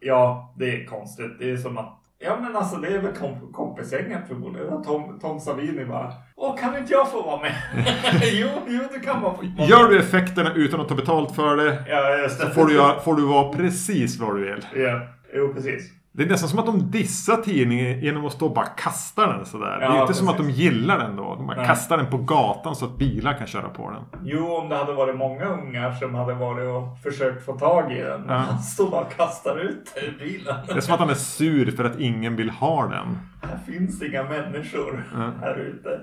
Ja, 0.00 0.54
det 0.58 0.82
är 0.82 0.86
konstigt. 0.86 1.38
Det 1.38 1.50
är 1.50 1.56
som 1.56 1.78
att 1.78 1.96
Ja 2.22 2.38
men 2.40 2.56
alltså 2.56 2.76
det 2.76 2.88
är 2.88 2.98
väl 2.98 3.12
komp 3.12 3.52
kompisgänget 3.52 4.28
förmodligen. 4.28 4.82
Tom, 4.82 5.18
Tom 5.20 5.40
Savini 5.40 5.84
bara 5.84 6.12
Åh 6.36 6.56
kan 6.56 6.76
inte 6.76 6.92
jag 6.92 7.10
få 7.10 7.22
vara 7.22 7.40
med? 7.40 7.54
jo, 8.32 8.48
jo 8.68 8.80
du 8.92 9.00
kan 9.00 9.22
vara 9.22 9.36
med. 9.42 9.68
Gör 9.68 9.88
du 9.88 9.98
effekterna 9.98 10.54
utan 10.54 10.80
att 10.80 10.88
ta 10.88 10.94
betalt 10.94 11.34
för 11.34 11.56
det 11.56 11.84
Ja 11.88 12.16
just 12.16 12.40
det. 12.40 12.46
så 12.46 12.52
får 12.52 12.66
du, 12.66 13.00
får 13.04 13.14
du 13.14 13.26
vara 13.26 13.52
precis 13.52 14.20
vad 14.20 14.36
du 14.36 14.40
vill. 14.44 14.66
Ja, 14.74 15.00
jo 15.34 15.54
precis. 15.54 15.99
Det 16.12 16.22
är 16.22 16.26
nästan 16.28 16.48
som 16.48 16.58
att 16.58 16.66
de 16.66 16.90
dissar 16.90 17.36
tidningen 17.36 18.00
genom 18.00 18.26
att 18.26 18.32
stå 18.32 18.46
och 18.46 18.54
bara 18.54 18.66
kasta 18.66 19.26
den 19.32 19.46
sådär. 19.46 19.78
det 19.78 19.84
är 19.84 19.94
Ja, 19.94 20.00
inte 20.02 20.14
som 20.14 20.28
att 20.28 20.36
de 20.36 20.46
precis. 20.46 20.60
gillar 20.62 20.98
den 20.98 21.16
då. 21.16 21.34
De 21.34 21.46
bara 21.46 21.56
Nej. 21.56 21.66
kastar 21.66 21.96
den 21.96 22.06
på 22.06 22.16
gatan 22.18 22.76
så 22.76 22.84
att 22.84 22.98
bilar 22.98 23.34
kan 23.38 23.46
köra 23.46 23.68
på 23.68 23.90
den. 23.90 24.02
Jo, 24.24 24.46
om 24.54 24.68
det 24.68 24.76
hade 24.76 24.92
varit 24.92 25.16
många 25.16 25.44
ungar 25.44 25.92
som 25.92 26.14
hade 26.14 26.34
varit 26.34 26.68
och 26.68 27.02
försökt 27.02 27.44
få 27.44 27.58
tag 27.58 27.92
i 27.92 28.00
den. 28.02 28.24
Ja. 28.28 28.34
Han 28.50 28.58
står 28.58 28.90
bara 28.90 29.00
och 29.04 29.12
kastar 29.12 29.58
ut 29.58 29.92
den 29.94 30.04
ur 30.04 30.18
bilen. 30.18 30.56
Det 30.66 30.72
är 30.72 30.80
som 30.80 30.94
att 30.94 31.00
han 31.00 31.10
är 31.10 31.14
sur 31.14 31.70
för 31.70 31.84
att 31.84 31.98
ingen 32.00 32.36
vill 32.36 32.50
ha 32.50 32.86
den. 32.88 33.18
Här 33.42 33.58
finns 33.66 34.02
inga 34.02 34.22
människor 34.22 35.04
Ja. 35.14 35.30
här 35.40 35.56
ute. 35.56 36.00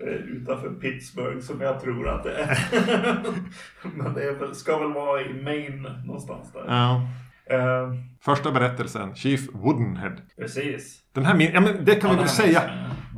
eh, 0.00 0.06
Utanför 0.14 0.70
Pittsburgh 0.70 1.40
som 1.40 1.60
jag 1.60 1.80
tror 1.80 2.08
att 2.08 2.22
det 2.24 2.34
är. 2.42 2.58
Men 3.96 4.14
det 4.14 4.22
är 4.22 4.32
väl, 4.34 4.54
ska 4.54 4.78
väl 4.78 4.92
vara 4.92 5.20
i 5.20 5.42
Maine 5.42 5.88
någonstans 6.06 6.52
där. 6.52 6.64
Ja. 6.68 7.00
Eh, 7.50 7.92
Första 8.24 8.52
berättelsen, 8.52 9.14
Chief 9.14 9.40
Woodenhead. 9.52 10.12
precis. 10.38 11.00
Den 11.14 11.24
här, 11.24 11.34
min- 11.36 11.50
ja 11.54 11.60
men 11.60 11.84
det 11.84 11.94
kan 11.94 12.10
Ja, 12.10 12.16
vi 12.16 12.20
väl 12.20 12.28
säga. 12.28 12.62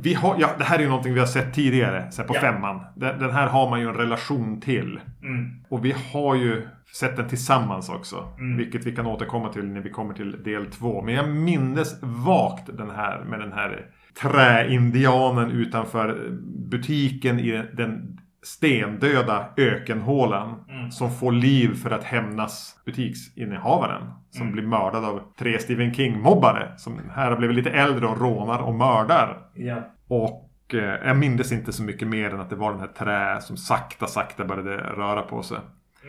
Vi 0.03 0.13
har, 0.13 0.35
ja, 0.39 0.49
det 0.57 0.63
här 0.63 0.77
är 0.77 0.81
ju 0.81 0.87
någonting 0.89 1.13
vi 1.13 1.19
har 1.19 1.27
sett 1.27 1.53
tidigare, 1.53 2.11
så 2.11 2.23
på 2.23 2.35
Ja. 2.35 2.39
femman. 2.41 2.81
Den, 2.95 3.19
den 3.19 3.31
här 3.31 3.47
har 3.47 3.69
man 3.69 3.79
ju 3.81 3.87
en 3.89 3.93
relation 3.95 4.61
till. 4.61 4.99
Mm. 5.23 5.49
Och 5.69 5.85
vi 5.85 5.95
har 6.13 6.35
ju 6.35 6.67
sett 6.99 7.17
den 7.17 7.27
tillsammans 7.29 7.89
också. 7.89 8.27
Mm. 8.39 8.57
Vilket 8.57 8.85
vi 8.85 8.95
kan 8.95 9.05
återkomma 9.05 9.49
till 9.49 9.65
när 9.65 9.81
vi 9.81 9.89
kommer 9.89 10.13
till 10.13 10.43
del 10.43 10.65
två. 10.65 11.01
Men 11.01 11.13
jag 11.13 11.29
mindes 11.29 11.99
vagt 12.01 12.77
den 12.77 12.89
här 12.89 13.23
med 13.23 13.39
den 13.39 13.53
här 13.53 13.85
träindianen 14.21 15.51
utanför 15.51 16.29
butiken 16.69 17.39
i 17.39 17.63
den 17.73 18.19
stendöda 18.43 19.45
ökenhålan. 19.57 20.65
Mm. 20.69 20.91
Som 20.91 21.11
får 21.11 21.31
liv 21.31 21.75
för 21.75 21.91
att 21.91 22.03
hämnas 22.03 22.75
butiksinnehavaren. 22.85 24.03
Som 24.31 24.41
Mm. 24.41 24.53
blir 24.53 24.63
mördad 24.63 25.05
av 25.05 25.21
tre 25.39 25.59
Stephen 25.59 25.93
King-mobbare. 25.93 26.77
Som 26.77 27.01
här 27.15 27.29
har 27.29 27.37
blivit 27.37 27.55
lite 27.55 27.69
äldre 27.69 28.07
och 28.07 28.21
rånar 28.21 28.59
och 28.59 28.75
mördar. 28.75 29.37
Ja. 29.53 29.75
Och 30.07 30.73
eh, 30.73 31.07
jag 31.07 31.17
mindes 31.17 31.51
inte 31.51 31.73
så 31.73 31.83
mycket 31.83 32.07
mer 32.07 32.33
än 32.33 32.39
att 32.39 32.49
det 32.49 32.55
var 32.55 32.71
den 32.71 32.79
här 32.79 32.87
trä 32.87 33.41
som 33.41 33.57
sakta, 33.57 34.07
sakta 34.07 34.45
började 34.45 34.77
röra 34.77 35.21
på 35.21 35.43
sig. 35.43 35.57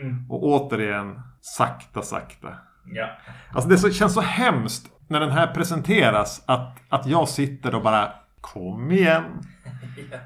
Mm. 0.01 0.31
Och 0.31 0.43
återigen, 0.43 1.21
sakta, 1.41 2.01
sakta. 2.01 2.49
Ja. 2.93 3.07
Alltså 3.53 3.69
det 3.69 3.77
så, 3.77 3.91
känns 3.91 4.13
så 4.13 4.21
hemskt 4.21 4.91
när 5.07 5.19
den 5.19 5.31
här 5.31 5.47
presenteras 5.47 6.43
att, 6.47 6.77
att 6.89 7.05
jag 7.05 7.29
sitter 7.29 7.75
och 7.75 7.81
bara 7.81 8.11
Kom 8.41 8.91
igen! 8.91 9.23
ja. 10.11 10.17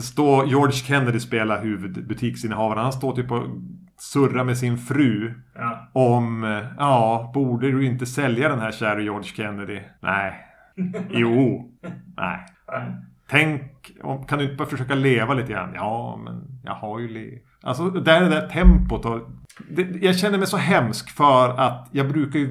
Står 0.00 0.46
George 0.46 0.72
Kennedy 0.72 1.20
spelar 1.20 1.62
huvudbutiksinnehavaren. 1.62 2.82
Han 2.82 2.92
står 2.92 3.16
typ 3.16 3.30
och 3.30 3.42
surrar 3.96 4.44
med 4.44 4.58
sin 4.58 4.78
fru. 4.78 5.34
Ja. 5.54 5.90
Om, 5.92 6.44
eh, 6.44 6.64
ja, 6.78 7.30
borde 7.34 7.70
du 7.70 7.86
inte 7.86 8.06
sälja 8.06 8.48
den 8.48 8.58
här 8.58 8.72
kära 8.72 9.00
George 9.00 9.28
Kennedy? 9.28 9.80
Nej. 10.00 10.32
Jo. 11.10 11.70
Nej. 12.16 12.46
Tänk, 13.30 13.62
kan 14.28 14.38
du 14.38 14.44
inte 14.44 14.56
bara 14.56 14.68
försöka 14.68 14.94
leva 14.94 15.34
lite 15.34 15.52
grann? 15.52 15.70
Ja, 15.74 16.20
men 16.24 16.60
jag 16.64 16.74
har 16.74 16.98
ju 16.98 17.08
levt. 17.08 17.42
Alltså, 17.62 17.90
det 17.90 18.12
är 18.12 18.20
det 18.20 18.28
där 18.28 18.48
tempot. 18.48 19.04
Och 19.04 19.20
det, 19.70 19.82
jag 19.82 20.18
känner 20.18 20.38
mig 20.38 20.46
så 20.46 20.56
hemsk 20.56 21.10
för 21.10 21.48
att 21.48 21.88
jag 21.92 22.08
brukar 22.08 22.38
ju 22.38 22.46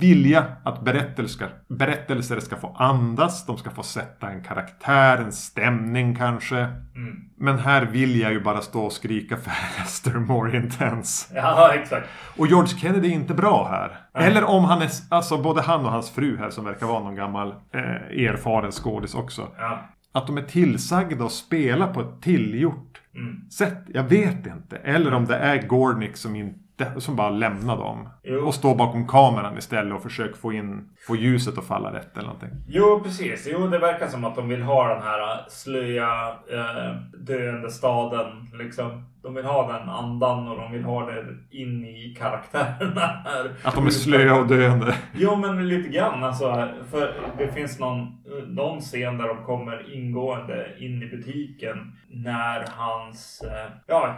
vilja 0.00 0.44
att 0.64 0.84
berättelser, 0.84 1.48
berättelser 1.68 2.40
ska 2.40 2.56
få 2.56 2.76
andas. 2.78 3.46
De 3.46 3.58
ska 3.58 3.70
få 3.70 3.82
sätta 3.82 4.28
en 4.30 4.42
karaktär, 4.44 5.18
en 5.18 5.32
stämning 5.32 6.16
kanske. 6.16 6.58
Mm. 6.58 7.16
Men 7.38 7.58
här 7.58 7.82
vill 7.86 8.20
jag 8.20 8.32
ju 8.32 8.40
bara 8.40 8.60
stå 8.60 8.84
och 8.84 8.92
skrika 8.92 9.36
faster, 9.36 10.10
more 10.18 10.56
intense. 10.56 11.34
Ja, 11.34 11.74
exakt. 11.74 12.08
Och 12.36 12.46
George 12.46 12.76
Kennedy 12.78 13.08
är 13.08 13.12
inte 13.12 13.34
bra 13.34 13.68
här. 13.70 13.96
Nej. 14.14 14.26
Eller 14.30 14.44
om 14.44 14.64
han 14.64 14.82
är, 14.82 14.90
alltså 15.08 15.38
både 15.38 15.62
han 15.62 15.84
och 15.84 15.92
hans 15.92 16.10
fru 16.10 16.36
här 16.38 16.50
som 16.50 16.64
verkar 16.64 16.86
vara 16.86 17.02
någon 17.02 17.14
gammal 17.14 17.48
eh, 17.72 17.80
erfaren 18.26 18.72
skådis 18.72 19.14
också. 19.14 19.48
Ja. 19.58 19.78
Att 20.12 20.26
de 20.26 20.38
är 20.38 20.42
tillsagda 20.42 21.24
att 21.24 21.32
spela 21.32 21.86
på 21.86 22.00
ett 22.00 22.22
tillgjort 22.22 22.92
Mm. 23.16 23.50
sätt. 23.50 23.82
Jag 23.94 24.02
vet 24.04 24.46
inte. 24.46 24.76
Eller 24.76 25.14
om 25.14 25.24
det 25.24 25.36
är 25.36 25.66
Gornick 25.66 26.16
som 26.16 26.36
inte 26.36 26.58
som 26.98 27.16
bara 27.16 27.30
lämnar 27.30 27.76
dem. 27.76 28.08
Jo. 28.24 28.46
Och 28.46 28.54
står 28.54 28.74
bakom 28.74 29.06
kameran 29.06 29.58
istället 29.58 29.94
och 29.94 30.02
försöker 30.02 30.36
få 30.36 30.52
in 30.52 30.88
få 31.06 31.16
ljuset 31.16 31.58
att 31.58 31.66
falla 31.66 31.92
rätt 31.92 32.16
eller 32.16 32.26
någonting. 32.26 32.50
Jo, 32.68 33.00
precis. 33.04 33.48
Jo, 33.52 33.66
det 33.66 33.78
verkar 33.78 34.08
som 34.08 34.24
att 34.24 34.36
de 34.36 34.48
vill 34.48 34.62
ha 34.62 34.94
den 34.94 35.02
här 35.02 35.20
äh, 35.20 35.44
slöa, 35.48 36.28
eh, 36.28 36.96
döende 37.18 37.70
staden. 37.70 38.26
Liksom. 38.58 39.04
De 39.26 39.34
vill 39.34 39.44
ha 39.44 39.72
den 39.72 39.88
andan 39.88 40.48
och 40.48 40.56
de 40.56 40.72
vill 40.72 40.84
ha 40.84 41.06
det 41.06 41.24
in 41.50 41.84
i 41.84 42.16
karaktärerna. 42.18 43.26
Att 43.62 43.74
de 43.74 43.86
är 43.86 43.90
slöa 43.90 44.40
och 44.40 44.46
döende. 44.46 44.96
Jo, 45.14 45.36
men 45.36 45.68
lite 45.68 45.88
grann. 45.88 46.24
Alltså, 46.24 46.68
för 46.90 47.14
det 47.38 47.52
finns 47.52 47.78
någon, 47.78 48.24
någon 48.46 48.80
scen 48.80 49.18
där 49.18 49.28
de 49.28 49.44
kommer 49.44 49.94
ingående 49.94 50.66
in 50.78 51.02
i 51.02 51.06
butiken 51.06 51.92
när 52.08 52.64
hans 52.76 53.42
eh, 53.42 53.72
ja, 53.86 54.16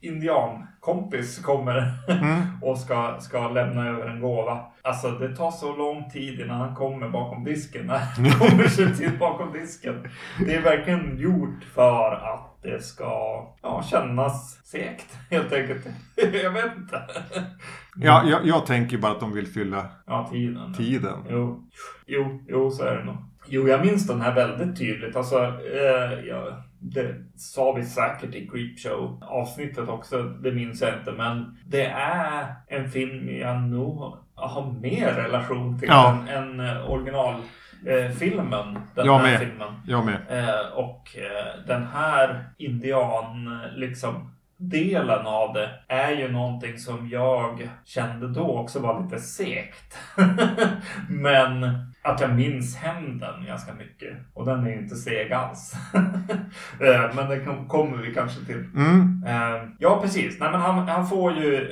indiankompis 0.00 1.38
kommer 1.38 1.92
Mm. 2.08 2.42
och 2.62 2.78
ska, 2.78 3.16
ska 3.20 3.48
lämna 3.48 3.88
över 3.88 4.06
en 4.06 4.20
gåva. 4.20 4.60
Alltså 4.82 5.10
det 5.10 5.36
tar 5.36 5.50
så 5.50 5.76
lång 5.76 6.10
tid 6.10 6.40
innan 6.40 6.60
han 6.60 6.74
kommer 6.74 7.08
bakom 7.08 7.44
disken. 7.44 7.86
När 7.86 7.98
han 7.98 8.30
kommer 8.30 8.68
sig 8.68 8.96
till 8.96 9.18
bakom 9.18 9.52
disken. 9.52 10.08
Det 10.46 10.54
är 10.54 10.62
verkligen 10.62 11.18
gjort 11.18 11.64
för 11.74 12.12
att 12.12 12.53
det 12.64 12.82
ska 12.82 13.04
ja, 13.62 13.82
kännas 13.90 14.60
segt 14.64 15.18
helt 15.30 15.52
enkelt. 15.52 15.86
Jag 16.42 16.50
vet 16.50 16.76
inte. 16.76 17.02
Ja, 17.96 18.22
jag, 18.26 18.46
jag 18.46 18.66
tänker 18.66 18.98
bara 18.98 19.12
att 19.12 19.20
de 19.20 19.32
vill 19.32 19.46
fylla 19.46 19.86
Ja, 20.06 20.28
tiden. 20.32 20.74
tiden. 20.74 21.24
Jo, 21.30 21.68
jo, 22.06 22.44
jo 22.48 22.70
så 22.70 22.84
är 22.84 22.96
det 22.96 23.04
nog. 23.04 23.16
Jo, 23.46 23.68
jag 23.68 23.86
minns 23.86 24.06
den 24.06 24.20
här 24.20 24.34
väldigt 24.34 24.78
tydligt. 24.78 25.16
Alltså, 25.16 25.38
eh, 25.44 26.26
ja, 26.28 26.64
det 26.78 27.14
sa 27.36 27.72
vi 27.72 27.84
säkert 27.84 28.34
i 28.34 28.48
Creepshow 28.48 29.18
avsnittet 29.22 29.88
också. 29.88 30.22
Det 30.22 30.52
minns 30.52 30.80
jag 30.82 30.98
inte. 30.98 31.12
Men 31.12 31.58
det 31.66 31.86
är 31.96 32.54
en 32.68 32.90
film 32.90 33.28
jag 33.28 33.62
nog 33.62 34.14
har 34.34 34.72
mer 34.80 35.12
relation 35.14 35.78
till 35.78 35.88
Ja. 35.88 36.18
än, 36.28 36.28
än 36.28 36.60
eh, 36.60 36.90
originalfilmen. 36.90 37.48
Eh, 37.86 38.10
filmen, 38.10 38.78
den 38.94 39.06
Jag 39.06 39.18
här 39.18 39.30
med. 39.30 39.38
filmen. 39.40 39.72
Jag 39.86 40.04
med. 40.06 40.16
Eh, 40.28 40.66
och 40.74 41.16
eh, 41.16 41.66
den 41.66 41.86
här 41.94 42.44
indian, 42.58 43.60
liksom 43.74 44.30
delen 44.56 45.26
av 45.26 45.52
det 45.52 45.70
är 45.88 46.10
ju 46.10 46.32
någonting 46.32 46.78
som 46.78 47.08
jag 47.08 47.68
kände 47.84 48.28
då 48.28 48.58
också 48.58 48.78
var 48.80 49.02
lite 49.02 49.18
segt. 49.20 49.98
Men 51.08 51.64
att 52.02 52.20
jag 52.20 52.34
minns 52.34 52.76
hämnden 52.76 53.44
ganska 53.46 53.72
mycket. 53.74 54.12
Och 54.34 54.46
den 54.46 54.64
är 54.66 54.70
ju 54.70 54.76
inte 54.78 54.94
seg 54.96 55.32
alls. 55.32 55.74
men 57.14 57.28
det 57.28 57.44
kom- 57.44 57.68
kommer 57.68 57.96
vi 57.96 58.14
kanske 58.14 58.44
till. 58.44 58.64
Mm. 58.76 59.24
Ja, 59.78 59.98
precis. 60.02 60.40
Nej, 60.40 60.50
men 60.50 60.60
han, 60.60 60.88
han 60.88 61.06
får 61.06 61.32
ju... 61.32 61.70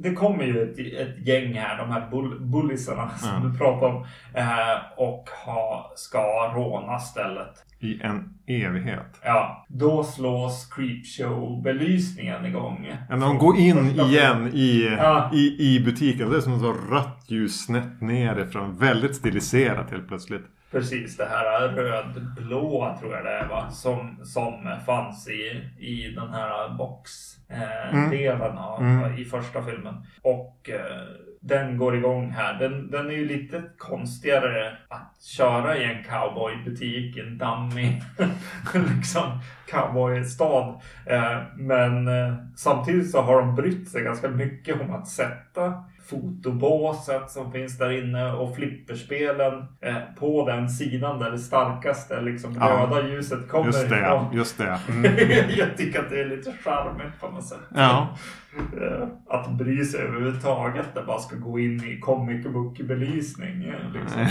Det 0.00 0.12
kommer 0.12 0.44
ju 0.44 0.62
ett, 0.62 0.78
ett 0.78 1.26
gäng 1.26 1.54
här, 1.54 1.78
de 1.78 1.90
här 1.90 2.10
bull, 2.10 2.40
bullisarna 2.40 3.08
som 3.18 3.28
Ja. 3.42 3.48
du 3.48 3.58
pratar 3.58 3.86
om. 3.86 4.06
Eh, 4.34 4.78
och 4.96 5.28
ha, 5.46 5.92
ska 5.96 6.52
råna 6.54 6.98
stället. 6.98 7.64
I 7.80 8.02
en 8.02 8.34
evighet. 8.46 9.20
Ja, 9.24 9.66
då 9.68 10.04
slås 10.04 10.68
Creepshow-belysningen 10.70 12.46
igång. 12.46 12.92
Ja, 13.10 13.16
de 13.16 13.38
går 13.38 13.56
in 13.56 13.86
igen 13.90 14.50
i, 14.54 14.88
Ja. 14.98 15.30
i, 15.34 15.56
i 15.76 15.80
butiken. 15.84 16.30
Det 16.30 16.36
är 16.36 16.40
som 16.40 16.60
så 16.60 16.72
rött 16.72 17.24
ljus 17.28 17.64
snett 17.64 18.00
nerifrån. 18.00 18.76
Väldigt 18.78 19.16
stiliserat 19.16 19.90
helt 19.90 20.08
plötsligt. 20.08 20.44
Precis, 20.72 21.16
det 21.16 21.24
här 21.24 21.68
rödblåa 21.68 22.98
tror 22.98 23.14
jag 23.14 23.24
det 23.24 23.30
är 23.30 23.48
va? 23.48 23.70
Som, 23.70 24.20
som 24.24 24.70
fanns 24.86 25.28
i, 25.28 25.70
i 25.78 26.14
den 26.16 26.30
här 26.30 26.68
boxdelen 26.78 28.56
eh, 28.56 28.64
av, 28.64 28.82
Mm. 28.82 29.18
i 29.18 29.24
första 29.24 29.62
filmen. 29.62 29.94
Och 30.22 30.70
eh, 30.70 31.02
den 31.40 31.76
går 31.76 31.96
igång 31.96 32.30
här. 32.30 32.54
Den, 32.54 32.90
den 32.90 33.06
är 33.06 33.14
ju 33.14 33.24
lite 33.28 33.62
konstigare 33.78 34.76
att 34.88 35.22
köra 35.22 35.76
i 35.76 35.84
en 35.84 36.04
cowboybutik, 36.04 37.16
en 37.16 37.38
dammig 37.38 38.02
liksom 38.74 39.38
cowboystad. 39.70 40.80
Eh, 41.06 41.38
men 41.56 42.08
eh, 42.08 42.34
samtidigt 42.56 43.10
så 43.10 43.20
har 43.22 43.40
de 43.40 43.54
brytt 43.54 43.88
sig 43.88 44.02
ganska 44.02 44.28
mycket 44.28 44.80
om 44.80 44.90
att 44.94 45.08
sätta 45.08 45.84
fotobåset 46.12 47.30
som 47.30 47.52
finns 47.52 47.78
där 47.78 47.90
inne 47.90 48.32
och 48.32 48.56
flipperspelen 48.56 49.52
eh, 49.80 49.96
på 50.18 50.46
den 50.46 50.68
sidan 50.70 51.18
där 51.18 51.30
det 51.30 51.38
starkaste 51.38 52.20
liksom, 52.20 52.56
Ja. 52.60 52.66
röda 52.90 53.08
ljuset 53.08 53.48
kommer 53.48 53.66
Just 53.66 53.88
det, 53.88 53.98
ifrån. 53.98 54.26
just 54.32 54.58
det. 54.58 54.78
Mm. 54.88 55.04
Jag 55.58 55.76
tycker 55.76 56.00
att 56.00 56.10
det 56.10 56.20
är 56.20 56.24
lite 56.28 56.52
charmigt 56.64 57.20
på 57.20 57.28
något 57.28 57.44
sätt. 57.46 57.58
Ja. 57.74 58.08
Eh, 58.82 59.08
Att 59.28 59.50
bry 59.50 59.84
sig 59.84 60.00
överhuvudtaget. 60.00 60.86
Det 60.94 61.02
bara 61.02 61.18
ska 61.18 61.36
gå 61.36 61.58
in 61.58 61.84
i 61.84 62.00
comic 62.00 62.46
book-belysning. 62.46 63.64
eh, 63.64 63.92
Liksom. 64.02 64.26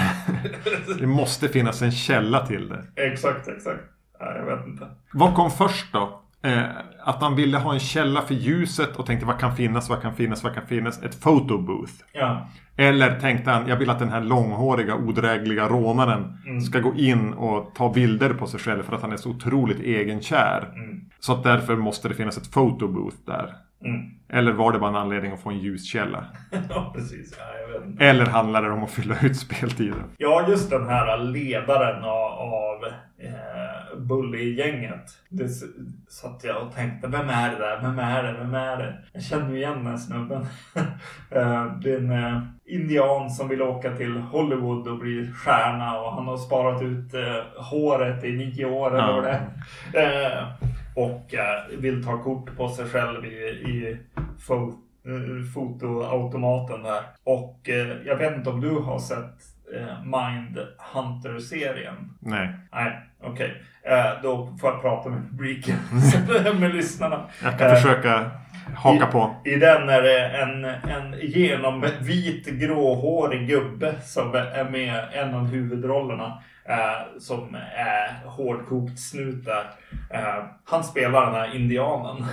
Det 0.99 1.07
måste 1.07 1.47
finnas 1.49 1.81
en 1.81 1.91
källa 1.91 2.45
till 2.47 2.69
det. 2.69 2.83
exakt, 2.95 3.47
exakt. 3.47 3.81
Ja, 4.19 4.33
jag 4.37 4.45
vet 4.57 4.67
inte. 4.67 4.87
Vad 5.13 5.35
kom 5.35 5.51
först 5.51 5.93
då? 5.93 6.21
Eh, 6.43 6.63
att 7.03 7.21
han 7.21 7.35
ville 7.35 7.57
ha 7.57 7.73
en 7.73 7.79
källa 7.79 8.21
för 8.21 8.33
ljuset 8.33 8.95
och 8.95 9.05
tänkte 9.05 9.25
vad 9.25 9.39
kan 9.39 9.55
finnas, 9.55 9.89
vad 9.89 10.01
kan 10.01 10.15
finnas, 10.15 10.43
vad 10.43 10.53
kan 10.53 10.65
finnas? 10.67 11.03
Ett 11.03 11.21
photobooth. 11.21 11.93
Ja, 12.13 12.47
Eller 12.77 13.19
tänkte 13.19 13.51
han, 13.51 13.67
jag 13.67 13.75
vill 13.77 13.89
att 13.89 13.99
den 13.99 14.09
här 14.09 14.21
långhåriga 14.21 14.95
odrägliga 14.95 15.67
rånaren 15.67 16.37
Mm. 16.45 16.61
ska 16.61 16.79
gå 16.79 16.95
in 16.95 17.33
och 17.33 17.71
ta 17.75 17.93
bilder 17.93 18.33
på 18.33 18.47
sig 18.47 18.59
själv 18.59 18.83
för 18.83 18.95
att 18.95 19.01
han 19.01 19.11
är 19.11 19.17
så 19.17 19.29
otroligt 19.29 19.79
egenkär. 19.79 20.71
Mm. 20.75 21.01
Så 21.19 21.33
att 21.33 21.43
därför 21.43 21.75
måste 21.75 22.07
det 22.09 22.13
finnas 22.15 22.37
ett 22.37 22.51
photobooth 22.53 23.15
där. 23.25 23.53
Mm. 23.85 24.01
Eller 24.29 24.51
var 24.51 24.71
det 24.71 24.79
bara 24.79 24.89
en 24.89 24.95
anledning 24.95 25.31
att 25.31 25.41
få 25.41 25.49
en 25.49 25.59
ljuskälla? 25.59 26.25
ja 26.69 26.91
precis. 26.95 27.37
Ja. 27.39 28.05
Eller 28.05 28.25
handlar 28.25 28.61
det 28.61 28.71
om 28.71 28.83
att 28.83 28.91
fylla 28.91 29.15
ut 29.21 29.37
speltiden? 29.37 30.03
Ja, 30.17 30.45
just 30.49 30.69
den 30.69 30.87
här 30.87 31.17
ledaren 31.17 32.03
av, 32.03 32.31
av 32.31 32.83
eh, 33.23 33.31
Bully-gänget. 34.01 35.17
Det 35.29 35.47
satt 36.09 36.43
jag 36.43 36.67
och 36.67 36.73
tänkte, 36.75 37.07
vem 37.07 37.29
är 37.29 37.51
det 37.51 37.57
där? 37.57 37.81
Vem 37.81 37.99
är 37.99 38.23
det? 38.23 38.33
Vem 38.39 38.53
är 38.53 38.77
det? 38.77 38.97
Jag 39.13 39.23
känner 39.23 39.55
igen 39.55 39.83
den 39.85 39.99
snubben. 39.99 40.41
eh, 41.31 41.65
det 41.81 41.91
är 41.93 41.97
en 41.97 42.11
eh, 42.11 42.41
indian 42.65 43.29
som 43.29 43.47
vill 43.47 43.61
åka 43.61 43.95
till 43.95 44.17
Hollywood 44.17 44.87
och 44.87 44.99
bli 44.99 45.31
stjärna 45.31 45.99
och 46.01 46.13
han 46.13 46.27
har 46.27 46.37
sparat 46.37 46.81
ut 46.81 47.13
eh, 47.13 47.63
håret 47.63 48.23
i 48.23 48.31
nio 48.31 48.65
år 48.65 48.87
eller 48.97 49.13
vad 49.13 49.23
det 49.23 49.29
är. 49.99 50.45
Och 50.95 51.33
vill 51.79 52.05
ta 52.05 52.23
kort 52.23 52.57
på 52.57 52.69
sig 52.69 52.85
själv 52.85 53.25
i, 53.25 53.29
i 53.49 53.97
fo- 54.47 54.77
fotoautomaten 55.53 56.83
där. 56.83 57.01
Och 57.23 57.59
jag 58.05 58.15
vet 58.15 58.37
inte 58.37 58.49
om 58.49 58.61
du 58.61 58.69
har 58.69 58.99
sett 58.99 59.35
eh, 59.75 60.03
Mind 60.03 60.59
Hunter-serien? 60.93 62.13
Nej. 62.19 62.49
Nej, 62.71 62.99
okej. 63.23 63.63
Eh, 63.83 64.21
då 64.23 64.57
får 64.61 64.69
jag 64.71 64.81
prata 64.81 65.09
med 65.09 65.29
publiken, 65.29 65.75
med 66.59 66.75
lyssnarna. 66.75 67.25
Jag 67.43 67.59
kan 67.59 67.67
Eh, 67.67 67.75
försöka 67.75 68.31
haka 68.75 69.07
i, 69.09 69.11
på. 69.11 69.35
I 69.45 69.55
den 69.55 69.89
är 69.89 70.01
det 70.01 70.25
en, 70.27 70.65
en 70.65 71.19
genomvit 71.21 72.45
gråhårig 72.47 73.47
gubbe 73.47 73.93
som 74.01 74.35
är 74.35 74.69
med 74.69 75.03
en 75.13 75.33
av 75.33 75.47
huvudrollerna. 75.47 76.43
Eh, 76.65 77.19
som 77.19 77.55
är 77.75 78.25
hårdkokt 78.25 78.99
snut 78.99 79.45
där. 79.45 79.65
Eh, 80.09 80.43
han 80.65 80.83
spelar 80.83 81.25
den 81.25 81.35
här 81.35 81.55
indianen. 81.55 82.25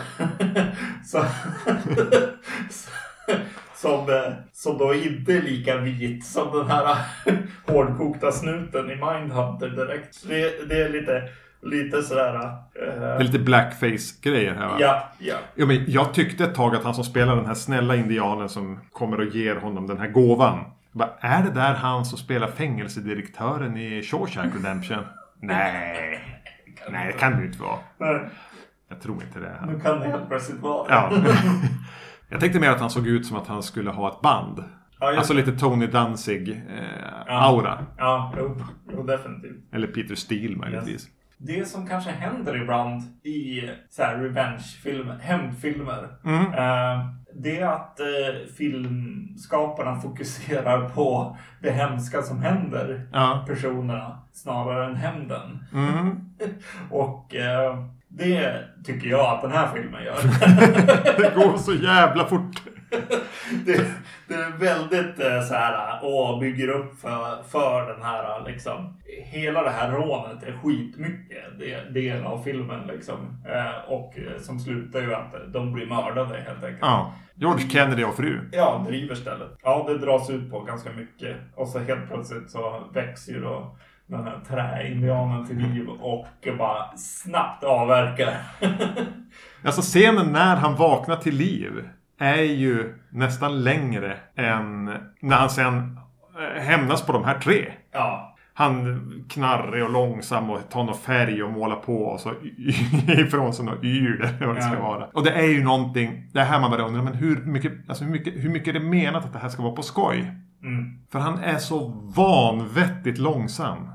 Så, 1.05 1.19
som, 3.81 4.01
eh, 4.01 4.33
som 4.53 4.79
då 4.79 4.95
inte 4.95 5.33
är 5.33 5.43
lika 5.43 5.77
vit 5.77 6.27
som 6.27 6.59
den 6.59 6.71
här 6.71 6.97
hårdkokta 7.67 8.33
snuten 8.33 8.91
i 8.91 8.95
Mindhunter 8.95 9.69
direkt. 9.69 10.15
Så 10.15 10.29
det, 10.29 10.69
det 10.69 10.83
är 10.83 10.89
lite, 10.89 11.23
lite 11.63 12.03
sådär... 12.03 12.33
Det 12.33 12.59
Eh, 12.97 13.03
är 13.03 13.23
lite 13.23 13.39
blackface-grejer 13.39 14.55
här 14.55 14.67
va? 14.69 14.77
ja, 14.81 15.09
ja. 15.19 15.35
Jo, 15.55 15.67
men 15.67 15.85
jag 15.89 16.15
tyckte 16.15 16.45
ett 16.45 16.55
tag 16.55 16.75
att 16.77 16.85
han 16.85 16.95
som 16.95 17.05
spelar 17.05 17.37
den 17.37 17.47
här 17.47 17.55
snälla 17.55 17.97
indianen 17.97 18.49
som 18.49 18.81
kommer 18.93 19.21
och 19.21 19.27
ger 19.35 19.57
honom 19.57 19.87
den 19.87 19.99
här 19.99 20.09
gåvan. 20.09 20.65
Bara, 20.93 21.11
är 21.21 21.43
det 21.43 21.51
där 21.51 21.75
han 21.75 22.05
som 22.05 22.19
spelar 22.19 22.47
fängelsedirektören 22.49 23.77
i 23.77 24.03
Shawshank 24.03 24.55
Redemption? 24.55 24.99
Nej, 25.43 26.21
nej 26.91 27.07
det 27.07 27.19
kan 27.19 27.33
det 27.33 27.41
ju 27.41 27.47
inte 27.47 27.63
vara. 27.63 27.79
Nej, 27.99 28.21
Jag 28.89 29.01
tror 29.01 29.23
inte 29.23 29.41
det. 29.41 29.55
Nu 29.67 29.81
kan 29.81 30.01
det 30.01 30.07
helt 30.09 30.29
plötsligt 30.29 30.61
vara. 30.61 30.87
Ja. 30.89 31.11
Jag 32.29 32.41
tänkte 32.41 32.61
mer 32.61 32.71
att 32.71 32.81
han 32.81 32.91
såg 32.91 33.07
ut 33.07 33.27
som 33.27 33.37
att 33.37 33.47
han 33.47 33.63
skulle 33.63 33.91
ha 33.91 34.09
ett 34.09 34.21
band. 34.21 34.65
Ja, 35.01 35.17
Alltså 35.19 35.35
lite 35.35 35.53
Tony 35.53 35.85
Ja. 35.85 35.91
Danzig-aura. 35.91 37.87
Ja, 37.99 38.35
jo, 38.39 38.57
jo, 38.93 39.03
definitivt. 39.03 39.75
Eller 39.75 39.87
Peter 39.87 40.15
Steele 40.15 40.57
möjligtvis. 40.57 41.09
Det 41.39 41.69
som 41.69 41.87
kanske 41.87 42.11
händer 42.11 42.63
ibland 42.63 43.03
i 43.25 43.61
så 43.91 44.03
här 44.03 44.17
revenge-filmer, 44.19 45.19
hämndfilmer. 45.21 46.09
Mm. 46.25 46.41
Eh, 46.45 47.07
det 47.35 47.61
är 47.61 47.67
att 47.67 48.01
eh, 48.01 48.07
filmskaparna 48.57 49.97
fokuserar 50.01 50.89
på 50.89 51.37
det 51.63 51.71
hemska 51.71 52.23
som 52.23 52.43
händer 52.43 53.09
Ja. 53.13 53.45
personerna 53.49 54.19
snarare 54.33 54.87
än 54.87 54.97
hämnden. 54.97 55.65
Mm. 55.75 56.21
Och 56.91 57.35
eh, 57.35 57.85
det 58.09 58.65
tycker 58.85 59.09
jag 59.09 59.27
att 59.27 59.43
den 59.43 59.53
här 59.53 59.69
filmen 59.75 60.05
gör. 60.05 60.17
Det 61.17 61.35
går 61.35 61.57
så 61.57 61.75
jävla 61.75 62.27
fort. 62.27 62.63
det, 63.67 63.87
det 64.29 64.35
är 64.35 64.59
väldigt 64.59 65.21
eh, 65.21 65.41
så 65.41 65.55
här, 65.55 66.01
åh, 66.03 66.41
bygger 66.41 66.69
upp 66.69 67.01
för, 67.01 67.43
för 67.43 67.93
den 67.93 68.03
här 68.03 68.45
liksom. 68.47 69.01
Hela 69.25 69.63
det 69.63 69.71
här 69.71 69.93
rånet 69.93 70.43
är 70.43 70.53
skitmycket 70.53 71.59
det, 71.59 72.01
del 72.01 72.25
av 72.25 72.43
filmen 72.43 72.87
liksom. 72.87 73.43
Eh, 73.47 73.93
och 73.93 74.19
eh, 74.19 74.41
som 74.41 74.59
slutar 74.61 75.01
ju 75.01 75.15
att 75.15 75.35
de 75.53 75.73
blir 75.73 75.87
mördade 75.87 76.37
helt 76.39 76.65
enkelt. 76.65 76.79
Ja. 76.81 77.15
George 77.35 77.69
Kennedy 77.69 78.05
och 78.05 78.17
fru. 78.17 78.49
Ja, 78.53 78.85
driver 78.89 79.15
stället. 79.15 79.49
Ja, 79.63 79.85
det 79.89 79.99
dras 79.99 80.31
ut 80.31 80.51
på 80.51 80.61
ganska 80.61 80.93
mycket. 80.93 81.37
Och 81.55 81.69
så 81.69 81.79
helt 81.79 82.09
plötsligt 82.09 82.51
så 82.51 82.91
växer 82.95 83.33
ju 83.33 83.41
då 83.41 83.77
den 84.09 84.25
här 84.25 84.41
träindianen 84.49 85.47
till 85.47 85.57
liv 85.59 85.89
och 85.89 86.27
bara 86.59 86.97
snabbt 86.97 87.65
avverkar. 87.65 88.35
Alltså 89.65 89.81
scenen 89.83 90.33
när 90.33 90.57
han 90.57 90.75
vaknar 90.77 91.17
till 91.17 91.37
liv 91.37 91.89
är 92.19 92.43
ju 92.43 92.95
nästan 93.11 93.65
längre 93.65 94.17
än 94.37 94.85
när 95.21 95.37
han 95.37 95.51
sen 95.51 95.99
eh, 96.57 96.63
hämnas 96.63 97.07
på 97.07 97.13
de 97.13 97.25
här 97.25 97.39
tre. 97.39 97.73
ja, 97.93 98.37
Han 98.55 99.25
knarrig 99.31 99.85
och 99.85 99.91
långsam 99.93 100.51
och 100.51 100.71
tar 100.71 100.85
någon 100.85 100.99
färg 100.99 101.43
och 101.43 101.53
målar 101.53 101.77
på 101.77 102.03
och 102.03 102.21
så 102.21 102.33
ifrån 103.09 103.53
sig 103.53 103.65
något 103.65 103.85
yr 103.85 104.21
eller 104.25 104.47
vad 104.47 104.57
det 104.57 104.63
ska 104.63 104.81
vara. 104.83 105.07
Och 105.07 105.25
det 105.25 105.31
är 105.33 105.47
ju 105.47 105.65
någonting, 105.65 106.31
det 106.33 106.41
är 106.41 106.45
här 106.45 106.61
man 106.61 106.71
börjar 106.71 106.87
undra, 106.87 107.03
men 107.03 107.15
hur 107.15 107.37
mycket, 107.45 107.73
alltså 107.89 108.05
hur 108.05 108.13
mycket, 108.13 108.35
hur 108.45 108.51
mycket 108.51 108.69
är 108.69 108.81
det 108.81 108.87
menat 108.87 109.25
att 109.25 109.33
det 109.33 109.39
här 109.39 109.49
ska 109.49 109.63
vara 109.63 109.75
på 109.75 109.83
skoj? 109.83 110.33
mm, 110.63 110.99
För 111.13 111.19
han 111.19 111.39
är 111.39 111.57
så 111.57 111.89
vanvettigt 112.17 113.19
långsam. 113.19 113.91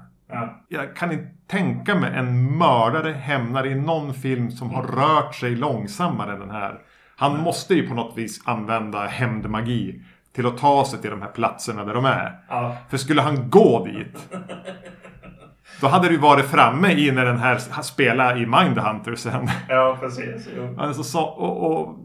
Ja, 0.74 0.84
Jag 0.84 0.96
kan 0.96 1.12
inte 1.12 1.28
tänka 1.48 1.96
mig 1.96 2.12
en 2.16 2.58
mördare 2.58 3.12
hämnare 3.12 3.70
i 3.70 3.76
någon 3.76 4.14
film 4.14 4.52
som 4.52 4.70
har 4.70 4.84
rört 4.84 5.36
sig 5.36 5.56
långsammare 5.56 6.34
än 6.34 6.40
den 6.40 6.52
här. 6.52 6.80
Han 7.18 7.40
måste 7.40 7.74
ju 7.74 7.88
på 7.88 7.94
något 7.94 8.18
vis 8.18 8.42
använda 8.46 9.06
hämndmagi 9.06 10.02
till 10.36 10.46
att 10.46 10.58
ta 10.58 10.86
sig 10.86 11.02
till 11.02 11.10
de 11.10 11.22
här 11.22 11.30
platserna 11.30 11.86
där 11.86 11.94
de 11.94 12.06
är. 12.06 12.40
ja. 12.50 12.78
För 12.90 12.98
skulle 12.98 13.22
han 13.22 13.50
gå 13.50 13.86
dit 13.86 14.30
då 15.82 15.88
hade 15.88 16.08
ju 16.08 16.18
varit 16.18 16.46
framme 16.46 16.92
i 16.92 17.12
när 17.12 17.26
den 17.26 17.38
här 17.38 17.82
spelar 17.82 18.42
i 18.42 18.46
Mindhunter 18.46 19.16
sen. 19.16 19.50
Ja, 19.70 19.98
precis. 20.00 20.48
Jo. 20.58 20.76
Alltså, 20.80 21.04
så, 21.04 21.24
och, 21.24 21.72
och, 21.72 21.98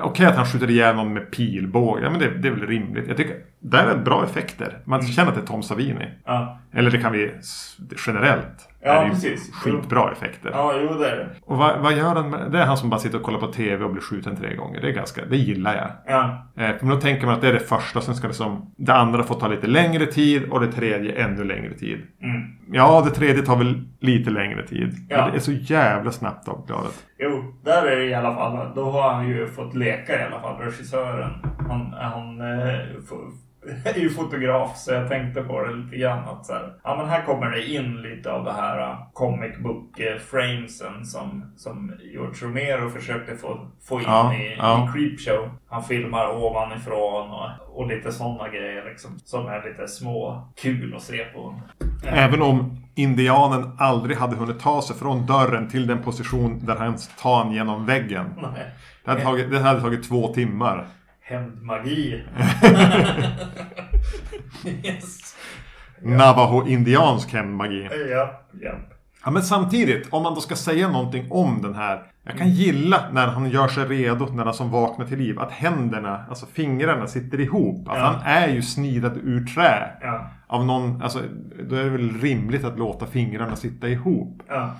Okej 0.00 0.26
att 0.26 0.36
han 0.36 0.46
skjuter 0.46 0.70
ihjäl 0.70 0.96
någon 0.96 1.12
med 1.12 1.30
pilbåge. 1.30 2.02
Ja, 2.02 2.10
men 2.10 2.20
det, 2.20 2.30
det 2.30 2.48
är 2.48 2.52
väl 2.52 2.66
rimligt. 2.66 3.08
Jag 3.08 3.16
tycker 3.16 3.36
där 3.60 3.86
är 3.86 3.96
bra 3.96 4.24
effekter. 4.24 4.78
Man 4.84 5.02
känner 5.02 5.28
att 5.28 5.34
det 5.34 5.40
är 5.40 5.46
Tom 5.46 5.62
Savini. 5.62 6.08
Ja, 6.24 6.58
Eller 6.72 6.90
det 6.90 6.98
kan 6.98 7.12
vi 7.12 7.32
generellt. 8.06 8.68
Ja, 8.84 8.92
är 8.92 9.04
det 9.04 9.10
precis. 9.10 9.54
skitbra 9.54 10.12
effekter. 10.12 10.50
Ja, 10.52 10.72
jo 10.82 10.98
det 10.98 11.10
är 11.10 11.16
det. 11.16 11.28
Och 11.42 11.58
vad, 11.58 11.80
vad 11.80 11.92
gör 11.92 12.14
han 12.14 12.30
med, 12.30 12.50
Det 12.52 12.58
är 12.58 12.66
han 12.66 12.76
som 12.76 12.90
bara 12.90 13.00
sitter 13.00 13.18
och 13.18 13.24
kollar 13.24 13.40
på 13.40 13.46
TV 13.46 13.84
och 13.84 13.90
blir 13.90 14.02
skjuten 14.02 14.36
tre 14.36 14.54
gånger. 14.54 14.80
Det 14.80 14.88
är 14.88 14.92
ganska, 14.92 15.24
det 15.24 15.36
gillar 15.36 15.74
jag. 15.74 15.90
Ja. 16.14 16.48
Eh, 16.64 16.74
men 16.80 16.88
då 16.88 16.96
tänker 16.96 17.26
man 17.26 17.34
att 17.34 17.40
det 17.40 17.48
är 17.48 17.52
det 17.52 17.60
första, 17.60 18.00
sen 18.00 18.14
ska 18.14 18.28
det 18.28 18.34
som 18.34 18.74
det 18.76 18.94
andra 18.94 19.22
få 19.22 19.34
ta 19.34 19.48
lite 19.48 19.66
längre 19.66 20.06
tid 20.06 20.44
och 20.50 20.60
det 20.60 20.72
tredje 20.72 21.24
ännu 21.24 21.44
längre 21.44 21.74
tid. 21.74 21.98
Mm. 22.22 22.42
Ja, 22.72 23.02
det 23.04 23.10
tredje 23.10 23.42
tar 23.42 23.56
väl 23.56 23.88
lite 24.00 24.30
längre 24.30 24.66
tid. 24.66 24.94
Ja. 25.08 25.16
Men 25.22 25.30
det 25.30 25.36
är 25.36 25.40
så 25.40 25.52
jävla 25.52 26.10
snabbt 26.10 26.48
avklarat. 26.48 27.04
Jo, 27.18 27.54
där 27.64 27.86
är 27.86 27.96
det 27.96 28.04
i 28.04 28.14
alla 28.14 28.34
fall. 28.34 28.74
Då 28.74 28.90
har 28.90 29.12
han 29.12 29.28
ju 29.28 29.46
fått 29.46 29.74
leka 29.74 30.20
i 30.20 30.24
alla 30.24 30.40
fall, 30.40 30.60
regissören. 30.60 31.32
Han, 31.68 31.94
han 32.00 32.40
eh, 32.40 32.78
är 33.84 33.98
ju 33.98 34.10
fotograf 34.10 34.76
så 34.76 34.92
jag 34.92 35.08
tänkte 35.08 35.42
på 35.42 35.64
det 35.64 35.74
lite 35.74 35.96
grann 35.96 36.28
att 36.28 36.46
så 36.46 36.52
här, 36.52 36.72
ja 36.84 36.96
men 36.96 37.08
här 37.08 37.22
kommer 37.22 37.50
det 37.50 37.66
in 37.66 38.02
lite 38.02 38.32
av 38.32 38.44
det 38.44 38.52
här 38.52 38.90
uh, 38.90 38.98
comic 39.12 39.58
book 39.58 40.00
eh, 40.00 40.18
framesen 40.18 41.04
som, 41.04 41.52
som 41.56 41.92
George 42.12 42.46
Romero 42.46 42.90
försökte 42.90 43.36
få, 43.36 43.66
få 43.82 44.00
in 44.00 44.04
Ja, 44.06 44.34
i, 44.34 44.56
ja. 44.58 44.88
i 44.88 44.92
Creepshow. 44.92 45.50
Han 45.68 45.84
filmar 45.84 46.44
ovanifrån 46.44 47.30
och, 47.30 47.78
och 47.80 47.86
lite 47.86 48.12
sådana 48.12 48.48
grejer 48.48 48.84
liksom. 48.84 49.18
Som 49.24 49.46
är 49.46 49.64
lite 49.70 49.88
små 49.88 50.48
kul 50.56 50.94
att 50.96 51.02
se 51.02 51.24
på. 51.24 51.60
Även 52.06 52.42
om 52.42 52.84
indianen 52.94 53.76
aldrig 53.78 54.16
hade 54.16 54.36
hunnit 54.36 54.60
ta 54.60 54.82
sig 54.82 54.96
från 54.96 55.26
dörren 55.26 55.68
till 55.68 55.86
den 55.86 56.02
position 56.02 56.66
där 56.66 56.76
han 56.76 56.96
tar 57.22 57.50
genom 57.52 57.86
väggen. 57.86 58.26
Nej. 58.36 58.70
Det 59.04 59.10
hade 59.10 59.22
tagit, 59.22 59.50
det 59.50 59.58
hade 59.58 59.80
tagit 59.80 60.08
två 60.08 60.34
timmar. 60.34 60.86
Hämndmagi. 61.26 62.22
yes. 64.84 65.36
Navajo-indiansk 66.02 67.32
hämndmagi. 67.32 67.88
Ja, 68.10 68.44
ja. 68.60 68.74
Ja, 69.24 69.30
men 69.30 69.42
samtidigt, 69.42 70.08
om 70.12 70.22
man 70.22 70.34
då 70.34 70.40
ska 70.40 70.56
säga 70.56 70.88
någonting 70.88 71.26
om 71.30 71.62
den 71.62 71.74
här. 71.74 72.02
Jag 72.24 72.38
kan 72.38 72.50
gilla 72.50 73.04
när 73.12 73.26
han 73.26 73.50
gör 73.50 73.68
sig 73.68 73.84
redo, 73.84 74.26
när 74.26 74.44
han 74.44 74.54
som 74.54 74.70
vaknar 74.70 75.06
till 75.06 75.18
liv. 75.18 75.38
Att 75.40 75.50
händerna, 75.52 76.24
alltså 76.28 76.46
fingrarna 76.46 77.06
sitter 77.06 77.40
ihop. 77.40 77.88
Alltså 77.88 78.04
Ja. 78.04 78.06
han 78.06 78.20
är 78.26 78.48
ju 78.48 78.62
snidad 78.62 79.16
ur 79.16 79.46
trä. 79.46 79.90
Ja, 80.00 80.30
Av 80.46 80.66
någon, 80.66 81.02
alltså 81.02 81.18
då 81.68 81.76
är 81.76 81.84
det 81.84 81.90
väl 81.90 82.20
rimligt 82.20 82.64
att 82.64 82.78
låta 82.78 83.06
fingrarna 83.06 83.56
sitta 83.56 83.88
ihop. 83.88 84.42
ja. 84.48 84.70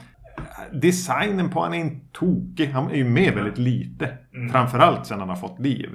Designen 0.73 1.51
på 1.51 1.63
han 1.63 1.75
är 1.75 1.79
inte 1.79 2.07
tokig. 2.19 2.67
Han 2.69 2.91
är 2.91 2.95
ju 2.97 3.05
med 3.05 3.35
väldigt 3.35 3.59
lite. 3.59 4.13
Mm. 4.35 4.51
Framförallt 4.53 5.07
sen 5.07 5.21
han 5.21 5.29
har 5.29 5.37
fått 5.37 5.61
liv. 5.61 5.91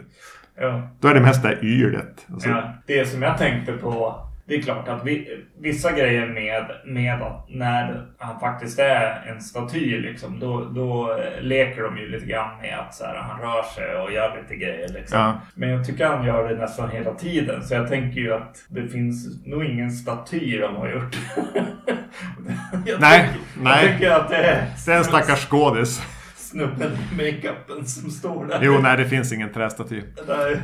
Ja. 0.60 0.90
Då 1.00 1.08
är 1.08 1.14
det 1.14 1.20
mest 1.22 1.44
det 1.44 1.48
här 1.48 1.66
ylet. 1.66 2.28
Alltså, 2.34 2.50
Ja, 2.50 2.74
det 2.88 3.06
som 3.06 3.22
jag 3.22 3.38
tänkte 3.38 3.74
på. 3.74 4.26
Det 4.50 4.56
är 4.56 4.62
klart 4.62 4.88
att 4.88 5.06
vi, 5.06 5.44
vissa 5.60 5.92
grejer 5.92 6.28
med, 6.28 6.66
med 6.86 7.22
att 7.22 7.46
när 7.50 8.06
han 8.18 8.40
faktiskt 8.40 8.80
är 8.80 9.24
en 9.28 9.42
staty 9.42 10.02
liksom. 10.02 10.40
Då, 10.40 10.64
då 10.64 11.18
leker 11.42 11.82
de 11.84 11.98
ju 11.98 12.10
lite 12.10 12.26
grann 12.26 12.62
med 12.62 12.80
att 12.80 12.96
så 12.96 13.06
här, 13.06 13.16
han 13.16 13.42
rör 13.42 13.64
sig 13.64 13.96
och 13.96 14.12
gör 14.12 14.38
lite 14.42 14.56
grejer 14.56 14.90
liksom. 14.94 15.20
Ja. 15.20 15.40
Men 15.56 15.70
jag 15.70 15.86
tycker 15.86 16.06
han 16.06 16.26
gör 16.26 16.50
det 16.50 16.56
nästan 16.56 16.90
hela 16.90 17.14
tiden. 17.14 17.64
Så 17.64 17.74
jag 17.74 17.88
tänker 17.90 18.22
ju 18.22 18.34
att 18.34 18.58
det 18.70 18.88
finns 18.88 19.46
nog 19.46 19.66
ingen 19.66 19.92
staty 19.92 20.58
de 20.58 20.76
har 20.76 20.90
gjort. 20.90 21.18
jag 22.86 23.02
Nej, 23.02 23.30
tycker, 23.34 23.64
nej. 23.64 23.98
Jag 24.02 24.22
att 24.22 24.30
det 24.30 24.36
är 24.36 24.66
Det 24.86 24.92
är 24.92 24.98
en 24.98 25.04
stackars 25.04 25.48
skådis. 25.48 26.02
Snubben 26.50 26.92
i 26.92 27.16
makeupen 27.16 27.86
som 27.86 28.10
står 28.12 28.46
där. 28.46 28.60
Jo, 28.62 28.80
nej 28.82 28.98
det 28.98 29.06
finns 29.06 29.34
ingen 29.34 29.54
trästaty. 29.54 30.02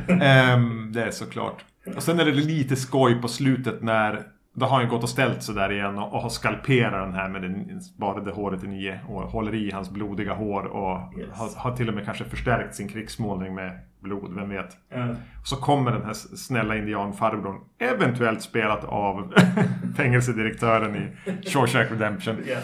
Ehm, 0.08 0.92
det 0.92 1.02
är 1.02 1.10
såklart. 1.10 1.64
Och 1.96 2.02
sen 2.02 2.20
är 2.20 2.24
det 2.24 2.32
lite 2.32 2.76
skoj 2.76 3.20
på 3.22 3.28
slutet 3.28 3.82
när 3.82 4.22
då 4.54 4.66
har 4.66 4.80
han 4.80 4.88
gått 4.88 5.02
och 5.02 5.08
ställt 5.08 5.42
sig 5.42 5.54
där 5.54 5.72
igen 5.72 5.98
och, 5.98 6.14
och 6.14 6.22
har 6.22 6.28
skalperat 6.28 7.06
den 7.06 7.14
här 7.14 7.28
med 7.28 7.42
det 7.42 7.80
sparade 7.80 8.30
håret 8.30 8.64
i 8.64 8.66
nio 8.66 9.00
och 9.08 9.22
håller 9.22 9.54
i 9.54 9.70
hans 9.70 9.90
blodiga 9.90 10.34
hår 10.34 10.62
och 10.64 11.18
Yes. 11.18 11.28
har, 11.32 11.48
har 11.70 11.76
till 11.76 11.88
och 11.88 11.94
med 11.94 12.04
kanske 12.04 12.24
förstärkt 12.24 12.74
sin 12.74 12.88
krigsmålning 12.88 13.54
med 13.54 13.78
blod, 14.02 14.34
vem 14.34 14.48
vet. 14.48 14.76
Ja. 14.94 15.06
Så 15.44 15.56
kommer 15.56 15.92
den 15.92 16.04
här 16.04 16.12
snälla 16.14 16.76
indianfarbrorn, 16.76 17.56
eventuellt 17.78 18.42
spelat 18.42 18.84
av 18.84 19.34
fängelsedirektören 19.96 20.96
i 20.96 21.08
Shawshank 21.50 21.90
Redemption. 21.90 22.36
Ja. 22.46 22.56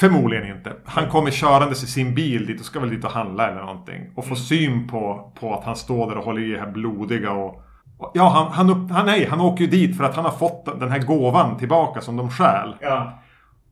Förmodligen 0.00 0.56
inte. 0.56 0.72
Han 0.84 1.08
kommer 1.08 1.30
körandes 1.30 1.82
i 1.82 1.86
sin 1.86 2.14
bil 2.14 2.46
dit 2.46 2.60
och 2.60 2.66
ska 2.66 2.80
väl 2.80 2.90
dit 2.90 3.04
och 3.04 3.10
handla 3.10 3.48
eller 3.48 3.60
någonting. 3.60 4.12
Och 4.14 4.24
får 4.24 4.36
syn 4.36 4.88
på, 4.88 5.32
på 5.40 5.54
att 5.54 5.64
han 5.64 5.76
står 5.76 6.10
där 6.10 6.18
och 6.18 6.24
håller 6.24 6.42
i 6.42 6.52
det 6.52 6.58
här 6.58 6.70
blodiga 6.70 7.32
och... 7.32 7.62
och 7.98 8.10
ja, 8.14 8.28
han, 8.28 8.52
han, 8.52 8.70
upp, 8.70 8.90
han, 8.90 9.06
nej, 9.06 9.26
han 9.30 9.40
åker 9.40 9.64
ju 9.64 9.70
dit 9.70 9.96
för 9.96 10.04
att 10.04 10.16
han 10.16 10.24
har 10.24 10.32
fått 10.32 10.80
den 10.80 10.90
här 10.90 10.98
gåvan 10.98 11.56
tillbaka 11.56 12.00
som 12.00 12.16
de 12.16 12.30
stjäl. 12.30 12.74
Ja. 12.80 13.22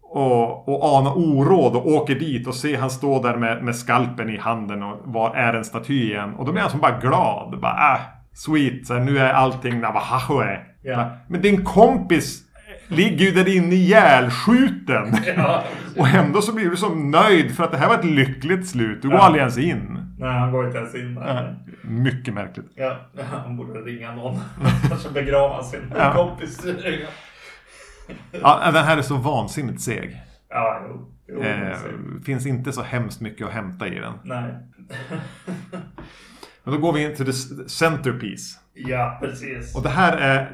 Och, 0.03 0.69
och 0.69 0.99
anar 0.99 1.19
oråd 1.19 1.77
och 1.77 1.87
åker 1.87 2.15
dit 2.15 2.47
och 2.47 2.55
ser 2.55 2.79
han 2.79 2.91
står 2.91 3.23
där 3.23 3.37
med, 3.37 3.65
med 3.65 3.77
skalpen 3.77 4.31
i 4.31 4.39
handen 4.39 4.83
och 4.83 5.01
var 5.05 5.35
är 5.35 5.55
en 5.55 5.65
staty 5.65 6.03
igen? 6.03 6.35
Och 6.35 6.45
då 6.45 6.53
blir 6.53 6.63
han 6.63 6.71
som 6.71 6.81
bara 6.81 6.99
glad. 6.99 7.61
Bara, 7.61 7.95
äh, 7.95 8.01
sweet, 8.35 8.87
så 8.87 8.95
här, 8.95 9.01
nu 9.01 9.19
är 9.19 9.33
allting 9.33 9.81
Navajo. 9.81 10.43
Ja. 10.83 11.11
Men 11.29 11.43
din 11.43 11.65
kompis 11.65 12.46
ligger 12.89 13.27
ju 13.27 13.31
där 13.33 13.49
inne 13.57 13.75
ihjälskjuten. 13.75 15.15
Ja. 15.37 15.65
Och 15.99 16.09
ändå 16.09 16.43
så 16.43 16.55
blir 16.55 16.71
du 16.71 16.77
så 16.77 16.95
nöjd 16.95 17.57
för 17.57 17.65
att 17.65 17.73
det 17.73 17.79
här 17.79 17.89
var 17.89 17.95
ett 17.99 18.05
lyckligt 18.05 18.69
slut. 18.69 19.03
Du 19.03 19.09
går 19.09 19.17
Ja. 19.17 19.23
aldrig 19.23 19.41
ens 19.41 19.59
in. 19.59 20.15
Nej, 20.19 20.33
han 20.39 20.53
går 20.53 20.67
inte 20.67 20.79
ens 20.79 20.95
in. 20.95 21.21
Mycket 21.83 22.35
märkligt. 22.35 22.67
Ja, 22.75 22.97
han 23.45 23.57
borde 23.57 23.81
ringa 23.81 24.13
någon. 24.15 24.41
Kanske 24.89 25.11
begrava 25.11 25.63
sin 25.63 25.93
Ja. 25.99 26.13
kompis. 26.15 26.67
Ja, 28.43 28.71
den 28.73 28.85
här 28.85 28.97
är 28.99 29.03
så 29.03 29.17
vansinnigt 29.17 29.81
seg. 29.81 30.23
Ja, 30.51 30.81
jo. 30.89 31.13
jo 31.29 31.43
Eh, 31.43 31.77
finns 32.25 32.47
inte 32.47 32.73
så 32.73 32.83
hemskt 32.83 33.21
mycket 33.21 33.47
att 33.47 33.53
hämta 33.53 33.87
i 33.89 33.99
den. 33.99 34.13
Nej. 34.25 34.55
Men 36.65 36.75
då 36.75 36.81
går 36.81 36.93
vi 36.93 37.05
in 37.05 37.17
till 37.17 37.27
the 37.27 37.69
centerpiece. 37.69 38.59
Ja, 38.75 39.19
precis. 39.23 39.77
Och 39.77 39.83
det 39.83 39.89
här 39.89 40.17
är 40.17 40.53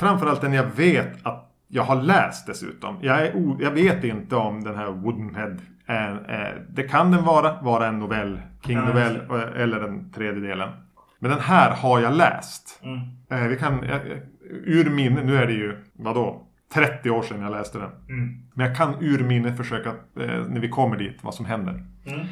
framförallt 0.00 0.40
den 0.40 0.52
jag 0.52 0.66
vet 0.76 1.26
att 1.26 1.49
jag 1.70 1.82
har 1.82 2.02
läst 2.02 2.46
dessutom. 2.46 2.96
Jag, 3.00 3.26
är 3.26 3.56
jag 3.60 3.70
vet 3.70 4.04
inte 4.04 4.36
om 4.36 4.64
den 4.64 4.76
här 4.76 4.90
Woodenhead 4.90 5.56
är, 5.86 6.66
Det 6.68 6.82
kan 6.82 7.10
den 7.10 7.24
vara, 7.24 7.62
vara 7.62 7.86
en 7.86 7.98
novell, 7.98 8.40
King-novell 8.62 9.20
Ja, 9.28 9.42
eller 9.42 9.80
den 9.80 10.12
tredje 10.12 10.40
delen. 10.40 10.68
Men 11.18 11.30
den 11.30 11.40
här 11.40 11.70
har 11.70 12.00
jag 12.00 12.14
läst. 12.16 12.82
Mm. 12.82 12.98
Eh, 13.30 13.48
vi 13.48 13.56
kan, 13.56 13.84
eh, 13.84 14.00
ur 14.50 14.90
minne, 14.90 15.24
nu 15.24 15.36
är 15.36 15.46
det 15.46 15.52
ju, 15.52 15.76
vadå? 15.92 16.46
30 16.74 17.10
år 17.10 17.22
sedan 17.22 17.40
jag 17.40 17.50
läste 17.50 17.78
den. 17.78 17.90
Mm. 18.08 18.42
Men 18.54 18.66
jag 18.66 18.76
kan 18.76 18.94
ur 19.00 19.24
minne 19.24 19.54
försöka, 19.54 19.88
eh, 19.88 20.46
när 20.48 20.60
vi 20.60 20.68
kommer 20.68 20.96
dit, 20.96 21.18
vad 21.22 21.34
som 21.34 21.46
händer. 21.46 21.84
Mm. 22.06 22.26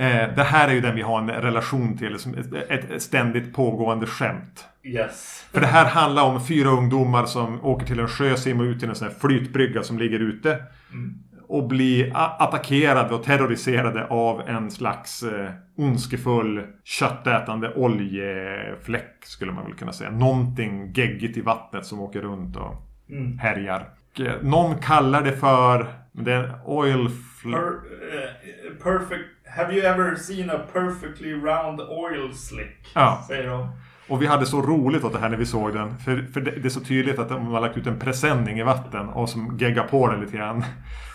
Eh, 0.00 0.34
det 0.36 0.42
här 0.42 0.68
är 0.68 0.72
ju 0.72 0.80
den 0.80 0.94
vi 0.94 1.02
har 1.02 1.18
en 1.18 1.30
relation 1.30 1.98
till, 1.98 2.18
som 2.18 2.34
ett, 2.68 3.02
ständigt 3.02 3.54
pågående 3.54 4.06
skämt. 4.06 4.64
Yes. 4.82 5.46
För 5.52 5.60
det 5.60 5.66
här 5.66 5.84
handlar 5.84 6.22
om 6.22 6.46
fyra 6.46 6.68
ungdomar 6.68 7.26
som 7.26 7.64
åker 7.64 7.86
till 7.86 8.00
en 8.00 8.08
sjö, 8.08 8.36
simmar 8.36 8.64
ut 8.64 8.80
till 8.80 8.88
en 8.88 8.94
sån 8.94 9.08
här 9.08 9.14
flytbrygga 9.14 9.82
som 9.82 9.98
ligger 9.98 10.20
ute. 10.20 10.62
Mm. 10.92 11.14
Och 11.48 11.68
blir 11.68 12.12
attackerade 12.14 13.14
och 13.14 13.22
terroriserade 13.24 14.06
av 14.06 14.40
en 14.48 14.70
slags 14.70 15.22
eh, 15.22 15.50
ondskefull 15.76 16.62
köttätande 16.84 17.74
oljefläck 17.74 19.16
skulle 19.24 19.52
man 19.52 19.64
väl 19.64 19.74
kunna 19.74 19.92
säga. 19.92 20.10
Någonting 20.10 20.92
geggigt 20.92 21.36
i 21.36 21.40
vattnet 21.40 21.86
som 21.86 22.00
åker 22.00 22.20
runt 22.20 22.56
och 22.56 22.86
Mm. 23.10 23.38
härjar. 23.38 23.88
Och, 24.12 24.20
eh, 24.20 24.42
någon 24.42 24.78
kallar 24.78 25.22
det 25.22 25.32
för 25.32 25.86
det 26.12 26.32
är 26.32 26.44
en 26.44 26.54
oil 26.64 27.08
Per, 27.42 27.58
eh, 27.58 28.82
perfect. 28.82 29.39
Have 29.56 29.72
you 29.72 29.82
ever 29.82 30.16
seen 30.16 30.50
a 30.50 30.58
perfectly 30.58 31.32
round 31.32 31.80
oil 31.80 32.32
slick? 32.32 32.86
Ja. 32.94 33.24
Säger 33.28 33.42
de. 33.42 33.68
Och 34.10 34.22
vi 34.22 34.26
hade 34.26 34.46
så 34.46 34.62
roligt 34.62 35.04
åt 35.04 35.12
det 35.12 35.18
här 35.18 35.28
när 35.28 35.36
vi 35.36 35.46
såg 35.46 35.72
den. 35.74 35.98
För, 35.98 36.26
för 36.32 36.40
det, 36.40 36.50
det 36.50 36.68
är 36.68 36.70
så 36.70 36.80
tydligt 36.80 37.18
att 37.18 37.28
de 37.28 37.46
har 37.46 37.60
lagt 37.60 37.76
ut 37.76 37.86
en 37.86 37.98
presenning 37.98 38.58
i 38.58 38.62
vatten 38.62 39.08
och 39.08 39.28
som 39.28 39.58
geggar 39.60 39.84
på 39.84 40.10
det 40.10 40.16
lite 40.20 40.36
grann. 40.36 40.64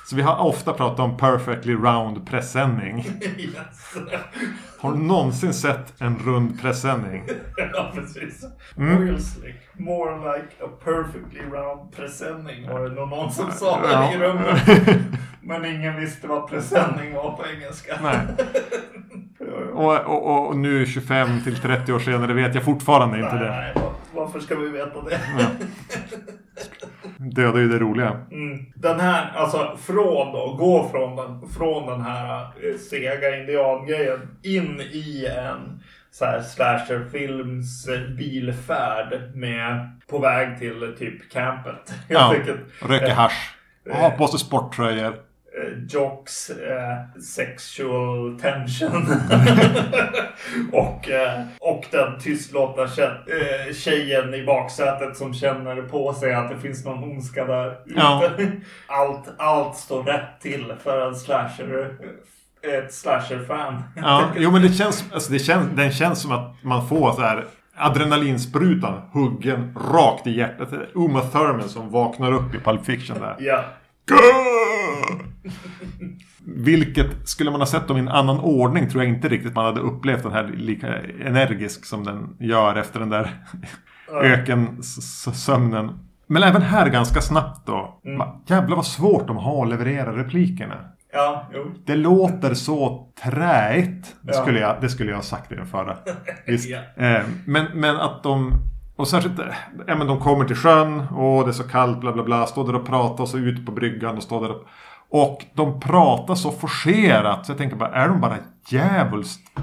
Så 0.05 0.15
vi 0.15 0.21
har 0.21 0.41
ofta 0.45 0.73
pratat 0.73 0.99
om 0.99 1.17
perfectly 1.17 1.73
round 1.73 2.27
presenning. 2.27 2.99
yes. 3.37 3.95
Har 4.79 4.91
du 4.91 4.97
någonsin 4.97 5.53
sett 5.53 6.01
en 6.01 6.17
rund 6.25 6.61
presenning? 6.61 7.23
ja, 7.73 7.91
precis. 7.95 8.45
Mm. 8.77 9.17
More 9.77 10.15
like 10.37 10.47
a 10.63 10.67
perfectly 10.83 11.41
round 11.51 11.91
presenning 11.95 12.69
var 12.69 12.89
det 12.89 12.95
nog 12.95 13.09
någon 13.09 13.31
som 13.31 13.51
sa 13.51 13.79
Ja. 13.91 14.13
i 14.13 14.17
rummet. 14.17 14.61
Men 15.41 15.65
ingen 15.65 15.95
visste 15.99 16.27
vad 16.27 16.49
presenning 16.49 17.13
var 17.13 17.31
på 17.37 17.43
engelska. 17.55 17.99
Nej. 18.03 18.17
Ja, 19.75 19.93
ja. 19.95 19.99
Och, 19.99 20.27
och, 20.31 20.47
och 20.47 20.57
nu 20.57 20.85
25 20.85 21.41
till 21.43 21.55
30 21.57 21.93
år 21.93 21.99
senare 21.99 22.33
vet 22.33 22.55
jag 22.55 22.63
fortfarande 22.63 23.17
inte 23.19 23.35
Nej, 23.35 23.43
det. 23.43 23.49
nej, 23.49 23.71
var- 23.75 24.21
varför 24.21 24.39
ska 24.39 24.55
vi 24.55 24.69
veta 24.69 25.01
det? 25.01 25.19
Dödar 27.17 27.59
ju 27.59 27.69
det 27.69 27.79
roliga. 27.79 28.09
Mm. 28.31 28.65
Den 28.75 28.99
här, 28.99 29.31
alltså 29.35 29.77
från 29.81 30.31
då, 30.33 30.55
gå 30.59 30.89
från 30.91 31.15
den, 31.15 31.49
från 31.49 31.85
den 31.87 32.01
här 32.01 32.41
eh, 32.41 32.77
sega 32.89 33.39
indiangrejen 33.39 34.19
in 34.43 34.81
i 34.81 35.25
en 35.25 35.83
så 36.11 36.25
här 36.25 36.41
slasherfilms 36.41 37.87
eh, 37.87 38.15
bilfärd 38.17 39.35
med 39.35 40.01
på 40.09 40.19
väg 40.19 40.59
till 40.59 40.83
eh, 40.83 40.89
typ 40.89 41.31
campet. 41.31 41.93
Ja, 42.07 42.35
röker 42.81 43.13
hasch. 43.15 43.55
Ha 43.91 44.09
på 44.09 44.27
sig 44.27 44.39
sporttröjor. 44.39 45.15
Eh, 45.61 45.77
jocks, 45.89 46.49
eh, 46.49 47.19
sexual 47.21 48.39
tension 48.41 49.05
och, 50.71 51.09
eh, 51.09 51.41
och 51.59 51.85
den 51.91 52.19
tystlåtna 52.19 52.85
kä- 52.85 53.67
eh, 53.67 53.73
tjejen 53.73 54.33
i 54.33 54.45
baksätet 54.45 55.17
som 55.17 55.33
känner 55.33 55.81
på 55.81 56.13
sig 56.13 56.33
att 56.33 56.49
det 56.49 56.57
finns 56.59 56.85
någon 56.85 57.03
ondska 57.03 57.45
där 57.45 57.67
ute. 57.85 57.99
Ja. 57.99 58.29
Allt, 58.87 59.23
allt 59.37 59.75
står 59.75 60.03
rätt 60.03 60.41
till 60.41 60.73
för 60.83 61.07
en 61.07 61.15
slasher, 61.15 61.95
ett 62.77 62.93
slasher-fan. 62.93 63.83
Ja, 63.95 64.23
jo 64.37 64.51
men 64.51 64.61
det 64.61 64.69
känns, 64.73 65.05
alltså 65.13 65.31
det 65.33 65.39
känns, 65.39 65.67
den 65.75 65.91
känns 65.91 66.21
som 66.21 66.31
att 66.31 66.55
man 66.63 66.87
får 66.87 67.11
så 67.11 67.21
här 67.21 67.45
adrenalinsprutan 67.77 69.01
huggen 69.13 69.77
rakt 69.93 70.27
i 70.27 70.31
hjärtat. 70.37 70.69
Uma 70.93 71.21
Thurman 71.21 71.69
som 71.69 71.89
vaknar 71.91 72.31
upp 72.33 72.55
i 72.55 72.59
Pulp 72.59 72.85
Fiction 72.85 73.19
där. 73.19 73.35
Ja. 73.39 73.63
Vilket, 76.45 77.29
skulle 77.29 77.51
man 77.51 77.61
ha 77.61 77.65
sett 77.65 77.87
dem 77.87 77.97
i 77.97 77.99
en 77.99 78.07
annan 78.09 78.39
ordning 78.39 78.89
tror 78.89 79.03
jag 79.03 79.13
inte 79.13 79.27
riktigt 79.29 79.55
man 79.55 79.65
hade 79.65 79.79
upplevt 79.81 80.23
den 80.23 80.31
här 80.31 80.43
lika 80.57 80.87
energisk 81.25 81.85
som 81.85 82.03
den 82.03 82.35
gör 82.39 82.75
efter 82.75 82.99
den 82.99 83.09
där 83.09 83.31
ökensömnen. 84.23 85.99
Men 86.27 86.43
även 86.43 86.61
här 86.61 86.89
ganska 86.89 87.21
snabbt 87.21 87.67
då. 87.67 88.01
Mm. 88.05 88.27
Jävlar 88.47 88.75
vad 88.75 88.85
svårt 88.85 89.27
de 89.27 89.37
har 89.37 89.63
att 89.63 89.69
leverera 89.69 90.17
replikerna. 90.17 90.75
Ja, 91.13 91.45
jo. 91.53 91.71
Det 91.85 91.95
låter 91.95 92.53
så 92.53 93.07
träigt. 93.23 94.15
Det 94.21 94.31
Ja. 94.35 94.41
skulle 94.41 94.59
jag, 94.59 94.75
det 94.81 94.89
skulle 94.89 95.09
jag 95.09 95.17
ha 95.17 95.23
sagt 95.23 95.51
i 95.51 95.55
den 95.55 95.65
förra. 95.67 95.97
Visst. 96.47 96.69
Ja. 96.69 97.03
Eh, 97.05 97.23
men, 97.45 97.65
men 97.73 97.95
att 97.95 98.23
de... 98.23 98.53
Och 98.95 99.07
särskilt, 99.07 99.39
eh, 99.39 99.45
ja 99.87 99.95
men 99.95 100.07
de 100.07 100.19
kommer 100.19 100.45
till 100.45 100.55
sjön 100.55 100.99
och 100.99 101.43
det 101.43 101.49
är 101.49 101.53
så 101.53 101.63
kallt 101.63 101.99
bla 101.99 102.11
bla 102.13 102.23
bla. 102.23 102.45
Står 102.45 102.65
där 102.67 102.75
och 102.75 102.85
pratar 102.87 103.23
och 103.23 103.29
så 103.29 103.37
ut 103.37 103.65
på 103.65 103.71
bryggan 103.71 104.17
och 104.17 104.23
står 104.23 104.41
där 104.41 104.51
och... 104.51 104.67
Och 105.09 105.45
de 105.53 105.79
pratar 105.79 106.35
så 106.35 106.51
forcerat 106.51 107.45
så 107.45 107.51
jag 107.51 107.57
tänker 107.57 107.75
bara, 107.75 107.89
är 107.89 108.07
de 108.07 108.21
bara 108.21 108.37
djävulskt 108.67 109.59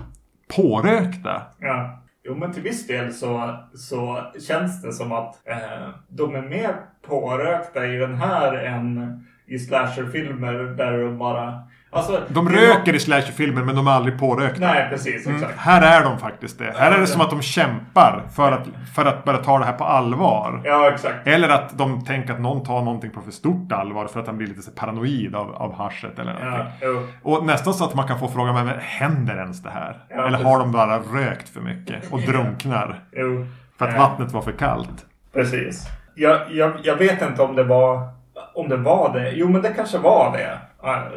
pårökta? 0.56 1.42
Ja. 1.58 1.98
Jo, 2.24 2.34
men 2.34 2.52
till 2.52 2.62
viss 2.62 2.86
del 2.86 3.12
så, 3.12 3.58
så 3.74 4.26
känns 4.48 4.82
det 4.82 4.92
som 4.92 5.12
att 5.12 5.48
eh, 5.48 5.88
de 6.08 6.34
är 6.34 6.42
mer 6.42 6.76
pårökta 7.06 7.86
i 7.86 7.96
den 7.96 8.14
här 8.14 8.52
än 8.52 9.18
i 9.46 9.58
slasherfilmer 9.58 10.54
där 10.54 10.98
de 10.98 11.18
bara... 11.18 11.62
Alltså, 11.94 12.22
De 12.28 12.48
röker 12.48 12.94
i 12.94 12.98
slasherfilmer 13.00 13.62
men 13.62 13.76
de 13.76 13.86
är 13.86 13.90
aldrig 13.92 14.18
pårökta. 14.18 14.60
Nej, 14.66 14.86
precis. 14.90 15.26
Mm, 15.26 15.44
här 15.56 16.00
är 16.00 16.04
de 16.04 16.18
faktiskt 16.18 16.58
det. 16.58 16.74
Här 16.78 16.92
är 16.92 17.00
det 17.00 17.06
som 17.06 17.20
att 17.20 17.30
de 17.30 17.42
kämpar 17.42 18.22
för 18.36 18.52
att, 18.52 18.66
för 18.94 19.04
att 19.04 19.24
börja 19.24 19.38
ta 19.38 19.58
det 19.58 19.64
här 19.64 19.72
på 19.72 19.84
allvar. 19.84 20.60
Ja, 20.64 20.90
exakt. 20.90 21.26
Eller 21.26 21.48
att 21.48 21.78
de 21.78 22.04
tänker 22.04 22.32
att 22.32 22.40
någon 22.40 22.64
tar 22.64 22.82
någonting 22.82 23.10
på 23.10 23.20
för 23.20 23.30
stort 23.30 23.72
allvar 23.72 24.06
för 24.06 24.20
att 24.20 24.26
han 24.26 24.36
blir 24.38 24.46
lite 24.48 24.62
så 24.62 24.70
paranoid 24.70 25.34
av, 25.34 25.54
av 25.54 25.74
haschet 25.74 26.18
eller 26.18 26.32
någonting. 26.32 26.72
Ja, 26.80 26.88
jo. 26.88 27.06
Och 27.22 27.46
nästan 27.46 27.74
så 27.74 27.84
att 27.84 27.94
man 27.94 28.08
kan 28.08 28.18
få 28.18 28.28
frågan, 28.28 28.54
men 28.54 28.74
händer 28.80 29.36
ens 29.36 29.62
det 29.62 29.70
här? 29.70 30.04
Ja, 30.08 30.26
eller 30.26 30.38
har 30.44 30.58
de 30.58 30.72
bara 30.72 30.98
rökt 30.98 31.48
för 31.48 31.60
mycket 31.60 32.12
och 32.12 32.20
drunknar? 32.20 33.00
jo. 33.12 33.46
För 33.78 33.88
att 33.88 33.94
Ja. 33.94 34.00
vattnet 34.00 34.32
var 34.32 34.42
för 34.42 34.52
kallt? 34.52 35.06
Precis. 35.34 35.86
Jag, 36.14 36.40
jag, 36.50 36.72
jag 36.82 36.96
vet 36.96 37.22
inte 37.22 37.42
om 37.42 37.56
det 37.56 37.64
var 37.64 38.08
om 38.54 38.68
det 38.68 38.76
var 38.76 39.12
det. 39.18 39.30
Jo, 39.30 39.48
men 39.48 39.62
det 39.62 39.72
kanske 39.72 39.98
var 39.98 40.36
det. 40.36 40.58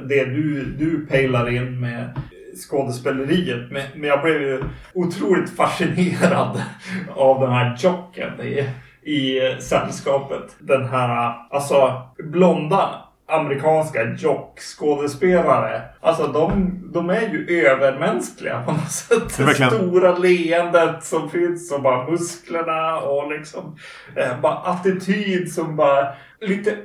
Det 0.08 0.26
du, 0.26 0.66
du 0.66 1.06
pejlar 1.06 1.50
in 1.50 1.80
med 1.80 2.10
skådespeleriet. 2.56 3.72
Men, 3.72 3.84
men 3.96 4.10
jag 4.10 4.22
blev 4.22 4.42
ju 4.42 4.64
otroligt 4.94 5.58
fascinerad 5.58 6.64
av 7.16 7.42
den 7.42 7.52
här 7.52 7.78
jocken 7.80 8.42
i, 8.42 8.70
i 9.12 9.40
sällskapet. 9.62 10.56
Den 10.60 10.86
här, 10.86 11.36
alltså 11.50 12.02
blonda 12.24 13.05
amerikanska 13.28 14.04
jockskådespelare. 14.18 15.82
Alltså 16.02 16.28
de, 16.28 16.80
de 16.94 17.10
är 17.10 17.22
ju 17.30 17.66
övermänskliga 17.68 18.64
på 18.64 18.72
något 18.72 18.92
sätt. 18.92 19.38
Det 19.38 19.44
verkligen- 19.44 19.72
stora 19.72 20.18
leendet 20.18 21.04
som 21.04 21.30
finns 21.30 21.72
och 21.72 21.82
bara 21.82 22.12
musklerna 22.12 22.98
och 23.00 23.32
liksom 23.32 23.78
eh, 24.16 24.40
bara 24.42 24.54
attityd 24.54 25.54
som 25.54 25.76
bara 25.76 26.08
lite 26.42 26.78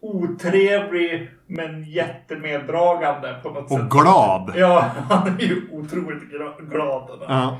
otrevlig 0.00 1.30
men 1.46 1.84
jättemeddragande 1.84 3.34
på 3.42 3.50
något 3.50 3.68
sätt. 3.70 3.80
Och 3.80 3.90
glad! 3.90 4.52
Ja, 4.56 4.84
han 5.10 5.28
är 5.38 5.42
ju 5.42 5.62
otroligt 5.72 6.22
glad 6.70 7.08
den 7.20 7.28
här 7.28 7.42
Ja. 7.42 7.58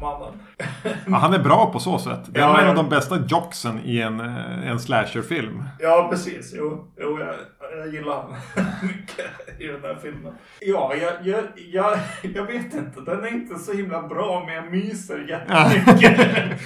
Mannen. 0.00 0.32
Ja, 1.06 1.16
han 1.16 1.34
är 1.34 1.38
bra 1.38 1.70
på 1.72 1.78
så 1.78 1.98
sätt. 1.98 2.20
Det 2.26 2.40
är 2.40 2.42
Ja, 2.44 2.60
en 2.60 2.68
av 2.68 2.74
de 2.74 2.88
bästa 2.88 3.18
jocksen 3.28 3.80
i 3.84 4.00
en, 4.00 4.20
eh, 4.20 4.68
en 4.70 4.80
slasherfilm. 4.80 5.64
Ja, 5.78 6.06
precis. 6.10 6.52
Jo, 6.56 6.84
jo 7.00 7.18
jag, 7.18 7.34
jag 7.78 7.94
gillar 7.94 8.12
honom 8.16 8.36
mycket 8.82 9.60
i 9.60 9.66
den 9.66 9.80
här 9.82 9.98
filmen. 10.02 10.32
Ja, 10.60 10.92
jag, 11.02 11.12
jag, 11.34 11.44
jag, 11.72 11.98
jag 12.34 12.44
vet 12.46 12.74
inte. 12.74 13.00
Den 13.00 13.24
är 13.24 13.28
inte 13.28 13.58
så 13.58 13.72
himla 13.72 14.02
bra, 14.02 14.42
men 14.46 14.54
jag 14.54 14.70
myser 14.70 15.26
jättemycket. 15.28 16.20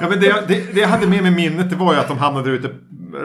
Ja, 0.00 0.08
men 0.08 0.20
det, 0.20 0.26
jag- 0.26 0.48
det, 0.48 0.74
det 0.74 0.80
jag 0.80 0.88
hade 0.88 1.06
med 1.06 1.22
mig 1.22 1.30
minnet 1.30 1.70
det 1.70 1.76
var 1.76 1.94
ju 1.94 2.00
att 2.00 2.08
de 2.08 2.18
hamnade 2.18 2.50
ute 2.50 2.68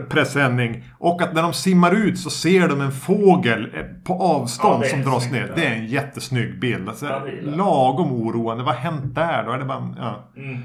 presenning. 0.09 0.83
Och 0.97 1.21
att 1.21 1.33
när 1.33 1.41
de 1.41 1.53
simmar 1.53 1.91
ut 1.91 2.19
så 2.19 2.29
ser 2.29 2.67
de 2.67 2.81
en 2.81 2.91
fågel 2.91 3.69
eh, 3.75 3.83
på 4.03 4.13
avstånd 4.13 4.83
Ja, 4.85 4.89
som 4.89 5.01
dras 5.01 5.23
snyggt, 5.23 5.47
ner. 5.47 5.53
Det 5.55 5.65
är 5.65 5.73
en 5.75 5.85
jättesnygg 5.87 6.59
bild. 6.59 6.89
Alltså, 6.89 7.05
Ja, 7.05 7.21
lagom 7.43 8.11
oroande. 8.11 8.63
Vad 8.63 8.75
har 8.75 8.81
hänt 8.81 9.15
där 9.15 9.43
då? 9.43 9.51
Är 9.51 9.57
det 9.57 9.65
bara, 9.65 9.95
ja. 9.97 10.29
Mm. 10.37 10.57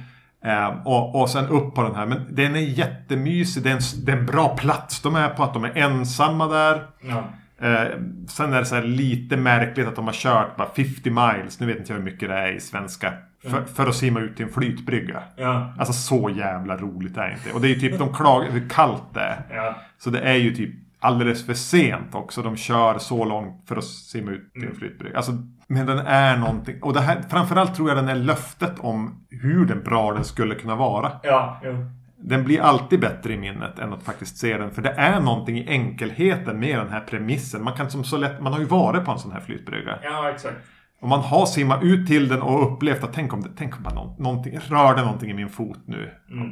Eh, 0.44 0.86
och, 0.86 1.20
och 1.20 1.30
sen 1.30 1.48
upp 1.48 1.74
på 1.74 1.82
den 1.82 1.94
här. 1.94 2.06
Men 2.06 2.26
den 2.30 2.56
är 2.56 2.60
jättemysig. 2.60 3.62
Det 3.62 3.70
är, 3.70 3.74
en, 3.74 3.80
det 4.04 4.12
är 4.12 4.16
en 4.16 4.26
bra 4.26 4.56
plats 4.56 5.00
de 5.00 5.16
är 5.16 5.28
på. 5.28 5.42
Att 5.42 5.54
de 5.54 5.64
är 5.64 5.76
ensamma 5.78 6.46
där. 6.46 6.82
Ja. 7.00 7.24
Eh, 7.58 7.84
sen 8.28 8.52
är 8.52 8.58
det 8.58 8.66
så 8.66 8.80
lite 8.80 9.36
märkligt 9.36 9.88
att 9.88 9.96
de 9.96 10.04
har 10.06 10.14
kört 10.14 10.56
bara 10.56 10.68
50 10.76 11.10
miles. 11.10 11.60
Nu 11.60 11.66
vet 11.66 11.78
inte 11.78 11.92
jag 11.92 11.98
hur 11.98 12.04
mycket 12.04 12.28
det 12.28 12.34
är 12.34 12.52
i 12.52 12.60
svenska. 12.60 13.12
För, 13.42 13.64
för 13.64 13.86
att 13.86 13.94
simma 13.94 14.20
ut 14.20 14.36
till 14.36 14.44
en 14.44 14.52
flytbrygga. 14.52 15.22
Ja. 15.36 15.74
Alltså 15.78 15.92
så 15.92 16.30
jävla 16.30 16.76
roligt 16.76 17.16
är 17.16 17.26
det 17.26 17.32
inte. 17.32 17.52
Och 17.52 17.60
det 17.60 17.68
är 17.68 17.74
ju 17.74 17.80
typ, 17.80 17.98
de 17.98 18.14
klagar 18.14 18.50
hur 18.50 18.68
kallt 18.68 19.14
det 19.14 19.20
är. 19.20 19.42
Ja. 19.50 19.74
Så 19.98 20.10
det 20.10 20.20
är 20.20 20.34
ju 20.34 20.54
typ 20.54 20.74
alldeles 21.00 21.46
för 21.46 21.54
sent 21.54 22.14
också. 22.14 22.42
De 22.42 22.56
kör 22.56 22.98
så 22.98 23.24
långt 23.24 23.68
för 23.68 23.76
att 23.76 23.84
simma 23.84 24.30
ut 24.30 24.52
till 24.52 24.64
en 24.68 24.74
flytbrygga. 24.74 25.16
Alltså, 25.16 25.32
men 25.66 25.86
den 25.86 25.98
är 25.98 26.36
någonting. 26.36 26.82
Och 26.82 26.92
det 26.92 27.00
här, 27.00 27.22
framförallt 27.30 27.74
tror 27.74 27.88
jag 27.88 27.98
den 27.98 28.08
är 28.08 28.14
löftet 28.14 28.78
om 28.78 29.26
hur 29.30 29.66
den 29.66 29.82
bra 29.82 30.12
den 30.12 30.24
skulle 30.24 30.54
kunna 30.54 30.76
vara. 30.76 31.12
Ja. 31.22 31.60
Jo. 31.64 31.90
Den 32.28 32.44
blir 32.44 32.60
alltid 32.60 33.00
bättre 33.00 33.32
i 33.32 33.36
minnet 33.38 33.78
än 33.78 33.92
att 33.92 34.02
faktiskt 34.02 34.36
se 34.36 34.56
den. 34.58 34.70
För 34.70 34.82
det 34.82 34.90
är 34.90 35.20
någonting 35.20 35.56
i 35.58 35.68
enkelheten 35.68 36.58
med 36.58 36.78
den 36.78 36.88
här 36.88 37.00
premissen. 37.00 37.64
Man 37.64 37.74
kan 37.74 37.90
som 37.90 38.04
så 38.04 38.16
lätt, 38.16 38.40
man 38.40 38.52
har 38.52 38.60
ju 38.60 38.66
varit 38.66 39.04
på 39.04 39.10
en 39.12 39.18
sån 39.18 39.32
här 39.32 39.40
flytbrygga. 39.40 39.98
Ja, 40.02 40.30
exakt. 40.30 40.56
Och 41.00 41.08
man 41.08 41.20
har 41.20 41.46
simmat 41.46 41.82
ut 41.82 42.06
till 42.06 42.28
den 42.28 42.42
och 42.42 42.72
upplevt 42.72 43.04
att 43.04 43.12
tänk 43.12 43.32
om 43.32 43.42
det, 43.42 43.48
tänk 43.56 43.74
om 43.76 43.94
nå- 43.94 44.16
någonting, 44.18 44.58
rörde 44.68 45.02
någonting 45.02 45.30
i 45.30 45.34
min 45.34 45.48
fot 45.48 45.78
nu. 45.86 46.10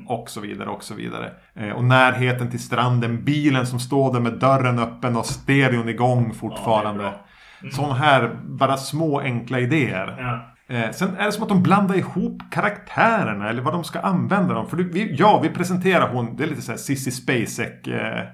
Och 0.09 0.31
så 0.31 0.41
vidare 0.41 0.69
och 0.69 0.83
så 0.83 0.95
vidare. 0.95 1.33
Eh, 1.55 1.71
och 1.71 1.85
närheten 1.85 2.51
till 2.51 2.63
stranden, 2.63 3.25
bilen 3.25 3.67
som 3.67 3.81
står 3.81 4.13
där 4.13 4.21
med 4.21 4.33
dörren 4.33 4.79
öppen 4.79 5.17
och 5.17 5.27
stereon 5.27 5.89
igång 5.89 6.35
fortfarande. 6.35 7.03
bra. 7.03 7.27
Sån 7.73 7.93
här 7.97 8.31
bara 8.45 8.77
små 8.77 9.21
enkla 9.21 9.61
idéer. 9.61 10.15
Ja. 10.19 10.52
Eh, 10.73 10.91
sen 10.91 11.17
är 11.17 11.25
det 11.27 11.33
som 11.33 11.43
att 11.43 11.49
de 11.49 11.63
blandar 11.63 11.95
ihop 11.95 12.43
karaktärerna 12.51 13.49
eller 13.49 13.63
vad 13.63 13.75
de 13.75 13.85
ska 13.85 14.01
använda 14.01 14.55
dem. 14.55 14.69
För 14.69 14.77
vi, 14.77 15.15
ja, 15.19 15.41
vi 15.43 15.49
presenterar 15.49 16.09
hon, 16.09 16.37
det 16.37 16.45
är 16.45 16.49
lite 16.49 16.63
såhär 16.63 16.79
Sissy 16.79 17.11
Spacek 17.11 17.87
eh, 17.87 18.25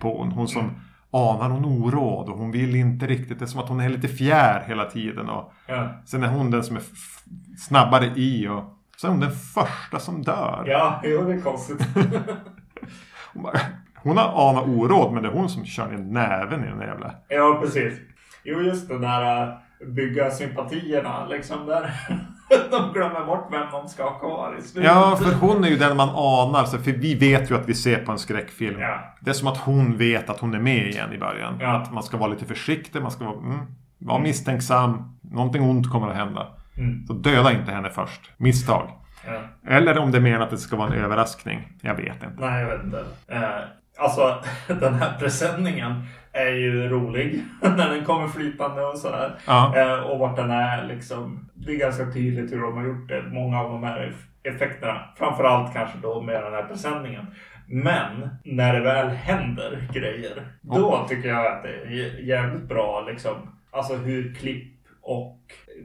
på 0.00 0.18
hon. 0.18 0.32
Hon 0.32 0.48
som 0.48 0.70
anar 1.10 1.48
hon 1.50 1.64
oråd 1.64 2.28
och 2.28 2.38
hon 2.38 2.50
vill 2.50 2.74
inte 2.74 3.06
riktigt. 3.06 3.38
Det 3.38 3.44
är 3.44 3.46
som 3.46 3.60
att 3.60 3.68
hon 3.68 3.80
är 3.80 3.88
lite 3.88 4.08
fjär 4.08 4.64
hela 4.66 4.84
tiden. 4.84 5.28
Och 5.28 5.52
Ja. 5.66 5.88
sen 6.04 6.22
är 6.22 6.28
hon 6.28 6.50
den 6.50 6.64
som 6.64 6.76
är 6.76 6.82
snabbare 7.58 8.06
i 8.06 8.48
och 8.48 8.64
så 8.96 9.06
är 9.06 9.10
hon 9.10 9.20
den 9.20 9.32
första 9.32 9.98
som 9.98 10.22
dör. 10.22 10.64
Ja, 10.66 11.00
jo, 11.04 11.24
det 11.24 11.32
är 11.34 11.40
konstigt. 11.40 11.86
Hon, 13.34 13.42
bara, 13.42 13.58
hon 13.94 14.16
har 14.16 14.50
anat 14.50 14.68
oråd 14.68 15.12
men 15.12 15.22
det 15.22 15.28
är 15.28 15.32
hon 15.32 15.48
som 15.48 15.64
kör 15.64 15.88
ner 15.88 15.98
näven 15.98 16.64
i 16.64 16.66
den 16.66 16.80
jävla... 16.80 17.14
Ja, 17.28 17.58
precis. 17.62 17.98
Jo, 18.44 18.60
just 18.60 18.88
det 18.88 18.98
där 18.98 19.42
äh, 19.48 19.54
bygga 19.86 20.30
sympatierna 20.30 21.26
liksom 21.26 21.66
där. 21.66 21.90
De 22.70 22.92
glömmer 22.92 23.24
bort 23.26 23.48
vem 23.52 23.70
de 23.72 23.88
ska 23.88 24.02
ha 24.02 24.18
kvar 24.18 24.56
i 24.58 24.62
slutet. 24.62 24.90
Ja, 24.90 25.18
för 25.22 25.34
hon 25.34 25.64
är 25.64 25.68
ju 25.68 25.76
den 25.76 25.96
man 25.96 26.08
anar. 26.08 26.64
Så 26.64 26.78
för 26.78 26.92
vi 26.92 27.14
vet 27.14 27.50
ju 27.50 27.54
att 27.54 27.68
vi 27.68 27.74
ser 27.74 28.04
på 28.04 28.12
en 28.12 28.18
skräckfilm. 28.18 28.80
Ja. 28.80 29.14
Det 29.20 29.30
är 29.30 29.34
som 29.34 29.48
att 29.48 29.56
hon 29.56 29.96
vet 29.96 30.30
att 30.30 30.40
hon 30.40 30.54
är 30.54 30.60
med 30.60 30.86
igen 30.86 31.12
i 31.12 31.18
början. 31.18 31.58
Ja. 31.60 31.76
Att 31.76 31.92
man 31.92 32.02
ska 32.02 32.16
vara 32.16 32.30
lite 32.30 32.44
försiktig, 32.44 33.02
man 33.02 33.10
ska 33.10 33.24
vara, 33.24 33.36
mm, 33.36 33.58
vara 33.98 34.18
misstänksam. 34.18 35.18
Någonting 35.22 35.62
ont 35.62 35.90
kommer 35.92 36.08
att 36.08 36.16
hända. 36.16 36.46
Mm. 36.78 37.06
Så 37.06 37.12
döda 37.12 37.52
inte 37.52 37.72
henne 37.72 37.90
först. 37.90 38.32
Misstag. 38.36 38.90
Ja. 39.26 39.40
Eller 39.70 39.98
om 39.98 40.10
det 40.10 40.20
menar 40.20 40.40
att 40.40 40.50
det 40.50 40.58
ska 40.58 40.76
vara 40.76 40.88
en 40.88 41.04
överraskning. 41.04 41.72
Jag 41.82 41.94
vet 41.94 42.22
inte. 42.22 42.36
Nej, 42.38 42.62
jag 42.62 42.68
vet 42.68 42.84
inte. 42.84 43.04
Alltså, 43.98 44.42
den 44.80 44.94
här 44.94 45.18
presenningen 45.18 46.02
är 46.32 46.50
ju 46.50 46.88
rolig. 46.88 47.42
när 47.62 47.90
den 47.94 48.04
kommer 48.04 48.28
flytande 48.28 48.82
och 48.82 48.98
sådär. 48.98 49.32
Ja. 49.46 49.76
Eh, 49.76 49.98
och 49.98 50.18
vart 50.18 50.36
den 50.36 50.50
är 50.50 50.86
liksom. 50.86 51.48
Det 51.54 51.72
är 51.72 51.78
ganska 51.78 52.10
tydligt 52.10 52.52
hur 52.52 52.60
de 52.62 52.76
har 52.76 52.84
gjort 52.84 53.08
det. 53.08 53.22
Många 53.22 53.60
av 53.60 53.70
de 53.72 53.82
här 53.84 53.98
eff- 54.00 54.54
effekterna. 54.54 55.00
Framförallt 55.18 55.74
kanske 55.74 55.98
då 56.02 56.20
med 56.22 56.42
den 56.42 56.52
här 56.52 56.62
presenningen. 56.64 57.26
Men 57.66 58.28
när 58.44 58.74
det 58.74 58.80
väl 58.80 59.08
händer 59.08 59.88
grejer, 59.92 60.46
då 60.60 61.06
tycker 61.08 61.28
jag 61.28 61.46
att 61.46 61.62
det 61.62 61.68
är 61.68 62.20
jävligt 62.24 62.62
bra 62.68 63.00
liksom. 63.10 63.34
Alltså 63.70 63.94
hur 63.96 64.34
klipp 64.34 64.74
och 65.02 65.38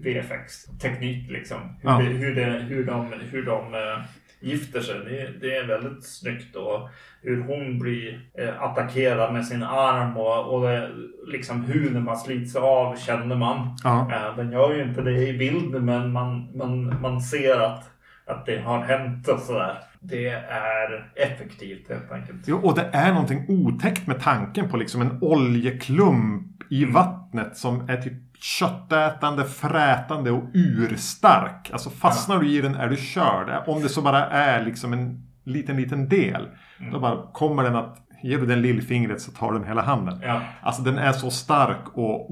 VFX-teknik 0.03 1.32
liksom. 1.32 1.57
Hur, 1.82 1.89
Ja. 1.89 1.97
det, 1.97 2.03
hur, 2.03 2.36
det, 2.36 2.43
hur 2.45 2.84
de, 2.86 3.14
hur 3.32 3.45
de 3.45 3.74
eh, 3.74 3.99
gifter 4.43 4.81
sig. 4.81 4.95
Det, 5.41 5.57
är 5.57 5.67
väldigt 5.67 6.05
snyggt. 6.05 6.55
Och 6.55 6.89
hur 7.21 7.41
hon 7.41 7.79
blir 7.79 8.21
eh, 8.37 8.61
attackerad 8.63 9.33
med 9.33 9.45
sin 9.45 9.63
arm 9.63 10.17
och, 10.17 10.53
och 10.53 10.67
det, 10.67 10.89
liksom 11.27 11.63
hur 11.63 11.91
när 11.91 11.99
man 11.99 12.17
slits 12.17 12.55
av 12.55 12.95
känner 12.95 13.35
man. 13.35 13.77
Ja. 13.83 14.11
Eh, 14.11 14.35
den 14.35 14.51
gör 14.51 14.75
ju 14.75 14.83
inte 14.83 15.01
det 15.01 15.27
i 15.27 15.37
bild 15.37 15.83
men 15.83 16.11
man, 16.11 16.57
man, 16.57 17.01
man 17.01 17.21
ser 17.21 17.59
att, 17.59 17.89
att 18.25 18.45
det 18.45 18.59
har 18.59 18.79
hänt 18.79 19.27
och 19.27 19.39
sådär. 19.39 19.77
Det 19.99 20.27
är 20.49 21.11
effektivt 21.15 21.89
helt 21.89 22.11
enkelt. 22.11 22.39
Jo, 22.45 22.57
och 22.57 22.75
det 22.75 22.89
är 22.93 23.11
någonting 23.11 23.45
otäckt 23.47 24.07
med 24.07 24.19
tanken 24.19 24.69
på 24.69 24.77
liksom 24.77 25.01
en 25.01 25.17
oljeklump 25.21 26.63
i 26.69 26.85
vattnet 26.85 27.57
som 27.57 27.89
är 27.89 27.97
typ 27.97 28.13
köttätande, 28.43 29.45
frätande 29.45 30.31
och 30.31 30.43
urstark. 30.53 31.69
Alltså 31.73 31.89
fastnar 31.89 32.39
du 32.39 32.49
i 32.49 32.61
den 32.61 32.75
är 32.75 32.89
du 32.89 32.97
körd. 32.97 33.63
Om 33.67 33.81
det 33.81 33.89
så 33.89 34.01
bara 34.01 34.25
är 34.29 34.65
liksom 34.65 34.93
en 34.93 35.27
liten, 35.43 35.77
liten 35.77 36.09
del. 36.09 36.47
Då 36.91 36.99
bara 36.99 37.31
kommer 37.33 37.63
den 37.63 37.75
att, 37.75 37.97
ger 38.24 38.38
du 38.38 38.45
den 38.45 38.61
lillfingret 38.61 39.21
så 39.21 39.32
tar 39.32 39.53
den 39.53 39.63
hela 39.63 39.82
handen. 39.82 40.19
Ja. 40.21 40.41
Alltså 40.61 40.82
den 40.82 40.97
är 40.97 41.11
så 41.11 41.32
stark 41.32 41.88
och 41.93 42.32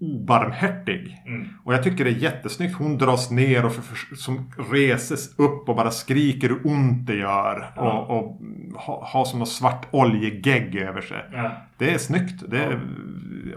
obarmhärtig. 0.00 1.22
Mm. 1.26 1.48
Och 1.64 1.74
jag 1.74 1.82
tycker 1.82 2.04
det 2.04 2.10
är 2.10 2.14
jättesnyggt. 2.14 2.76
Hon 2.76 2.98
dras 2.98 3.30
ner 3.30 3.64
och 3.64 3.72
för, 3.72 3.82
för, 3.82 4.16
som 4.16 4.52
reses 4.72 5.38
upp 5.38 5.68
och 5.68 5.76
bara 5.76 5.90
skriker 5.90 6.48
hur 6.48 6.66
ont 6.66 7.06
det 7.06 7.14
gör. 7.14 7.72
Ja. 7.76 7.92
Och, 7.92 8.18
och 8.18 8.40
har 8.76 9.04
ha 9.12 9.24
som 9.24 9.38
något 9.38 9.48
svart 9.48 9.86
oljegegg 9.90 10.76
över 10.76 11.00
sig. 11.00 11.24
Ja. 11.32 11.50
Det 11.78 11.94
är 11.94 11.98
snyggt. 11.98 12.42
Det 12.48 12.58
är, 12.58 12.80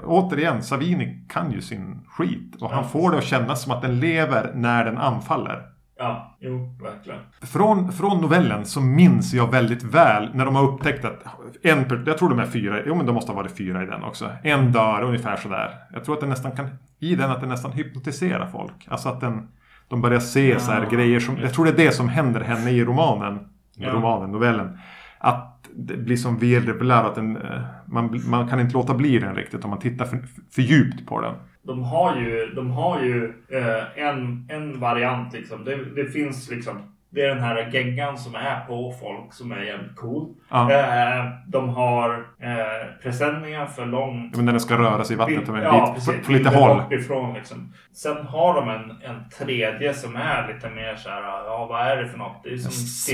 Återigen, 0.03 0.63
Savini 0.63 1.25
kan 1.29 1.51
ju 1.51 1.61
sin 1.61 1.99
skit. 2.07 2.55
Och 2.61 2.69
han 2.69 2.89
får 2.89 3.11
det 3.11 3.17
att 3.17 3.23
kännas 3.23 3.63
som 3.63 3.71
att 3.71 3.81
den 3.81 3.99
lever 3.99 4.51
när 4.55 4.85
den 4.85 4.97
anfaller. 4.97 5.61
Ja, 6.03 6.37
jo, 6.39 6.75
verkligen. 6.83 7.19
Från, 7.41 7.91
från 7.91 8.21
novellen 8.21 8.65
så 8.65 8.81
minns 8.81 9.33
jag 9.33 9.51
väldigt 9.51 9.83
väl 9.83 10.29
när 10.33 10.45
de 10.45 10.55
har 10.55 10.63
upptäckt 10.63 11.05
att 11.05 11.23
en, 11.63 12.03
jag 12.05 12.17
tror 12.17 12.29
de 12.29 12.39
är 12.39 12.45
fyra, 12.45 12.79
jo 12.85 12.95
men 12.95 13.05
de 13.05 13.15
måste 13.15 13.31
ha 13.31 13.35
varit 13.37 13.57
fyra 13.57 13.83
i 13.83 13.85
den 13.85 14.03
också. 14.03 14.29
En 14.43 14.71
dör 14.71 15.01
ungefär 15.01 15.35
sådär. 15.37 15.69
Jag 15.93 16.03
tror 16.05 16.15
att 16.15 16.21
den 16.21 16.29
nästan 16.29 16.51
kan, 16.51 16.67
i 16.99 17.15
den 17.15 17.31
att 17.31 17.39
den 17.39 17.49
nästan 17.49 17.71
hypnotiserar 17.71 18.45
folk. 18.51 18.87
Alltså 18.87 19.09
att 19.09 19.21
den, 19.21 19.47
de 19.87 20.01
börjar 20.01 20.19
se 20.19 20.59
så 20.59 20.71
här 20.71 20.81
Ja. 20.83 20.89
grejer 20.89 21.19
som, 21.19 21.37
jag 21.37 21.53
tror 21.53 21.65
det 21.65 21.71
är 21.71 21.85
det 21.85 21.91
som 21.91 22.09
händer 22.09 22.41
henne 22.41 22.71
i 22.71 22.85
romanen. 22.85 23.35
I 23.77 23.83
Ja. 23.83 23.89
romanen, 23.93 24.31
novellen. 24.31 24.77
Att 25.19 25.50
det 25.75 25.97
blir 25.97 26.17
som 26.17 26.37
virvlar, 26.37 27.03
att 27.03 27.15
den, 27.15 27.37
eh, 27.37 27.61
man, 27.85 28.21
man 28.25 28.47
kan 28.47 28.59
inte 28.59 28.73
låta 28.73 28.93
bli 28.93 29.19
den 29.19 29.35
riktigt 29.35 29.63
om 29.63 29.69
man 29.69 29.79
tittar 29.79 30.05
för, 30.05 30.19
för 30.55 30.61
djupt 30.61 31.05
på 31.07 31.21
den. 31.21 31.33
De 31.63 31.83
har 31.83 32.15
ju, 32.15 32.53
de 32.55 32.71
har 32.71 33.01
ju 33.01 33.33
eh, 33.49 34.07
en, 34.07 34.47
en 34.49 34.79
variant 34.79 35.33
liksom. 35.33 35.65
Det, 35.65 35.95
det 35.95 36.05
finns 36.05 36.49
liksom. 36.49 36.73
Det 37.13 37.21
är 37.21 37.27
den 37.27 37.43
här 37.43 37.69
geggan 37.73 38.17
som 38.17 38.35
är 38.35 38.65
på 38.67 38.93
folk 39.01 39.33
som 39.33 39.51
är 39.51 39.61
jävligt 39.61 39.95
cool. 39.95 40.29
Ja. 40.49 40.71
Eh, 40.71 41.25
de 41.47 41.69
har 41.69 42.25
eh, 42.39 43.01
presenningar 43.03 43.65
för 43.65 43.85
lång... 43.85 44.31
Men 44.35 44.45
den 44.45 44.59
ska 44.59 44.77
röra 44.77 45.03
sig 45.03 45.13
i 45.13 45.17
vattnet 45.17 45.49
om 45.49 45.55
en 45.55 45.63
ja, 45.63 45.85
bit, 45.85 46.05
precis. 46.05 46.25
på 46.25 46.31
lite 46.31 46.49
håll. 46.49 46.77
Bortifrån, 46.77 47.33
liksom. 47.33 47.73
Sen 47.93 48.25
har 48.25 48.53
de 48.53 48.69
en, 48.69 48.91
en 48.91 49.29
tredje 49.29 49.93
som 49.93 50.15
är 50.15 50.53
lite 50.53 50.69
mer 50.69 50.95
så 50.95 51.09
här. 51.09 51.21
Ja, 51.21 51.67
vad 51.69 51.87
är 51.87 51.97
det 51.97 52.07
för 52.07 52.17
något? 52.17 52.43
Det 52.43 52.53
är 52.53 52.57
som 52.57 52.69
S- 52.69 53.09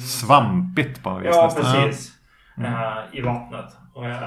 Svampigt 0.00 1.02
på 1.02 1.10
något 1.10 1.22
vis 1.22 1.28
Ja, 1.32 1.44
nästan. 1.44 1.82
precis. 1.84 2.12
Mm. 2.58 2.72
Eh, 2.74 2.98
I 3.12 3.20
vattnet. 3.20 3.76
Och 3.94 4.04
jag, 4.04 4.22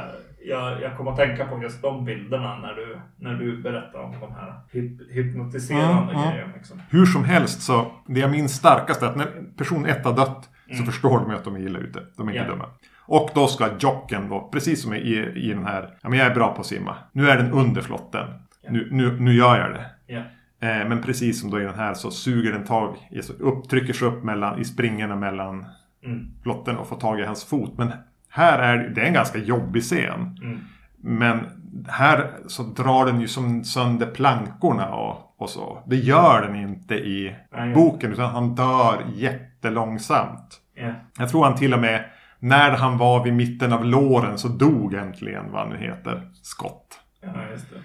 jag, 0.45 0.81
jag 0.81 0.97
kommer 0.97 1.11
att 1.11 1.17
tänka 1.17 1.45
på 1.45 1.61
just 1.63 1.81
de 1.81 2.05
bilderna 2.05 2.57
när 2.57 2.73
du, 2.73 2.99
när 3.19 3.33
du 3.33 3.61
berättar 3.61 3.99
om 3.99 4.11
de 4.19 4.31
här 4.33 4.53
hyp, 4.71 5.11
hypnotiserande 5.11 6.13
Mm, 6.13 6.31
grejerna. 6.31 6.51
Liksom. 6.55 6.81
Hur 6.89 7.05
som 7.05 7.23
helst 7.23 7.61
så, 7.61 7.91
det 8.07 8.19
jag 8.19 8.31
minns 8.31 8.53
starkast 8.55 9.01
är 9.01 9.07
att 9.07 9.15
när 9.15 9.27
person 9.57 9.85
ett 9.85 10.05
har 10.05 10.13
dött 10.15 10.49
så 10.67 10.73
Mm. 10.73 10.85
förstår 10.85 11.19
de 11.19 11.29
ju 11.29 11.35
att 11.35 11.43
de 11.43 11.55
är 11.55 11.59
illa 11.59 11.79
ute. 11.79 11.99
De 12.17 12.27
är 12.27 12.31
inte 12.31 12.43
Ja. 12.45 12.51
dumma. 12.51 12.65
Och 13.05 13.29
då 13.35 13.47
ska 13.47 13.69
jocken 13.79 14.29
då, 14.29 14.49
precis 14.53 14.83
som 14.83 14.93
i, 14.93 14.97
i 15.35 15.53
den 15.53 15.65
här, 15.65 15.89
ja 16.01 16.09
men 16.09 16.19
jag 16.19 16.27
är 16.27 16.35
bra 16.35 16.53
på 16.53 16.61
att 16.61 16.67
simma. 16.67 16.95
Nu 17.11 17.29
är 17.29 17.37
den 17.37 17.51
under 17.51 17.81
flotten. 17.81 18.27
Ja. 18.61 18.71
Nu, 18.71 18.87
nu, 18.91 19.19
nu 19.19 19.33
gör 19.33 19.59
jag 19.59 19.71
det. 19.73 19.85
Ja. 20.07 20.21
Eh, 20.61 20.87
men 20.87 21.01
precis 21.01 21.41
som 21.41 21.49
då 21.51 21.61
i 21.61 21.63
den 21.63 21.75
här 21.75 21.93
så 21.93 22.11
suger 22.11 22.51
den 22.51 22.63
tag, 22.65 22.95
upp, 23.39 23.69
trycker 23.69 23.93
sig 23.93 24.07
upp 24.07 24.23
mellan, 24.23 24.59
i 24.59 24.65
springorna 24.65 25.15
mellan 25.15 25.65
Mm. 26.05 26.27
flotten 26.43 26.77
och 26.77 26.87
får 26.87 26.95
tag 26.95 27.19
i 27.19 27.23
hans 27.25 27.43
fot. 27.45 27.77
Men 27.77 27.91
här 28.29 28.59
är 28.59 28.77
det- 28.89 29.01
är 29.01 29.05
en 29.05 29.13
ganska 29.13 29.37
jobbig 29.39 29.83
scen. 29.83 30.37
Mm. 30.43 30.59
Men 31.03 31.39
här 31.87 32.31
så 32.47 32.63
drar 32.63 33.05
den 33.05 33.21
ju 33.21 33.27
som 33.27 33.63
sönder 33.63 34.05
plankorna 34.07 34.89
och, 34.95 35.35
och 35.41 35.49
så. 35.49 35.83
Det 35.87 35.95
gör 35.95 36.41
den 36.41 36.55
inte 36.55 36.95
i 36.95 37.35
Nej. 37.51 37.73
boken 37.73 38.11
utan 38.11 38.29
han 38.31 38.55
dör 38.55 39.03
jättelångsamt. 39.15 40.61
Ja. 40.75 40.93
Jag 41.19 41.29
tror 41.29 41.43
han 41.43 41.55
till 41.55 41.73
och 41.73 41.79
med 41.79 42.05
när 42.39 42.71
han 42.71 42.97
var 42.97 43.23
vid 43.23 43.33
mitten 43.33 43.73
av 43.73 43.85
låren 43.85 44.37
så 44.37 44.47
dog 44.47 44.93
äntligen 44.93 45.51
vad 45.51 45.67
han 45.67 45.77
heter. 45.77 46.21
Skott. 46.41 46.99
ja, 47.21 47.29
just 47.51 47.69
det. 47.69 47.75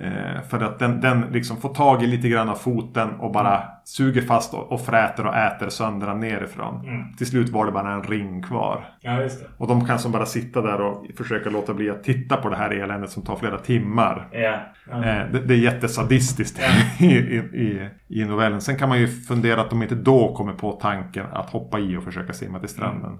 Eh, 0.00 0.42
för 0.48 0.60
att 0.60 0.78
den, 0.78 1.00
den 1.00 1.20
liksom 1.20 1.56
får 1.56 1.74
tag 1.74 2.02
i 2.02 2.06
lite 2.06 2.28
grann 2.28 2.48
av 2.48 2.54
foten 2.54 3.10
och 3.10 3.32
bara 3.32 3.62
suger 3.84 4.22
fast 4.22 4.54
och, 4.54 4.72
och 4.72 4.80
fräter 4.80 5.26
och 5.26 5.36
äter 5.36 5.68
sönder 5.68 6.06
den 6.06 6.20
nerifrån. 6.20 6.88
Mm. 6.88 7.14
Till 7.14 7.26
slut 7.26 7.48
var 7.48 7.66
det 7.66 7.72
bara 7.72 7.92
en 7.92 8.02
ring 8.02 8.42
kvar. 8.42 8.88
Ja. 9.00 9.28
Och 9.58 9.68
de 9.68 9.86
kan 9.86 9.98
som 9.98 10.12
bara 10.12 10.26
sitta 10.26 10.62
där 10.62 10.80
och 10.80 11.06
försöka 11.16 11.50
låta 11.50 11.74
bli 11.74 11.90
att 11.90 12.04
titta 12.04 12.36
på 12.36 12.48
det 12.48 12.56
här 12.56 12.70
eländet 12.70 13.10
som 13.10 13.22
tar 13.22 13.36
flera 13.36 13.58
timmar. 13.58 14.28
Ja. 14.32 14.60
ja. 14.90 15.04
Eh, 15.04 15.32
det, 15.32 15.40
det 15.40 15.54
är 15.54 15.58
jättesadistiskt 15.58 16.60
i, 17.00 17.04
i, 17.04 17.36
i, 17.36 17.88
i 18.08 18.24
novellen. 18.24 18.60
Sen 18.60 18.78
kan 18.78 18.88
man 18.88 18.98
ju 18.98 19.06
fundera 19.06 19.60
att 19.60 19.70
de 19.70 19.82
inte 19.82 19.94
då 19.94 20.34
kommer 20.34 20.52
på 20.52 20.72
tanken 20.72 21.26
att 21.32 21.50
hoppa 21.50 21.78
i 21.78 21.96
och 21.96 22.04
försöka 22.04 22.32
simma 22.32 22.58
till 22.58 22.68
stranden. 22.68 23.18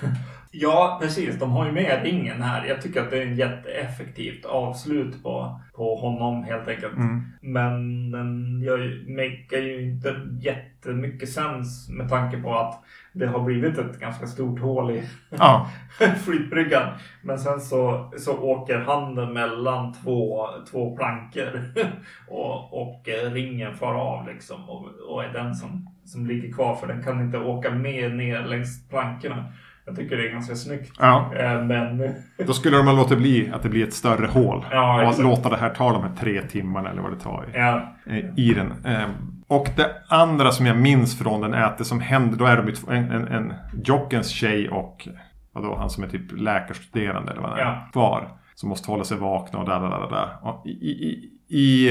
Ja, 0.54 0.98
precis. 1.02 1.38
De 1.38 1.50
har 1.50 1.66
ju 1.66 1.72
med 1.72 2.02
ringen 2.02 2.42
här. 2.42 2.66
Jag 2.66 2.82
tycker 2.82 3.00
att 3.00 3.10
det 3.10 3.18
är 3.18 3.26
en 3.26 3.36
jätteeffektivt 3.36 4.44
avslut 4.44 5.22
på, 5.22 5.60
på 5.74 5.96
honom 5.96 6.44
helt 6.44 6.68
enkelt. 6.68 6.96
Mm. 6.96 7.22
Men 7.40 8.10
den 8.10 8.60
gör 8.62 8.78
ju 8.78 9.82
inte 9.82 10.20
jättemycket 10.40 11.28
sens 11.28 11.88
med 11.90 12.08
tanke 12.08 12.36
på 12.36 12.54
att 12.54 12.84
det 13.12 13.26
har 13.26 13.40
blivit 13.40 13.78
ett 13.78 14.00
ganska 14.00 14.26
stort 14.26 14.60
hål 14.60 14.90
i 14.90 15.02
Ja, 15.30 15.70
flytbryggan. 16.24 16.88
Men 17.22 17.38
sen 17.38 17.60
så, 17.60 18.12
så 18.18 18.38
åker 18.38 18.78
handen 18.78 19.32
mellan 19.32 19.92
två, 19.92 20.48
två 20.70 20.96
plankor 20.96 21.60
och, 22.28 22.82
och 22.82 23.08
eh, 23.08 23.32
ringen 23.32 23.76
far 23.76 23.94
av 23.94 24.26
liksom 24.26 24.70
och, 24.70 24.86
och 25.08 25.24
är 25.24 25.32
den 25.32 25.54
som, 25.54 25.90
som 26.04 26.26
ligger 26.26 26.52
kvar 26.52 26.74
för 26.74 26.86
den 26.86 27.02
kan 27.02 27.20
inte 27.20 27.38
åka 27.38 27.70
med 27.70 28.16
ner 28.16 28.44
längs 28.44 28.88
plankorna. 28.88 29.52
Jag 29.86 29.96
tycker 29.96 30.16
det 30.16 30.28
är 30.28 30.32
ganska 30.32 30.54
snyggt. 30.54 30.92
ja. 30.98 31.30
Eh, 31.36 31.62
Men 31.64 32.14
Då 32.46 32.52
skulle 32.52 32.76
de 32.76 32.96
låta 32.96 33.16
bli 33.16 33.50
att 33.54 33.62
det 33.62 33.68
blir 33.68 33.84
ett 33.84 33.94
större 33.94 34.26
hål. 34.26 34.64
Ja, 34.70 35.08
och 35.08 35.22
låta 35.22 35.48
det 35.48 35.56
här 35.56 35.70
ta 35.70 35.92
de 35.92 36.02
här 36.02 36.12
tre 36.20 36.42
timmarna 36.42 36.90
eller 36.90 37.02
vad 37.02 37.12
det 37.12 37.20
tar. 37.20 37.44
i. 37.48 37.58
ja, 37.58 37.94
i 38.36 38.54
den. 38.54 38.72
Eh, 38.84 39.08
Och 39.48 39.66
det 39.76 39.90
andra 40.08 40.50
som 40.52 40.66
jag 40.66 40.76
minns 40.76 41.18
från 41.18 41.40
den 41.40 41.54
är 41.54 41.62
att 41.62 41.78
det 41.78 41.84
som 41.84 42.00
händer, 42.00 42.36
då 42.38 42.44
är 42.44 42.56
de 42.56 42.94
en, 42.96 43.10
en, 43.10 43.28
en 43.28 43.52
jockens 43.84 44.28
tjej 44.28 44.68
och 44.68 45.08
vadå, 45.54 45.76
han 45.76 45.90
som 45.90 46.04
är 46.04 46.08
typ 46.08 46.32
läkarstuderande 46.40 47.32
eller 47.32 47.40
vad 47.42 47.50
han 47.50 47.58
är, 47.58 47.64
Ja. 47.64 47.88
kvar. 47.92 48.28
Som 48.54 48.68
måste 48.68 48.90
hålla 48.90 49.04
sig 49.04 49.16
vakna 49.18 49.58
och 49.58 49.68
där, 49.68 49.80
där, 49.80 49.90
där, 49.90 50.10
där. 50.10 50.28
Och 50.42 50.66
i, 50.66 50.70
i, 50.70 51.30
i, 51.48 51.90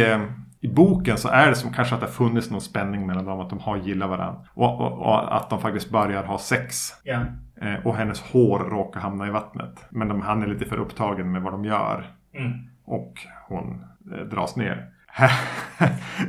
i, 0.62 0.68
boken 0.68 1.18
så 1.18 1.30
är 1.30 1.50
det 1.50 1.56
som 1.56 1.74
kanske 1.74 1.96
att 1.96 2.02
det 2.02 2.08
har 2.08 2.14
funnits 2.14 2.52
någon 2.52 2.62
spänning 2.62 3.08
mellan 3.08 3.26
dem, 3.26 3.40
att 3.40 3.50
de 3.50 3.60
har 3.60 3.78
gillat 3.78 4.10
varandra. 4.10 4.42
Och, 4.54 4.82
och, 4.82 5.00
och 5.00 5.36
att 5.36 5.50
de 5.50 5.62
faktiskt 5.62 5.90
börjar 5.90 6.24
ha 6.24 6.38
sex. 6.38 6.94
ja, 7.04 7.26
Eh, 7.62 7.86
och 7.88 7.96
hennes 7.96 8.22
hår 8.22 8.60
råkar 8.60 9.00
hamna 9.00 9.28
i 9.28 9.30
vattnet. 9.30 9.86
Men 9.90 10.08
de, 10.08 10.22
han 10.22 10.44
är 10.44 10.48
lite 10.48 10.66
för 10.66 10.78
upptagen 10.78 11.32
med 11.32 11.42
vad 11.42 11.54
de 11.54 11.66
gör. 11.66 12.06
mm. 12.34 12.52
Och 12.86 13.14
hon 13.48 13.86
eh, 14.12 14.26
dras 14.26 14.56
ner. 14.56 14.88
Här, 15.14 15.32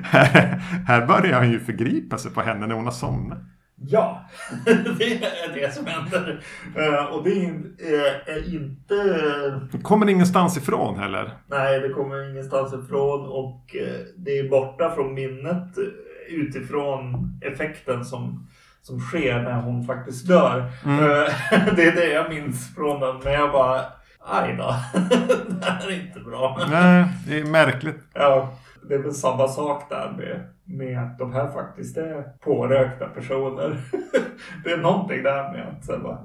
här, 0.02 0.58
här 0.86 1.06
börjar 1.06 1.38
han 1.38 1.50
ju 1.50 1.60
förgripa 1.60 2.18
sig 2.18 2.32
på 2.32 2.40
henne 2.40 2.66
när 2.66 2.74
hon 2.74 2.84
har 2.84 2.92
somnat. 2.92 3.38
Ja, 3.86 4.24
det 4.98 5.12
är 5.14 5.54
det 5.54 5.74
som 5.74 5.86
händer. 5.86 6.40
Eh, 6.76 7.04
Och 7.04 7.24
det 7.24 7.30
är, 7.30 7.48
eh, 7.78 8.36
är 8.36 8.54
inte... 8.54 8.94
Det 9.72 9.82
kommer 9.82 10.08
ingenstans 10.08 10.56
ifrån 10.56 10.98
heller. 10.98 11.30
Nej, 11.46 11.80
det 11.80 11.88
kommer 11.88 12.30
ingenstans 12.30 12.74
ifrån 12.74 13.26
och 13.26 13.76
eh, 13.76 14.00
det 14.16 14.38
är 14.38 14.48
borta 14.48 14.90
från 14.94 15.14
minnet 15.14 15.68
utifrån 16.28 17.14
effekten 17.42 18.04
som, 18.04 18.48
som 18.82 19.00
sker 19.00 19.42
när 19.42 19.60
hon 19.60 19.86
faktiskt 19.86 20.28
dör. 20.28 20.70
Mm. 20.84 20.98
Det 21.76 21.84
är 21.84 21.92
det 21.96 22.12
jag 22.12 22.30
minns 22.30 22.74
från 22.74 23.00
den. 23.00 23.16
Men 23.24 23.32
jag 23.32 23.52
bara, 23.52 23.80
aj 24.26 24.56
då. 24.58 24.74
det 25.60 25.66
här 25.66 25.88
är 25.90 26.06
inte 26.06 26.20
bra. 26.20 26.60
Nej, 26.70 27.04
det 27.28 27.38
är 27.40 27.44
märkligt. 27.44 27.98
Ja, 28.14 28.54
det 28.88 28.94
är 28.94 28.98
väl 28.98 29.12
samma 29.12 29.48
sak 29.48 29.88
där 29.90 30.14
med, 30.16 30.48
med 30.64 31.02
att 31.02 31.18
de 31.18 31.32
här 31.32 31.50
faktiskt 31.50 31.96
är 31.96 32.22
pårökta 32.22 33.06
personer. 33.06 33.76
det 34.64 34.70
är 34.70 34.76
någonting 34.76 35.22
där 35.22 35.52
med 35.52 35.68
att 35.68 35.84
så 35.84 35.98
bara, 35.98 36.18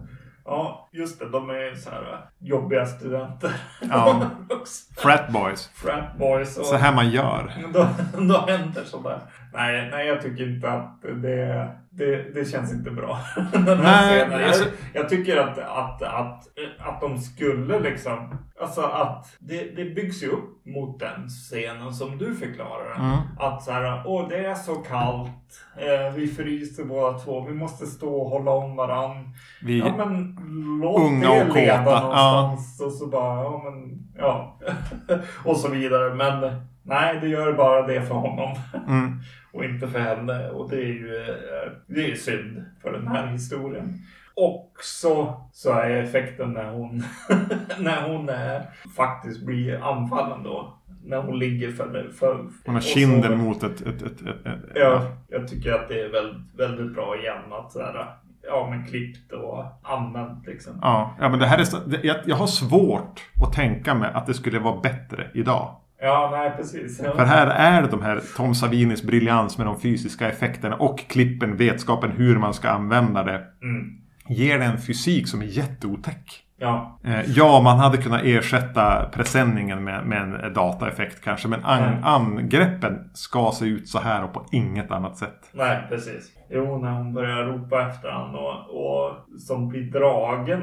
Ja, 0.48 0.90
just 0.92 1.20
det. 1.20 1.30
De 1.30 1.50
är 1.50 1.76
så 1.76 1.90
här 1.90 2.30
jobbiga 2.40 2.86
studenter. 2.86 3.52
Ja. 3.82 4.22
Frat 4.98 5.30
boys. 5.30 5.68
Frat 5.68 6.18
boys. 6.20 6.58
Och 6.58 6.66
Så 6.66 6.76
här 6.76 6.96
man 6.96 7.10
gör. 7.10 7.54
då, 7.74 7.88
då 8.24 8.46
händer 8.48 8.84
sådär. 8.84 9.20
Nej, 9.54 9.90
nej, 9.92 10.08
jag 10.08 10.22
tycker 10.22 10.50
inte 10.50 10.72
att 10.72 11.02
det, 11.02 11.70
det, 11.98 12.34
det 12.34 12.46
känns 12.46 12.74
inte 12.74 12.92
bra. 12.92 13.20
Nej, 13.84 14.44
alltså- 14.44 14.64
jag, 14.94 15.04
jag 15.04 15.10
tycker 15.10 15.38
att, 15.38 15.58
att, 15.58 16.02
att, 16.02 16.48
att 16.80 17.02
de 17.02 17.18
skulle 17.18 17.80
liksom... 17.80 18.38
Alltså 18.62 18.82
att 18.82 19.36
det, 19.40 19.76
det 19.76 19.86
byggs 19.86 20.24
ju 20.24 20.28
upp 20.28 20.66
mot 20.66 21.00
den 21.00 21.28
scenen 21.30 21.94
som 21.94 22.18
du 22.18 22.36
förklarar. 22.36 22.96
Mm. 22.96 23.18
Att 23.40 23.64
så 23.64 23.72
här, 23.72 24.04
åh 24.06 24.28
det 24.30 24.46
är 24.46 24.56
så 24.56 24.76
kallt. 24.76 25.62
Eh, 25.78 26.14
vi 26.16 26.28
fryser 26.28 26.84
båda 26.84 27.20
två. 27.20 27.46
Vi 27.46 27.54
måste 27.54 27.86
stå 27.86 28.16
och 28.16 28.30
hålla 28.30 28.52
om 28.52 28.76
varann. 28.76 29.34
Vi, 29.62 29.80
Ja 29.80 29.94
men 29.98 30.38
låt 30.82 31.02
Unga 31.02 31.30
det 31.30 31.54
leda 31.54 31.84
kåta, 31.84 32.00
någonstans. 32.00 32.82
Och 32.82 32.92
så 32.92 33.08
bara, 33.08 33.44
ja 33.44 33.62
men, 33.64 34.08
ja. 34.18 34.60
och 35.46 35.58
så 35.58 35.70
vidare. 35.70 36.16
Men 36.16 36.62
nej, 36.84 37.20
det 37.22 37.28
gör 37.28 37.54
bara 37.54 37.88
det 37.88 38.02
för 38.02 38.16
honom. 38.16 38.56
mm. 38.88 39.20
och 39.58 39.66
inte 39.66 39.88
för 39.88 40.00
henne. 40.00 40.50
Och 40.50 40.70
det 40.70 40.76
är 40.76 40.86
ju 40.94 41.16
eh, 41.18 41.72
det 41.88 42.12
är 42.12 42.16
synd 42.16 42.66
för 42.82 42.92
den 42.92 43.08
här 43.08 43.28
historien. 43.28 43.94
Också 44.34 45.42
så 45.52 45.72
är 45.74 45.90
effekten 45.90 46.52
när 46.54 46.72
hon, 46.72 47.04
när 47.80 48.10
hon 48.10 48.30
är, 48.30 48.62
faktiskt 48.98 49.46
blir 49.46 49.84
anfallen 49.84 50.44
då. 50.44 50.74
När 51.04 51.18
hon 51.22 51.40
ligger 51.40 51.72
för... 51.72 52.10
för 52.20 52.36
Hon 52.36 52.50
har 52.66 52.76
och 52.76 52.84
så- 52.84 53.00
kinden 53.00 53.38
mot 53.38 53.64
ett... 53.64 53.82
ett, 53.82 54.02
ett, 54.02 54.22
ett, 54.22 54.60
Ja, 54.76 55.02
jag 55.28 55.48
tycker 55.48 55.74
att 55.74 55.88
det 55.88 56.02
är 56.02 56.12
väldigt, 56.12 56.60
väldigt 56.60 56.94
bra 56.94 57.18
igen 57.18 57.54
att 57.54 57.72
så 57.72 57.80
här, 57.80 58.06
ja 58.44 58.68
men 58.70 58.86
klippt 58.86 59.32
och 59.32 59.66
använt 59.84 60.48
liksom. 60.48 60.80
Ja, 60.82 61.16
ja, 61.20 61.30
men 61.30 61.40
det 61.40 61.46
här 61.46 61.58
är 61.60 62.06
jag, 62.06 62.18
jag 62.26 62.36
har 62.36 62.48
svårt 62.48 63.22
att 63.48 63.54
tänka 63.54 63.94
mig 63.94 64.12
att 64.14 64.26
det 64.26 64.34
skulle 64.34 64.60
vara 64.60 64.82
bättre 64.82 65.32
idag. 65.34 65.76
Ja, 66.02 66.30
nej 66.32 66.54
precis. 66.58 66.98
För 66.98 67.26
här 67.26 67.48
är 67.48 67.88
de 67.88 68.02
här 68.02 68.22
Tom 68.38 68.56
Savinis 68.56 69.04
briljans 69.04 69.58
med 69.58 69.68
de 69.68 69.80
fysiska 69.80 70.30
effekterna 70.30 70.76
och 70.76 71.00
klippen, 71.00 71.58
vetskapen 71.58 72.12
hur 72.12 72.38
man 72.38 72.54
ska 72.54 72.70
använda 72.70 73.24
det. 73.24 73.44
Mm. 73.62 73.88
Ger 74.30 74.60
det 74.60 74.66
en 74.66 74.78
fysik 74.78 75.28
som 75.28 75.42
är 75.42 75.46
jätteotäck. 75.46 76.44
Ja, 76.60 77.00
Eh, 77.04 77.22
ja, 77.28 77.62
man 77.64 77.78
hade 77.80 77.98
kunnat 77.98 78.22
ersätta 78.24 79.10
presenningen 79.14 79.84
med, 79.84 80.06
med 80.06 80.22
en 80.22 80.54
dataeffekt 80.54 81.24
kanske. 81.24 81.48
Men 81.48 81.66
an, 81.66 81.84
Mm. 81.84 82.04
angreppen 82.04 83.10
ska 83.14 83.52
se 83.54 83.66
ut 83.66 83.88
så 83.90 84.00
här 84.00 84.24
och 84.24 84.34
på 84.34 84.46
inget 84.52 84.92
annat 84.92 85.18
sätt. 85.18 85.50
nej 85.54 85.86
precis. 85.90 86.32
Jo, 86.50 86.78
när 86.82 86.92
hon 86.92 87.14
börjar 87.14 87.44
ropa 87.46 87.88
efter 87.88 88.12
honom 88.12 88.36
och, 88.36 88.54
och 88.86 89.40
som 89.40 89.68
blir 89.70 89.92
dragen 89.92 90.62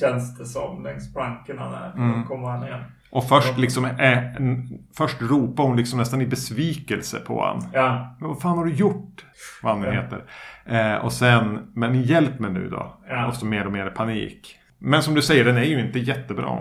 känns 0.00 0.38
det 0.38 0.44
som 0.44 0.82
längs 0.84 1.14
plankorna 1.14 1.70
där. 1.70 1.92
Mm. 1.96 2.20
Då 2.22 2.28
kommer 2.28 2.48
han 2.48 2.60
ner. 2.60 2.86
Och 3.14 3.28
först 3.28 3.58
liksom 3.58 3.84
en- 3.84 4.68
först 4.96 5.16
ropar 5.22 5.64
hon 5.64 5.76
liksom 5.76 5.98
nästan 5.98 6.20
i 6.20 6.26
besvikelse 6.26 7.20
på 7.20 7.40
honom. 7.40 7.68
Ja, 7.72 8.16
Men 8.20 8.28
vad 8.28 8.40
fan 8.40 8.58
har 8.58 8.64
du 8.64 8.72
gjort? 8.74 9.24
Vad 9.62 9.72
han 9.72 9.82
nu 9.82 9.86
Ja. 9.88 9.92
heter. 10.02 10.24
Eh, 10.66 11.04
och 11.04 11.12
sen, 11.12 11.72
men 11.74 12.02
hjälp 12.02 12.38
mig 12.38 12.50
nu 12.50 12.68
då. 12.68 13.00
Ja. 13.08 13.26
Och 13.26 13.34
så 13.34 13.46
mer 13.46 13.66
och 13.66 13.72
mer 13.72 13.90
panik. 13.90 14.58
Men 14.78 15.02
som 15.02 15.14
du 15.14 15.22
säger, 15.22 15.44
den 15.44 15.56
är 15.56 15.62
ju 15.64 15.80
inte 15.86 15.98
jättebra. 15.98 16.58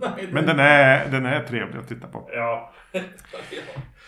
nej, 0.00 0.28
Men 0.32 0.46
den 0.46 0.58
är, 0.60 1.08
den 1.10 1.26
är 1.26 1.40
trevlig 1.42 1.78
att 1.78 1.88
titta 1.88 2.06
på. 2.06 2.28
Ja. 2.32 2.72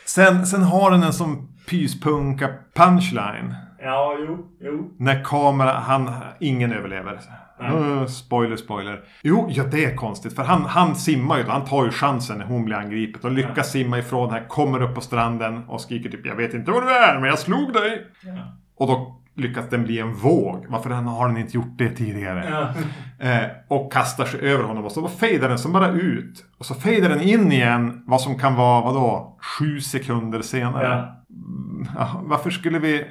Sen, 0.06 0.46
sen 0.46 0.62
har 0.62 0.90
den 0.90 1.02
en 1.02 1.12
sån 1.12 1.48
pyspunka 1.70 2.48
punchline. 2.74 3.54
Ja, 3.82 4.16
jo, 4.26 4.46
jo. 4.60 4.90
När 4.98 5.24
kamera, 5.24 5.72
han, 5.72 6.10
ingen 6.40 6.72
överlever. 6.72 7.20
Uh, 7.62 8.06
spoiler, 8.06 8.56
spoiler. 8.56 9.00
Jo, 9.22 9.46
ja 9.50 9.64
det 9.64 9.84
är 9.84 9.96
konstigt. 9.96 10.36
För 10.36 10.42
han, 10.42 10.64
han 10.64 10.94
simmar 10.94 11.38
ju 11.38 11.42
då. 11.44 11.50
Han 11.50 11.64
tar 11.64 11.84
ju 11.84 11.90
chansen 11.90 12.38
när 12.38 12.44
hon 12.44 12.64
blir 12.64 12.76
angripen. 12.76 13.20
Och 13.24 13.30
lyckas 13.30 13.56
Ja. 13.56 13.62
simma 13.62 13.98
ifrån 13.98 14.30
här. 14.30 14.48
Kommer 14.48 14.82
upp 14.82 14.94
på 14.94 15.00
stranden 15.00 15.64
och 15.68 15.80
skriker 15.80 16.10
typ 16.10 16.26
Jag 16.26 16.36
vet 16.36 16.54
inte 16.54 16.70
vad 16.70 16.82
du 16.82 16.90
är, 16.90 17.18
men 17.20 17.28
jag 17.28 17.38
slog 17.38 17.72
dig. 17.72 18.06
Ja. 18.22 18.32
Och 18.76 18.86
då 18.86 19.16
lyckas 19.34 19.68
den 19.70 19.84
bli 19.84 19.98
en 19.98 20.14
våg. 20.14 20.66
Varför 20.68 20.90
har 20.90 21.28
den 21.28 21.36
inte 21.36 21.56
gjort 21.56 21.78
det 21.78 21.88
tidigare? 21.90 22.46
Ja. 22.50 22.74
Eh, 23.28 23.46
och 23.68 23.92
kastar 23.92 24.24
sig 24.24 24.40
över 24.40 24.64
honom. 24.64 24.84
Och 24.84 24.92
så 24.92 25.08
fejdar 25.08 25.48
den 25.48 25.58
som 25.58 25.72
bara 25.72 25.88
ut. 25.88 26.44
Och 26.58 26.66
så 26.66 26.74
fejdar 26.74 27.08
den 27.08 27.20
in 27.20 27.52
igen. 27.52 28.02
Vad 28.06 28.20
som 28.20 28.38
kan 28.38 28.54
vara, 28.54 28.80
vadå? 28.84 29.38
Sju 29.58 29.80
sekunder 29.80 30.42
senare. 30.42 30.86
Ja. 30.86 31.24
Mm, 31.34 31.86
Ja, 31.98 32.20
varför 32.24 32.50
skulle 32.50 32.78
vi... 32.78 33.04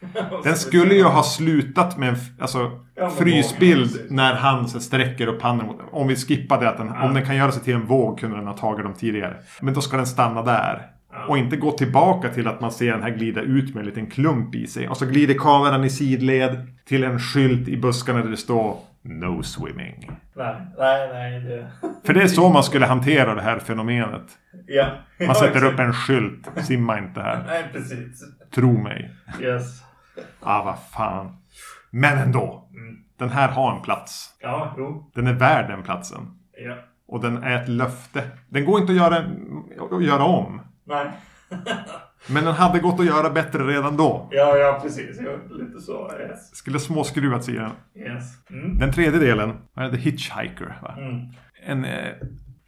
Den 0.44 0.56
skulle 0.56 0.94
ju 0.94 1.04
ha 1.04 1.22
slutat 1.22 1.98
med 1.98 2.08
en 2.08 2.16
alltså, 2.40 2.70
Ja, 2.96 3.10
frysbild 3.10 3.90
vågen, 3.90 4.06
när 4.10 4.34
han 4.34 4.68
så 4.68 4.80
sträcker 4.80 5.26
upp 5.26 5.42
handen 5.42 5.66
mot 5.66 5.80
Om 5.92 6.08
vi 6.08 6.16
skippade 6.16 6.68
att 6.68 6.76
den, 6.76 6.86
Ja. 6.86 7.02
om 7.02 7.14
den 7.14 7.26
kan 7.26 7.36
göra 7.36 7.52
sig 7.52 7.62
till 7.62 7.74
en 7.74 7.86
våg 7.86 8.18
kunde 8.18 8.36
den 8.36 8.46
ha 8.46 8.56
tagit 8.56 8.84
dem 8.84 8.94
tidigare. 8.94 9.36
Men 9.60 9.74
då 9.74 9.80
ska 9.80 9.96
den 9.96 10.06
stanna 10.06 10.42
där. 10.42 10.86
Ja. 11.12 11.26
Och 11.28 11.38
inte 11.38 11.56
gå 11.56 11.70
tillbaka 11.70 12.28
till 12.28 12.48
att 12.48 12.60
man 12.60 12.72
ser 12.72 12.92
den 12.92 13.02
här 13.02 13.10
glida 13.10 13.40
ut 13.40 13.74
med 13.74 13.80
en 13.80 13.86
liten 13.86 14.06
klump 14.06 14.54
i 14.54 14.66
sig. 14.66 14.88
Och 14.88 14.96
så 14.96 15.06
glider 15.06 15.34
kameran 15.34 15.84
i 15.84 15.90
sidled 15.90 16.66
till 16.88 17.04
en 17.04 17.18
skylt 17.20 17.68
i 17.68 17.76
buskarna 17.76 18.22
där 18.22 18.30
det 18.30 18.36
står 18.36 18.76
No 19.02 19.42
swimming. 19.42 20.10
Nej, 20.36 20.54
nej, 20.78 21.08
nej. 21.12 21.40
Det... 21.40 21.70
För 22.04 22.14
det 22.14 22.22
är 22.22 22.26
så 22.26 22.48
man 22.48 22.62
skulle 22.64 22.86
hantera 22.86 23.34
det 23.34 23.42
här 23.42 23.58
fenomenet. 23.58 24.26
Ja. 24.66 24.86
Man 25.26 25.34
sätter 25.34 25.64
upp 25.64 25.78
en 25.78 25.92
skylt. 25.92 26.48
Simma 26.56 26.98
inte 26.98 27.20
här. 27.20 27.44
Nej, 27.46 27.64
precis. 27.72 28.24
Tro 28.54 28.82
mig. 28.82 29.10
Yes. 29.42 29.87
Ah, 30.40 30.64
vad 30.64 30.78
fan. 30.90 31.36
Men 31.90 32.18
ändå. 32.18 32.68
Mm. 32.70 32.98
Den 33.16 33.28
här 33.28 33.48
har 33.48 33.76
en 33.76 33.82
plats. 33.82 34.34
Ja, 34.40 34.74
jo. 34.78 35.10
Den 35.14 35.26
är 35.26 35.32
värd 35.32 35.70
den 35.70 35.82
platsen. 35.82 36.38
Ja. 36.52 36.76
Och 37.08 37.20
den 37.20 37.42
är 37.42 37.62
ett 37.62 37.68
löfte. 37.68 38.30
Den 38.48 38.64
går 38.64 38.80
inte 38.80 38.92
att 38.92 38.98
göra, 38.98 39.24
att 39.96 40.04
göra 40.04 40.24
om. 40.24 40.60
Nej. 40.84 41.10
Men 42.26 42.44
den 42.44 42.54
hade 42.54 42.78
gått 42.78 43.00
att 43.00 43.06
göra 43.06 43.30
bättre 43.30 43.66
redan 43.66 43.96
då. 43.96 44.28
Ja, 44.30 44.56
ja, 44.56 44.78
precis. 44.82 45.20
Lite 45.50 45.80
så. 45.80 46.12
Yes. 46.20 46.56
Skulle 46.56 46.78
småskruvats 46.78 47.48
i 47.48 47.52
den. 47.52 47.70
Yes. 47.94 48.50
Mm. 48.50 48.78
Den 48.78 48.92
tredje 48.92 49.20
delen 49.20 49.56
är 49.74 49.90
The 49.90 49.96
Hitchhiker. 49.96 50.78
Va? 50.82 50.94
Mm. 50.98 51.26
En 51.64 51.84
eh, 51.84 52.12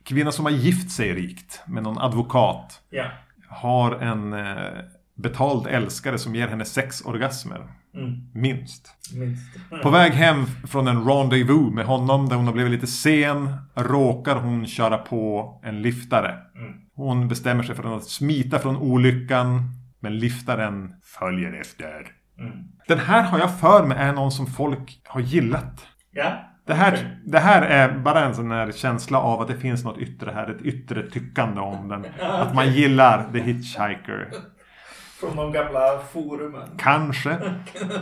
kvinna 0.05 0.33
som 0.33 0.45
har 0.45 0.53
gift 0.53 0.91
sig 0.91 1.15
rikt 1.15 1.63
med 1.67 1.83
någon 1.83 1.99
advokat. 1.99 2.81
Ja. 2.91 3.05
Har 3.49 3.93
en 3.93 4.33
eh, 4.33 4.85
betald 5.21 5.67
älskare 5.67 6.19
som 6.19 6.35
ger 6.35 6.49
henne 6.49 6.65
sex 6.65 7.01
orgasmer. 7.05 7.67
Mm. 7.95 8.31
Minst. 8.35 8.89
Minst. 9.15 9.57
På 9.83 9.91
väg 9.91 10.13
hem 10.13 10.47
från 10.47 10.89
en 10.89 11.05
rendezvous 11.05 11.75
med 11.75 11.87
honom 11.87 12.29
där 12.29 12.37
hon 12.37 12.47
har 12.47 12.53
blivit 12.53 12.73
lite 12.73 12.87
sen 12.87 13.57
råkar 13.75 14.37
hon 14.37 14.67
köra 14.67 14.99
på 14.99 15.61
en 15.65 15.83
liftare. 15.83 16.29
Mm. 16.57 16.73
Hon 16.95 17.29
bestämmer 17.29 17.63
sig 17.63 17.75
för 17.75 17.97
att 17.97 18.05
smita 18.05 18.59
från 18.59 18.77
olyckan 18.77 19.63
men 20.01 20.19
liftaren 20.19 20.95
följer 21.03 21.61
efter. 21.61 22.07
Mm. 22.39 22.53
Den 22.89 22.99
här 22.99 23.23
har 23.23 23.39
jag 23.39 23.59
för 23.59 23.87
mig 23.87 23.99
är 23.99 24.13
någon 24.13 24.33
som 24.33 24.47
folk 24.47 25.01
har 25.05 25.21
gillat. 25.21 25.87
Ja. 26.11 26.51
Det 26.67 26.75
här, 26.75 26.93
Okej. 26.93 27.19
det 27.25 27.39
här 27.39 27.63
är 27.63 27.99
bara 27.99 28.25
en 28.25 28.35
sån 28.35 28.51
här 28.51 28.73
känsla 28.73 29.19
av 29.19 29.41
att 29.41 29.49
det 29.49 29.57
finns 29.57 29.85
något 29.85 29.99
yttre 29.99 30.31
här. 30.31 30.51
Ett 30.51 30.63
yttre 30.63 31.11
tyckande 31.11 31.61
om 31.61 31.89
den. 31.89 32.07
Att 32.21 32.55
man 32.55 32.73
gillar 32.73 33.33
The 33.33 33.41
Hitchhiker. 33.41 34.29
Från 35.21 35.37
de 35.37 35.53
gamla 35.53 35.99
forumen. 36.13 36.69
Kanske. 36.79 37.37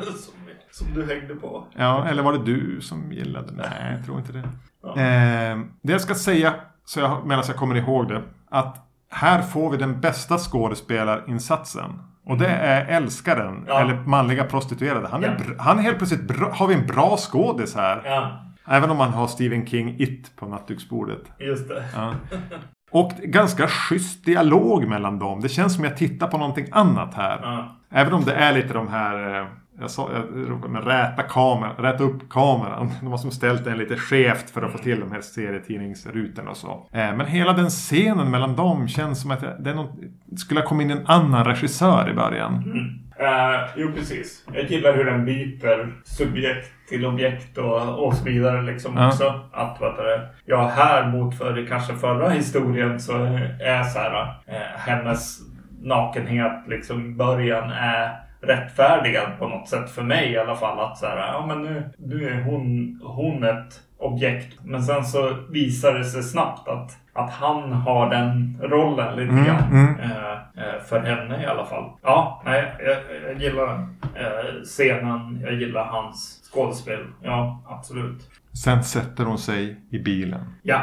som, 0.05 0.35
som 0.71 0.95
du 0.95 1.07
hängde 1.15 1.35
på. 1.35 1.65
Ja, 1.77 2.07
eller 2.09 2.23
var 2.23 2.33
det 2.33 2.45
du 2.45 2.81
som 2.81 3.13
gillade? 3.13 3.53
Nej, 3.53 3.95
jag 3.97 4.05
tror 4.07 4.19
inte 4.19 4.33
det. 4.33 4.49
Ja. 4.83 4.89
Eh, 4.91 5.59
det 5.83 5.93
jag 5.93 6.01
ska 6.01 6.15
säga, 6.15 6.55
så 6.85 7.01
jag, 7.01 7.27
medan 7.27 7.45
jag 7.47 7.57
kommer 7.57 7.75
ihåg 7.75 8.09
det. 8.09 8.23
Att 8.51 8.77
här 9.11 9.43
får 9.43 9.71
vi 9.71 9.77
den 9.77 10.01
bästa 10.01 10.39
skådespelarinsatsen. 10.39 11.99
Och 12.27 12.39
det 12.39 12.49
är 12.49 12.87
älskaren, 12.87 13.65
Ja. 13.69 13.81
eller 13.81 13.95
manliga 13.95 14.45
prostituerade. 14.45 15.09
Han 15.09 15.25
är, 15.25 15.37
Ja. 15.49 15.63
han 15.63 15.79
är 15.79 15.83
helt 15.83 15.99
plötsligt 15.99 16.29
bra, 16.29 16.51
har 16.53 16.67
vi 16.67 16.75
en 16.75 16.87
bra 16.87 17.17
skådis 17.17 17.75
här. 17.75 18.03
Ja, 18.05 18.45
Även 18.71 18.91
om 18.91 18.97
man 18.97 19.13
har 19.13 19.27
Stephen 19.27 19.67
King 19.67 19.97
It 20.01 20.37
på 20.37 20.47
nattduksbordet. 20.47 21.23
just 21.39 21.69
det. 21.69 21.85
Ja. 21.95 22.15
Och 22.91 23.13
ganska 23.23 23.67
schysst 23.69 24.25
dialog 24.25 24.87
mellan 24.89 25.19
dem. 25.19 25.41
Det 25.41 25.49
känns 25.49 25.75
som 25.75 25.85
jag 25.85 25.97
tittar 25.97 26.27
på 26.27 26.39
någonting 26.39 26.67
annat 26.73 27.15
här. 27.15 27.39
Ja. 27.43 27.77
Även 27.91 28.13
om 28.13 28.25
det 28.25 28.33
är 28.35 28.53
lite 28.53 28.75
de 28.75 28.89
här... 28.89 29.41
eh, 29.41 29.47
Jag 29.81 29.91
sa, 29.91 30.09
jag 30.13 30.71
med 30.71 30.85
räta 30.87 31.23
kameran, 31.23 31.77
räta 31.77 32.05
upp 32.05 32.29
kameran. 32.31 32.91
De 33.01 33.07
har 33.07 33.19
som 33.19 33.31
ställt 33.31 33.65
den 33.65 33.79
lite 33.79 33.97
skevt 33.97 34.51
för 34.51 34.63
att 34.63 34.73
få 34.73 34.79
till 34.79 35.01
de 35.01 35.13
här 35.13 35.21
serietidningsrutorna 35.21 36.51
och 36.51 36.57
så. 36.57 36.87
Eh, 36.93 37.17
Men 37.17 37.27
hela 37.27 37.53
den 37.53 37.69
scenen 37.71 38.31
mellan 38.31 38.57
dem 38.57 38.89
känns 38.89 39.23
som 39.23 39.31
att 39.31 39.41
det 39.41 39.71
är 39.71 39.75
något, 39.75 39.93
det 40.25 40.37
skulle 40.37 40.61
ha 40.61 40.67
kommit 40.67 40.85
in 40.85 40.91
en 40.99 41.07
annan 41.07 41.45
regissör 41.45 42.11
i 42.11 42.15
början. 42.15 42.55
Mm. 42.55 42.99
Uh, 43.21 43.69
jo, 43.77 43.93
precis. 43.93 44.45
Jag 44.53 44.65
gillar 44.65 44.93
hur 44.93 45.05
den 45.05 45.25
byter 45.25 46.03
subjekt 46.05 46.73
till 46.89 47.07
objekt 47.07 47.59
och, 47.59 48.07
och 48.07 48.15
så 48.15 48.25
vidare 48.25 48.63
liksom 48.63 48.97
Ja. 48.97 49.09
också. 49.09 49.41
Att 49.53 49.81
vad 49.81 49.97
det, 49.97 50.29
ja, 50.45 50.73
här 50.77 51.07
mot 51.07 51.39
för 51.39 51.67
kanske 51.67 51.95
förra 51.95 52.29
historien 52.29 53.01
så 53.01 53.13
är 53.61 53.83
så 53.83 53.99
här 53.99 54.35
eh, 54.47 54.79
hennes 54.87 55.39
nakenhet 55.83 56.53
liksom 56.69 57.07
i 57.07 57.15
början 57.15 57.71
är 57.71 58.17
rättfärdigad 58.41 59.27
på 59.39 59.49
något 59.49 59.69
sätt 59.69 59.91
för 59.91 60.03
mig 60.03 60.33
i 60.33 60.39
alla 60.39 60.57
fall. 60.57 60.81
Att 60.81 60.99
så 60.99 61.07
här, 61.07 61.17
ja 61.17 61.47
men 61.47 61.63
nu, 61.63 61.91
nu 61.99 62.29
är 62.29 62.43
hon, 62.43 63.01
hon 63.05 63.45
ett 63.45 63.81
objekt. 63.99 64.59
Men 64.63 64.83
sen 64.83 65.05
så 65.05 65.37
visar 65.51 65.95
det 65.95 66.05
sig 66.05 66.23
snabbt 66.23 66.69
att, 66.69 66.97
att 67.13 67.31
han 67.33 67.73
har 67.73 68.11
den 68.11 68.59
rollen 68.63 69.17
lite 69.17 69.33
Mm, 69.33 69.45
grann. 69.45 69.63
mm. 69.73 70.01
Eh, 70.01 70.33
eh, 70.33 70.83
för 70.89 71.01
henne 71.01 71.43
i 71.43 71.47
alla 71.47 71.65
fall. 71.65 71.85
Ja, 72.03 72.43
nej, 72.45 72.73
jag, 72.79 72.97
jag 73.31 73.43
gillar 73.43 73.75
eh, 74.15 74.63
scenen. 74.65 75.41
Jag 75.43 75.55
gillar 75.55 75.85
hans 75.85 76.41
skådespel. 76.53 77.01
Ja, 77.23 77.63
absolut. 77.69 78.31
Sen 78.65 78.85
sätter 78.85 79.25
hon 79.25 79.39
sig 79.39 79.77
i 79.91 79.99
bilen. 79.99 80.55
Ja. 80.63 80.81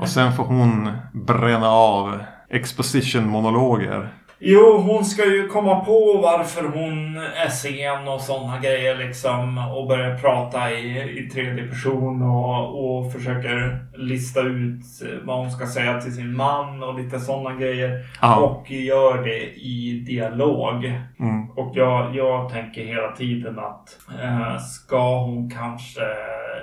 Och 0.00 0.08
sen 0.08 0.32
får 0.32 0.44
hon 0.44 0.90
bränna 1.12 1.68
av 1.68 2.18
exposition-monologer. 2.50 4.08
Jo, 4.44 4.76
hon 4.76 5.04
ska 5.04 5.26
ju 5.26 5.48
komma 5.48 5.80
på 5.84 6.20
varför 6.22 6.62
hon 6.64 7.16
är 7.16 7.48
sen 7.48 8.08
och 8.08 8.20
sådana 8.20 8.58
grejer 8.58 8.96
liksom. 8.96 9.58
Och 9.58 9.86
börja 9.86 10.18
prata 10.18 10.70
i, 10.70 11.18
i 11.18 11.30
tredje 11.30 11.66
person 11.66 12.22
och, 12.22 12.98
och 12.98 13.12
försöker 13.12 13.78
lista 13.96 14.40
ut 14.40 14.84
vad 15.24 15.38
hon 15.38 15.50
ska 15.50 15.66
säga 15.66 16.00
till 16.00 16.14
sin 16.14 16.36
man 16.36 16.82
och 16.82 17.00
lite 17.00 17.20
sådana 17.20 17.58
grejer. 17.58 18.06
Ja. 18.20 18.36
Och 18.36 18.70
gör 18.70 19.22
det 19.22 19.42
i 19.54 20.04
dialog. 20.06 20.84
Mm. 21.20 21.50
Och 21.50 21.72
jag, 21.74 22.16
jag 22.16 22.52
tänker 22.52 22.84
hela 22.84 23.12
tiden 23.12 23.58
att 23.58 23.98
eh, 24.22 24.58
ska 24.58 25.18
hon 25.18 25.50
kanske 25.50 26.02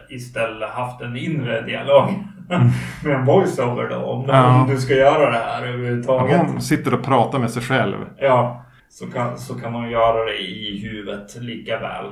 istället 0.10 0.70
haft 0.70 1.02
en 1.02 1.18
inre 1.18 1.62
dialog 1.62 2.10
med 3.04 3.16
en 3.16 3.26
voiceover 3.26 3.90
då? 3.90 3.96
Om, 3.96 4.26
Ja. 4.28 4.62
om 4.62 4.70
du 4.70 4.78
ska 4.78 4.94
göra 4.94 5.30
det 5.32 5.38
här 5.38 5.62
överhuvudtaget. 5.68 6.42
Hon 6.42 6.62
sitter 6.62 6.94
och 6.94 7.04
pratar 7.04 7.40
med 7.40 7.52
sig 7.52 7.62
själv. 7.62 7.96
Ja, 8.18 8.66
så 8.90 9.08
kan, 9.08 9.38
så 9.38 9.56
kan 9.60 9.74
man 9.74 9.90
göra 9.90 10.26
det 10.26 10.38
i 10.42 10.80
huvudet 10.84 11.36
lika 11.42 11.80
väl. 11.80 12.06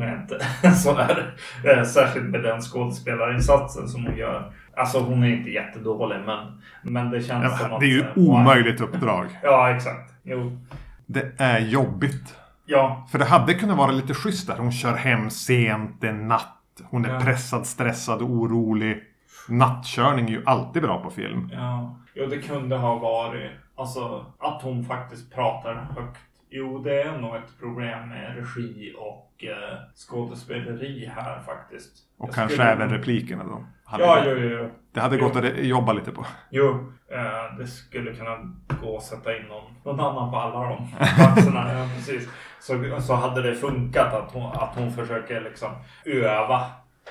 Rent 0.00 0.32
sådär. 0.76 1.34
Eh, 1.64 1.84
Särskilt 1.84 2.26
med 2.26 2.42
den 2.42 2.60
skådespelarinsatsen 2.60 3.88
som 3.88 4.06
hon 4.06 4.16
gör. 4.16 4.52
Alltså 4.76 4.98
hon 5.00 5.22
är 5.22 5.28
inte 5.28 5.50
jättedålig 5.50 6.16
men, 6.26 6.38
men 6.82 7.10
det 7.10 7.20
känns 7.22 7.44
Ja, 7.44 7.58
som 7.58 7.72
att... 7.72 7.80
Det 7.80 7.86
är 7.86 7.90
ju 7.90 8.00
eh, 8.00 8.06
omöjligt 8.16 8.80
uppdrag. 8.80 9.26
Ja, 9.42 9.70
exakt. 9.70 10.12
Jo. 10.22 10.58
Det 11.06 11.32
är 11.38 11.58
jobbigt. 11.58 12.34
Ja, 12.66 13.06
För 13.12 13.18
det 13.18 13.24
hade 13.24 13.54
kunnat 13.54 13.76
vara 13.78 13.90
lite 13.90 14.14
schysst 14.14 14.46
där. 14.46 14.56
Hon 14.58 14.72
kör 14.72 14.94
hem 14.94 15.30
sent, 15.30 15.96
det 16.00 16.08
är 16.08 16.12
natt. 16.12 16.54
Hon 16.90 17.04
är 17.04 17.14
Ja. 17.14 17.20
pressad, 17.20 17.66
stressad, 17.66 18.22
orolig. 18.22 19.02
Nattkörning 19.48 20.26
är 20.26 20.30
ju 20.30 20.42
alltid 20.46 20.82
bra 20.82 21.02
på 21.02 21.10
film. 21.10 21.50
Ja, 21.52 21.96
jo 22.14 22.26
det 22.26 22.38
kunde 22.38 22.76
ha 22.76 22.94
varit 22.98 23.50
alltså 23.76 24.26
att 24.38 24.62
hon 24.62 24.84
faktiskt 24.84 25.34
pratar 25.34 25.74
högt. 25.96 26.18
Jo, 26.50 26.78
det 26.78 27.02
är 27.02 27.18
nog 27.18 27.36
ett 27.36 27.58
problem 27.60 28.08
med 28.08 28.36
regi 28.36 28.94
och 28.98 29.44
eh, 29.44 29.78
skådespeleri 29.94 31.10
här 31.16 31.40
faktiskt. 31.40 31.92
Och 32.18 32.28
Jag 32.28 32.34
kanske 32.34 32.54
skulle- 32.56 32.70
även 32.72 32.90
replikerna 32.90 33.44
då. 33.44 33.64
Hade 33.84 34.04
Ja, 34.04 34.22
jo, 34.26 34.30
jo, 34.38 34.48
jo. 34.48 34.70
Det 34.92 35.00
hade 35.00 35.16
gått 35.16 35.36
att 35.36 35.58
jobba 35.58 35.92
lite 35.92 36.12
på. 36.12 36.26
Jo, 36.50 36.92
eh, 37.12 37.56
det 37.58 37.66
skulle 37.66 38.14
kunna 38.14 38.36
gå 38.82 38.96
att 38.96 39.02
sätta 39.02 39.36
in 39.36 39.42
någon, 39.46 39.64
någon 39.84 40.00
annan 40.00 40.30
på 40.30 40.36
alla 40.36 40.68
de 40.68 40.88
platserna. 41.16 41.72
ja, 41.78 41.88
precis. 41.96 42.28
Så, 42.60 43.00
så 43.00 43.14
hade 43.14 43.42
det 43.42 43.54
funkat 43.54 44.14
att 44.14 44.32
hon, 44.32 44.52
att 44.52 44.74
hon 44.76 44.92
försöker 44.92 45.40
liksom 45.40 45.70
öva 46.04 46.66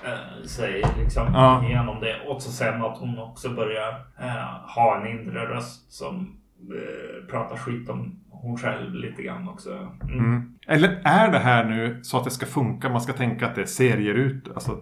eh, 0.06 0.46
sig 0.48 0.84
liksom 1.00 1.28
Ja. 1.34 1.64
igenom 1.66 2.00
det. 2.02 2.16
Och 2.28 2.42
så 2.42 2.52
sen 2.52 2.82
att 2.82 2.98
hon 2.98 3.20
också 3.20 3.50
börjar 3.50 3.90
eh, 4.20 4.76
ha 4.76 5.02
en 5.02 5.08
inre 5.08 5.46
röst 5.46 5.92
som 5.94 6.38
eh, 6.60 7.30
pratar 7.32 7.58
skit 7.58 7.90
om 7.90 8.20
hon 8.30 8.58
själv 8.58 8.94
lite 8.94 9.22
grann 9.24 9.50
också. 9.50 9.70
Mm. 10.04 10.20
Mm. 10.20 10.54
Eller 10.68 11.02
är 11.04 11.32
det 11.32 11.40
här 11.40 11.64
nu 11.66 12.00
så 12.04 12.18
att 12.18 12.24
det 12.24 12.32
ska 12.32 12.46
funka? 12.46 12.90
Man 12.90 13.02
ska 13.02 13.14
tänka 13.14 13.46
att 13.48 13.56
det 13.56 13.62
är 13.62 13.66
serier 13.66 14.14
ut, 14.14 14.48
alltså 14.56 14.78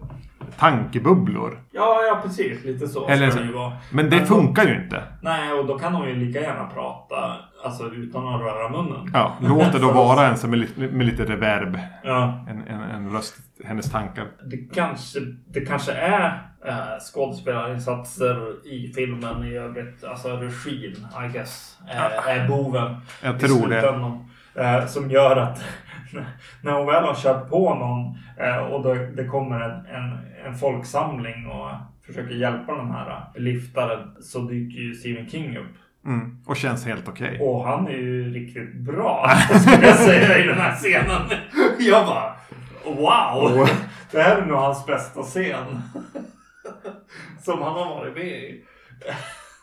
tankebubblor. 0.58 1.58
Ja, 1.72 2.02
ja 2.08 2.20
precis. 2.22 2.64
Lite 2.64 2.88
så 2.88 3.08
Eller 3.08 3.30
ska 3.30 3.40
det 3.40 3.46
ju 3.46 3.52
vara. 3.52 3.72
Men 3.92 4.10
det 4.10 4.16
Men- 4.16 4.26
funkar 4.26 4.64
ju 4.64 4.82
inte. 4.84 5.02
Nej, 5.22 5.52
och 5.52 5.66
då 5.66 5.78
kan 5.78 5.94
hon 5.94 6.08
ju 6.08 6.14
lika 6.14 6.40
gärna 6.40 6.64
prata 6.74 7.36
alltså, 7.66 7.90
utan 7.90 8.34
att 8.34 8.40
röra 8.40 8.68
munnen. 8.68 9.10
Ja, 9.12 9.36
låt 9.40 9.72
det 9.72 9.78
då 9.78 9.92
vara 9.92 10.26
en 10.26 10.36
som 10.36 10.54
lite, 10.54 10.80
med 10.80 11.06
lite 11.06 11.24
reverb. 11.24 11.78
Ja. 12.04 12.44
En, 12.48 12.62
en, 12.62 12.80
en 12.80 13.12
röst, 13.12 13.36
hennes 13.64 13.90
tankar. 13.90 14.26
Det 14.50 14.74
kanske, 14.74 15.20
det 15.46 15.60
kanske 15.60 15.92
är 15.92 16.42
äh, 16.66 16.74
skådespelarinsatser 17.12 18.66
i 18.66 18.92
filmen 18.92 19.44
i 19.44 19.56
övrigt. 19.56 20.04
Alltså 20.04 20.36
regin, 20.36 21.06
I 21.28 21.32
guess, 21.32 21.78
är, 21.88 22.28
är 22.28 22.48
boven. 22.48 22.96
Jag 23.22 23.40
tror 23.40 23.68
det. 23.68 23.82
Eh, 24.62 24.86
som 24.86 25.10
gör 25.10 25.36
att 25.36 25.64
när 26.62 26.72
hon 26.72 26.86
väl 26.86 27.04
har 27.04 27.14
kört 27.14 27.48
på 27.50 27.74
någon 27.74 28.18
eh, 28.46 28.56
och 28.56 28.82
då, 28.82 28.94
det 28.94 29.24
kommer 29.24 29.60
en, 29.60 29.86
en, 29.86 30.18
en 30.46 30.54
folksamling 30.54 31.46
och 31.46 31.70
försöker 32.06 32.34
hjälpa 32.34 32.74
den 32.74 32.90
här 32.90 33.30
liftaren 33.34 34.16
så 34.20 34.40
dyker 34.40 34.80
ju 34.80 34.94
Stephen 34.94 35.28
King 35.28 35.56
upp. 35.56 35.74
Mm. 36.06 36.36
Och 36.46 36.56
känns 36.56 36.84
helt 36.86 37.08
okej. 37.08 37.38
Och 37.40 37.64
han 37.68 37.86
är 37.86 37.90
ju 37.92 38.30
riktigt 38.34 38.74
bra, 38.74 39.30
skulle 39.60 39.86
jag 39.86 39.96
säga, 39.96 40.38
i 40.38 40.46
den 40.46 40.58
här 40.58 40.74
scenen. 40.76 41.20
Jag 41.78 42.06
bara, 42.06 42.32
wow! 42.84 43.60
Och- 43.60 43.68
Det 44.10 44.22
här 44.22 44.36
är 44.36 44.46
nog 44.46 44.56
hans 44.58 44.86
bästa 44.86 45.22
scen. 45.22 45.82
Som 47.44 47.62
han 47.62 47.72
har 47.72 47.84
varit 47.94 48.14
med 48.14 48.24
i. 48.26 48.64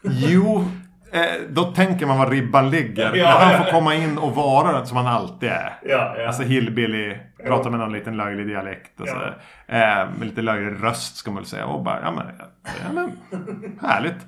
Jo, 0.01 0.65
eh, 1.13 1.21
då 1.49 1.63
tänker 1.63 2.05
man 2.05 2.17
var 2.17 2.29
ribban 2.29 2.69
ligger. 2.69 3.15
Ja, 3.15 3.25
När 3.25 3.45
han 3.55 3.65
får 3.65 3.71
komma 3.71 3.95
in 3.95 4.17
och 4.17 4.35
vara 4.35 4.85
som 4.85 4.97
han 4.97 5.07
alltid 5.07 5.49
är. 5.49 5.73
Ja, 5.83 6.15
ja. 6.17 6.27
Alltså 6.27 6.43
hillbilly, 6.43 7.17
pratar 7.45 7.69
med 7.69 7.79
någon 7.79 7.93
liten 7.93 8.17
löjlig 8.17 8.47
dialekt 8.47 9.01
och 9.01 9.07
så. 9.07 9.17
Ja. 9.67 9.75
Eh, 9.75 10.09
med 10.19 10.27
lite 10.27 10.41
löjlig 10.41 10.83
röst 10.83 11.15
ska 11.15 11.31
man 11.31 11.35
väl 11.35 11.45
säga. 11.45 11.65
Och 11.65 11.83
bara, 11.83 12.01
ja 12.01 12.11
men, 12.11 12.25
ja, 12.63 12.93
men 12.93 13.11
härligt. 13.81 14.27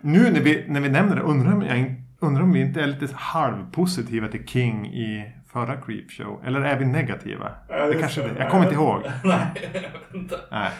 Nu 0.00 0.30
när 0.30 0.40
vi, 0.40 0.64
när 0.68 0.80
vi 0.80 0.88
nämner 0.88 1.16
det, 1.16 1.22
undrar 1.22 1.52
om, 1.52 1.62
jag, 1.62 1.94
undrar 2.20 2.42
om 2.42 2.52
vi 2.52 2.60
inte 2.60 2.82
är 2.82 2.86
lite 2.86 3.08
halvpositiva 3.14 4.28
till 4.28 4.46
King 4.46 4.86
i 4.86 5.32
förra 5.52 5.76
Creepshow. 5.76 6.42
Eller 6.46 6.60
är 6.60 6.78
vi 6.78 6.84
negativa? 6.84 7.50
Ja, 7.68 7.76
det 7.76 7.86
just 7.86 8.00
kanske 8.00 8.22
det. 8.22 8.28
det. 8.28 8.38
Jag 8.40 8.50
kommer 8.50 8.64
inte 8.64 8.74
ihåg. 8.74 9.02
Nej, 9.24 9.46
jag 9.72 10.20
inte. 10.20 10.36
Nej, 10.50 10.70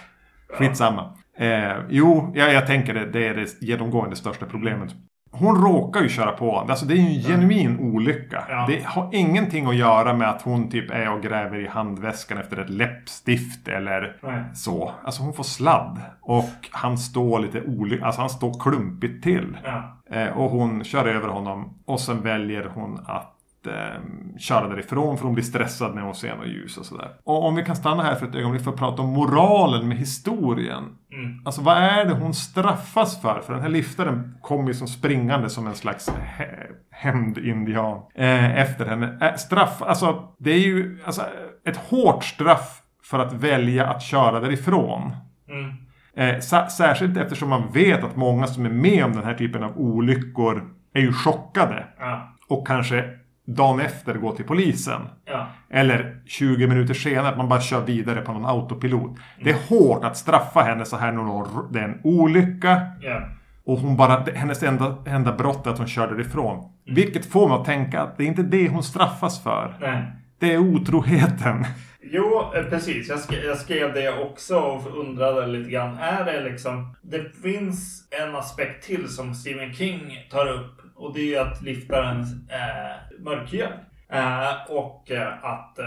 skitsamma. 0.48 1.16
Eh, 1.38 1.76
jo, 1.88 2.32
ja, 2.34 2.48
jag 2.48 2.66
tänker 2.66 2.94
det, 2.94 3.06
det 3.06 3.28
är 3.28 3.34
det 3.34 3.62
genomgående 3.62 4.16
största 4.16 4.46
problemet. 4.46 4.94
Hon 5.30 5.62
råkar 5.64 6.00
ju 6.00 6.08
köra 6.08 6.32
på 6.32 6.50
honom. 6.50 6.70
Alltså 6.70 6.86
det 6.86 6.94
är 6.94 6.96
ju 6.96 7.02
en 7.02 7.22
genuin 7.22 7.78
olycka. 7.80 8.44
Ja. 8.48 8.64
Det 8.68 8.84
har 8.84 9.08
ingenting 9.12 9.66
att 9.66 9.76
göra 9.76 10.14
med 10.14 10.28
att 10.30 10.42
hon 10.42 10.70
typ 10.70 10.90
är 10.90 11.12
och 11.12 11.22
gräver 11.22 11.58
i 11.58 11.68
handväskan 11.68 12.38
efter 12.38 12.56
ett 12.56 12.70
läppstift 12.70 13.68
eller 13.68 14.16
Nej. 14.22 14.44
så. 14.54 14.92
Alltså 15.04 15.22
hon 15.22 15.32
får 15.34 15.44
sladd. 15.44 16.00
Och 16.20 16.68
han 16.70 16.98
står 16.98 17.40
lite 17.40 17.62
olycklig. 17.62 18.06
Alltså 18.06 18.20
han 18.20 18.30
står 18.30 18.60
klumpigt 18.60 19.22
till. 19.22 19.56
Ja. 19.64 19.96
Eh, 20.10 20.38
och 20.38 20.50
hon 20.50 20.84
kör 20.84 21.06
över 21.06 21.28
honom. 21.28 21.78
Och 21.84 22.00
sen 22.00 22.22
väljer 22.22 22.70
hon 22.74 23.00
att 23.06 23.35
eh, 23.66 24.00
köra 24.38 24.68
därifrån 24.68 25.16
för 25.18 25.24
hon 25.24 25.34
blir 25.34 25.44
stressad 25.44 25.94
när 25.94 26.02
hon 26.02 26.14
ser 26.14 26.36
något 26.36 26.46
ljus 26.46 26.76
och 26.78 26.86
sådär. 26.86 27.10
Och 27.24 27.44
om 27.44 27.54
vi 27.54 27.64
kan 27.64 27.76
stanna 27.76 28.02
här 28.02 28.14
för 28.14 28.26
ett 28.26 28.34
ögonblick 28.34 28.62
för 28.62 28.70
att 28.70 28.76
prata 28.76 29.02
om 29.02 29.10
moralen 29.10 29.88
med 29.88 29.96
historien. 29.96 30.84
Mm. 31.12 31.42
Alltså 31.44 31.62
vad 31.62 31.76
är 31.76 32.04
det 32.04 32.14
hon 32.14 32.34
straffas 32.34 33.22
för? 33.22 33.40
För 33.40 33.52
den 33.52 33.62
här 33.62 33.68
liftaren 33.68 34.34
kommer 34.42 34.68
ju 34.68 34.74
som 34.74 34.88
springande 34.88 35.50
som 35.50 35.66
en 35.66 35.74
slags 35.74 36.08
hä- 36.08 36.66
hämndindian 36.90 37.98
eh, 38.14 38.58
efter 38.60 38.86
henne. 38.86 39.18
Eh, 39.20 39.34
straff, 39.34 39.82
alltså 39.82 40.34
det 40.38 40.50
är 40.50 40.58
ju 40.58 40.98
alltså, 41.06 41.22
ett 41.66 41.76
hårt 41.76 42.24
straff 42.24 42.82
för 43.02 43.18
att 43.18 43.32
välja 43.32 43.86
att 43.86 44.02
köra 44.02 44.40
därifrån. 44.40 45.12
Mm. 45.48 45.86
Eh, 46.16 46.40
särskilt 46.68 47.16
eftersom 47.16 47.48
man 47.48 47.72
vet 47.72 48.04
att 48.04 48.16
många 48.16 48.46
som 48.46 48.66
är 48.66 48.70
med 48.70 49.04
om 49.04 49.12
den 49.12 49.24
här 49.24 49.34
typen 49.34 49.64
av 49.64 49.78
olyckor 49.78 50.64
är 50.94 51.00
ju 51.00 51.12
chockade. 51.12 51.86
Ja. 51.98 52.36
Och 52.48 52.66
kanske 52.66 53.04
dagen 53.46 53.80
efter 53.80 54.14
går 54.14 54.32
till 54.36 54.44
polisen. 54.44 55.00
Ja. 55.24 55.46
Eller 55.70 56.20
20 56.26 56.66
minuter 56.66 56.94
senare 56.94 57.28
att 57.28 57.36
man 57.36 57.48
bara 57.48 57.60
kör 57.60 57.80
vidare 57.80 58.20
på 58.20 58.32
någon 58.32 58.46
autopilot. 58.46 59.16
Det 59.44 59.50
är 59.50 59.56
hårt 59.68 60.04
att 60.04 60.16
straffa 60.16 60.60
henne 60.60 60.84
så 60.84 60.96
här 60.96 61.12
när 61.12 61.22
hon- 61.22 61.68
det 61.72 61.78
är 61.78 61.84
en 61.84 62.00
olycka. 62.04 62.80
Ja. 63.00 63.22
Och 63.64 63.78
hon 63.78 63.96
bara, 63.96 64.24
hennes 64.34 64.62
enda, 64.62 64.96
enda 65.06 65.32
brott 65.32 65.66
är 65.66 65.70
att 65.70 65.78
hon 65.78 65.86
körde 65.86 66.14
därifrån. 66.14 66.70
Vilket 66.86 67.26
får 67.26 67.48
mig 67.48 67.56
att 67.58 67.64
tänka 67.64 68.00
att 68.00 68.16
det 68.16 68.24
är 68.24 68.26
inte 68.28 68.42
det 68.42 68.68
hon 68.68 68.82
straffas 68.82 69.42
för. 69.42 69.74
Nej. 69.80 70.02
Det 70.38 70.52
är 70.54 70.58
otroheten. 70.58 71.64
Jo, 72.12 72.52
eh, 72.56 72.62
precis. 72.64 73.08
Jag 73.08 73.18
skrev, 73.18 73.44
jag 73.44 73.56
skrev 73.58 73.94
det 73.94 74.18
också 74.22 74.56
och 74.58 74.98
undrade 75.00 75.46
lite 75.46 75.70
grann. 75.70 75.98
Är 75.98 76.24
det 76.24 76.40
liksom... 76.50 76.96
Det 77.02 77.36
finns 77.42 78.08
en 78.22 78.36
aspekt 78.36 78.84
till 78.86 79.08
som 79.08 79.34
Stephen 79.34 79.72
King 79.74 80.00
tar 80.30 80.46
upp. 80.46 80.75
Och 80.96 81.14
det 81.14 81.34
är 81.34 81.40
att 81.40 81.62
liftaren 81.62 82.24
är 82.48 83.00
mörkhyad. 83.18 83.72
Eh, 84.12 84.70
och 84.70 85.10
eh, 85.10 85.44
att 85.44 85.78
eh, 85.78 85.84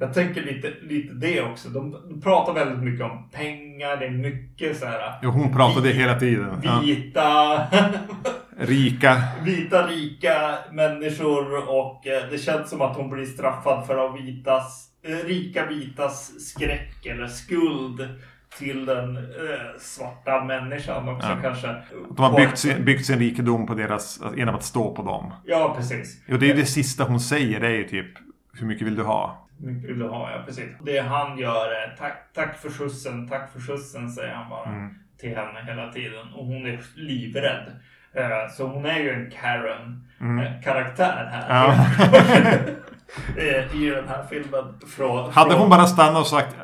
jag 0.00 0.14
tänker 0.14 0.42
lite, 0.42 0.72
lite 0.82 1.14
det 1.14 1.42
också. 1.42 1.68
De, 1.68 2.20
pratar 2.24 2.52
väldigt 2.52 2.82
mycket 2.84 3.06
om 3.06 3.28
pengar. 3.32 3.96
Det 3.96 4.06
är 4.06 4.10
mycket 4.10 4.76
så 4.78 4.86
här. 4.86 5.18
Jo, 5.22 5.30
hon 5.30 5.52
pratar 5.56 5.80
det 5.80 5.92
hela 5.92 6.18
tiden. 6.18 6.60
Ja. 6.62 6.80
Vita, 6.80 7.60
Rika. 8.58 9.22
vita 9.44 9.86
rika 9.86 10.58
människor 10.72 11.68
och 11.68 12.06
eh, 12.06 12.30
det 12.30 12.38
känns 12.38 12.70
som 12.70 12.80
att 12.80 12.96
hon 12.96 13.10
blir 13.10 13.26
straffad 13.26 13.86
för 13.86 14.06
att 14.06 14.20
vitas, 14.20 14.88
eh, 15.02 15.26
rika 15.26 15.66
vitas 15.66 16.40
skräck 16.40 17.06
eller 17.06 17.26
skuld 17.26 18.08
till 18.58 18.86
den 18.86 19.16
eh, 19.16 19.22
svarta 19.78 20.44
människan 20.44 21.08
också 21.08 21.28
Ja. 21.28 21.36
kanske. 21.42 21.74
De 22.16 22.22
har 22.22 22.36
byggt 22.36 22.58
sin, 22.58 22.84
byggt 22.84 23.06
sin 23.06 23.18
rikedom 23.18 23.66
på 23.66 23.74
deras, 23.74 24.20
genom 24.36 24.54
att 24.54 24.62
stå 24.64 24.94
på 24.94 25.02
dem. 25.02 25.34
Ja, 25.44 25.74
precis. 25.76 26.28
Och 26.32 26.38
det 26.38 26.50
är 26.50 26.54
det 26.54 26.66
sista 26.66 27.04
hon 27.04 27.20
säger, 27.20 27.60
det 27.60 27.66
är 27.66 27.70
ju 27.76 27.84
typ 27.88 28.06
Hur 28.58 28.66
mycket 28.66 28.86
vill 28.86 28.96
du 28.96 29.02
ha? 29.02 29.48
Mycket 29.58 29.90
vill 29.90 29.98
du 29.98 30.08
ha, 30.08 30.30
ja 30.30 30.42
precis. 30.46 30.64
Det 30.84 30.98
han 31.00 31.38
gör 31.38 31.66
är 31.70 31.96
tack, 31.98 32.30
tack 32.34 32.58
för 32.58 32.70
skjutsen, 32.70 33.28
tack 33.28 33.52
för 33.52 33.60
skjutsen 33.60 34.10
säger 34.10 34.34
han 34.34 34.50
bara 34.50 34.64
Mm. 34.68 34.94
till 35.20 35.36
henne 35.36 35.64
hela 35.66 35.92
tiden. 35.92 36.32
Och 36.34 36.46
hon 36.46 36.66
är 36.66 36.80
livrädd. 36.96 37.66
Eh, 38.14 38.50
Så 38.56 38.66
hon 38.66 38.86
är 38.86 38.98
ju 38.98 39.10
en 39.10 39.30
Karen-karaktär 39.30 41.28
här. 41.32 41.48
Ja. 41.48 41.86
Eh, 43.36 43.76
I 43.82 43.90
den 43.90 44.08
här 44.08 44.24
filmen. 44.30 44.64
Från, 44.96 45.32
Hade 45.32 45.54
hon 45.54 45.70
bara 45.70 45.86
stannat 45.86 46.20
och 46.20 46.26
sagt 46.26 46.56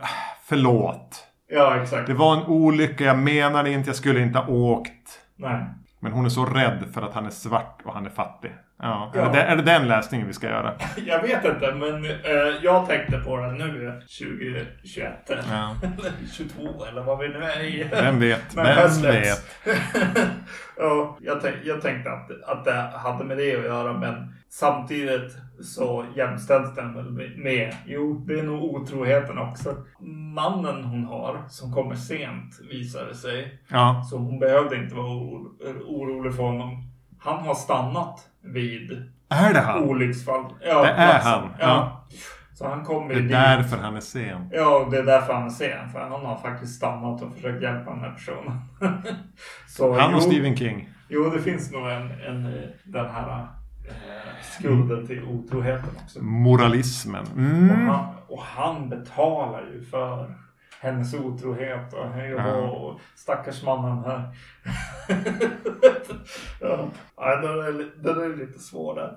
Förlåt. 0.49 1.26
Ja, 1.49 1.83
exakt. 1.83 2.07
Det 2.07 2.15
var 2.15 2.37
en 2.37 2.47
olycka, 2.47 3.05
jag 3.05 3.19
menade 3.19 3.71
inte, 3.71 3.89
jag 3.89 3.97
skulle 3.97 4.21
inte 4.21 4.39
ha 4.39 4.49
åkt. 4.53 5.21
Nej. 5.37 5.65
Men 6.01 6.13
hon 6.13 6.25
är 6.25 6.29
så 6.29 6.45
rädd 6.45 6.85
för 6.95 7.03
att 7.03 7.15
han 7.15 7.27
är 7.27 7.31
svart 7.31 7.81
och 7.85 7.95
han 7.95 8.07
är 8.07 8.11
fattig. 8.11 8.53
Ja. 8.83 9.13
Ja. 9.15 9.21
Är, 9.21 9.33
det, 9.33 9.43
är 9.43 9.57
det 9.57 9.63
den 9.63 9.89
läsningen 9.89 10.27
vi 10.27 10.33
ska 10.33 10.47
göra? 10.47 10.73
Jag 11.07 11.23
vet 11.23 11.45
inte, 11.45 11.75
men 11.75 12.05
eh, 12.05 12.11
jag 12.63 12.89
tänkte 12.89 13.19
på 13.19 13.37
det 13.37 13.53
nu 13.53 14.01
2021. 14.19 15.13
Ja. 15.51 15.77
Eller 15.83 16.13
22 16.33 16.85
eller 16.85 17.03
vad 17.03 17.19
vi 17.19 17.29
nu 17.29 17.43
är 17.45 17.65
i. 17.65 17.89
Vem 17.91 18.21
vet? 18.21 18.43
Men 18.55 18.77
Vem 18.77 18.91
släpps. 18.91 19.45
vet? 19.65 19.77
ja, 20.77 21.19
jag, 21.21 21.41
tänk, 21.41 21.55
jag 21.65 21.83
tänkte 21.83 22.11
att, 22.11 22.31
att 22.47 22.65
det 22.65 22.91
hade 22.95 23.25
med 23.25 23.37
det 23.37 23.57
att 23.57 23.65
göra, 23.65 23.93
men 23.93 24.35
samtidigt 24.49 25.37
så 25.65 26.05
jämställs 26.17 26.75
den 26.75 26.95
väl 26.95 27.37
med, 27.37 27.75
jo, 27.87 28.25
det 28.27 28.39
är 28.39 28.43
nog 28.43 28.63
otroheten 28.75 29.39
också. 29.39 29.77
Mannen 30.35 30.85
hon 30.85 31.05
har, 31.05 31.45
som 31.49 31.73
kommer 31.73 31.95
sent, 31.95 32.61
visar 32.71 33.07
det 33.07 33.15
sig. 33.15 33.61
Ja. 33.69 34.03
Så 34.11 34.19
hon 34.19 34.39
behövde 34.39 34.77
inte 34.77 34.95
vara 34.95 35.07
oro, 35.07 35.53
orolig 35.87 36.35
för 36.35 36.43
honom. 36.43 36.83
Han 37.19 37.47
har 37.47 37.55
stannat 37.55 38.29
vid 38.43 38.91
Är 39.29 39.55
det 39.55 39.61
han? 39.61 39.83
olycksfall. 39.85 40.45
Ja, 40.65 40.83
Det 40.83 40.89
är 40.89 41.11
platsen. 41.11 41.33
han, 41.33 41.51
Ja. 41.61 41.67
ja. 41.67 42.03
Så 42.55 42.69
han 42.69 42.85
kommer 42.85 43.09
Det 43.09 43.15
är 43.15 43.23
dit. 43.23 43.31
därför 43.31 43.77
han 43.77 43.97
är 43.97 44.01
sen. 44.01 44.49
Ja, 44.53 44.89
det 44.91 44.99
är 44.99 45.03
därför 45.03 45.33
han 45.33 45.47
är 45.47 45.51
sen. 45.51 45.89
För 45.91 46.01
han 46.01 46.27
har 46.27 46.37
faktiskt 46.37 46.75
stannat 46.77 47.23
och 47.23 47.35
försökt 47.35 47.63
hjälpa 47.63 47.91
den 47.91 48.01
här 48.01 48.11
personen. 48.13 48.61
så, 49.69 49.99
Han 49.99 50.11
jo, 50.11 50.17
och 50.17 50.23
Stephen 50.23 50.57
King. 50.57 50.89
Jo, 51.09 51.31
det 51.31 51.41
finns 51.43 51.73
nog 51.73 51.87
en, 51.91 52.11
en 52.11 52.47
eh, 52.47 52.61
den 52.85 53.07
här 53.11 53.47
skulden 54.43 55.07
till 55.07 55.23
otroheten 55.25 55.91
också. 56.05 56.23
Moralismen. 56.23 57.25
Och, 57.33 57.39
Mm. 57.39 57.89
han, 57.89 58.15
och 58.29 58.43
han 58.43 58.89
betalar 58.89 59.63
ju 59.75 59.83
för 59.85 60.35
hennes 60.81 61.15
otrohet 61.15 61.93
och 61.95 62.09
hej 62.11 62.35
och 62.35 62.41
Ja. 62.41 62.55
och 62.57 63.01
stackars 63.15 63.63
mannen 63.65 64.05
här. 64.05 64.31
ja, 66.61 66.89
Nej, 67.21 67.37
den, 67.43 67.51
är, 67.51 68.03
den 68.03 68.33
är 68.33 68.37
lite 68.37 68.59
svår 68.59 68.95
där. 68.95 69.17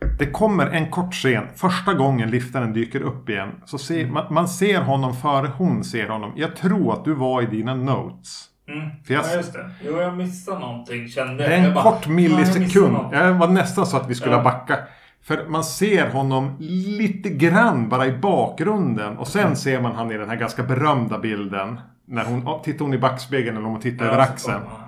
Det 0.18 0.26
kommer 0.26 0.66
en 0.66 0.90
kort 0.90 1.14
scen. 1.14 1.46
Första 1.54 1.94
gången 1.94 2.30
liftaren 2.30 2.72
dyker 2.72 3.00
upp 3.00 3.28
igen. 3.28 3.50
Så 3.64 3.78
ser, 3.78 4.06
man, 4.06 4.34
man 4.34 4.48
ser 4.48 4.80
honom 4.80 5.14
före 5.14 5.46
hon 5.58 5.84
ser 5.84 6.08
honom. 6.08 6.32
Jag 6.36 6.56
tror 6.56 6.92
att 6.92 7.04
du 7.04 7.14
var 7.14 7.42
i 7.42 7.46
dina 7.46 7.74
notes. 7.74 8.44
Mm. 8.68 8.88
Jag- 9.06 9.24
Ja, 9.24 9.36
just 9.36 9.52
det. 9.52 9.70
Jo, 9.84 10.00
jag 10.00 10.16
missade 10.16 10.58
någonting 10.58 11.08
kände 11.08 11.34
Det 11.36 11.44
är 11.54 11.58
jag. 11.58 11.66
en 11.68 11.74
bara, 11.74 11.84
kort 11.84 12.04
"Fan, 12.04 12.18
jag 12.18 12.30
millisekund. 12.32 12.92
något." 12.92 13.12
Jag 13.12 13.32
var 13.34 13.48
nästan 13.48 13.86
så 13.86 13.96
att 13.96 14.10
vi 14.10 14.14
skulle 14.14 14.34
Ja. 14.34 14.42
backa. 14.42 14.78
För 15.22 15.44
man 15.48 15.64
ser 15.64 16.10
honom 16.10 16.56
lite 16.98 17.28
grann 17.28 17.88
bara 17.88 18.06
i 18.06 18.12
bakgrunden. 18.18 19.18
Och 19.18 19.28
sen 19.28 19.56
ser 19.56 19.80
man 19.80 19.94
han 19.94 20.10
i 20.12 20.16
den 20.18 20.28
här 20.28 20.36
ganska 20.36 20.62
berömda 20.62 21.18
bilden. 21.18 21.80
När 22.08 22.24
hon, 22.24 22.62
tittar 22.62 22.84
hon 22.84 22.94
i 22.94 22.98
backspegeln 22.98 23.56
eller 23.56 23.66
om 23.66 23.72
hon 23.72 23.80
tittar 23.80 24.04
Ja, 24.06 24.12
över 24.12 24.24
så 24.24 24.30
axeln. 24.32 24.54
kommer 24.60 24.76
han. 24.76 24.86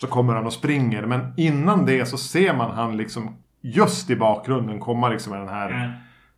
Så 0.00 0.06
kommer 0.06 0.34
han 0.34 0.46
och 0.46 0.52
springer. 0.52 1.02
Men 1.02 1.34
innan 1.36 1.86
det 1.86 2.06
så 2.06 2.16
ser 2.18 2.54
man 2.54 2.70
han 2.70 2.96
liksom 2.96 3.36
just 3.60 4.10
i 4.10 4.16
bakgrunden 4.16 4.80
komma 4.80 5.08
liksom 5.08 5.32
med 5.32 5.40
den 5.40 5.48
här. 5.48 5.70
Mm. 5.70 5.90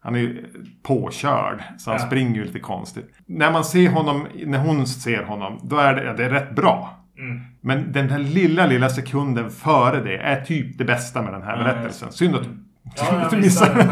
Han 0.07 0.15
är 0.15 0.19
ju 0.19 0.45
påkörd. 0.83 1.63
Så 1.79 1.91
han 1.91 2.01
Ja. 2.01 2.07
springer 2.07 2.35
ju 2.35 2.45
lite 2.45 2.59
konstigt. 2.61 3.15
När 3.27 3.51
man 3.53 3.65
ser 3.65 3.91
honom, 3.91 4.27
när 4.47 4.59
hon 4.59 4.87
ser 4.87 5.23
honom. 5.23 5.61
Då 5.63 5.77
är 5.77 5.95
det, 5.95 6.05
ja, 6.05 6.13
det 6.13 6.25
är 6.25 6.31
rätt 6.31 6.55
bra. 6.55 7.05
Mm. 7.19 7.41
Men 7.61 7.93
den 7.93 8.11
här 8.11 8.19
lilla, 8.19 8.67
lilla 8.67 8.89
sekunden 8.89 9.51
före 9.51 10.01
det 10.01 10.17
är 10.19 10.41
typ 10.41 10.79
det 10.79 10.85
bästa 10.85 11.23
med 11.23 11.33
den 11.33 11.43
här 11.43 11.57
Ja, 11.57 11.65
berättelsen. 11.65 12.13
Synd 12.13 12.35
att 12.37 12.43
du, 12.43 12.49
Ja, 12.97 13.21
jag 13.21 13.31
du 13.31 13.37
missade 13.37 13.75
den. 13.83 13.91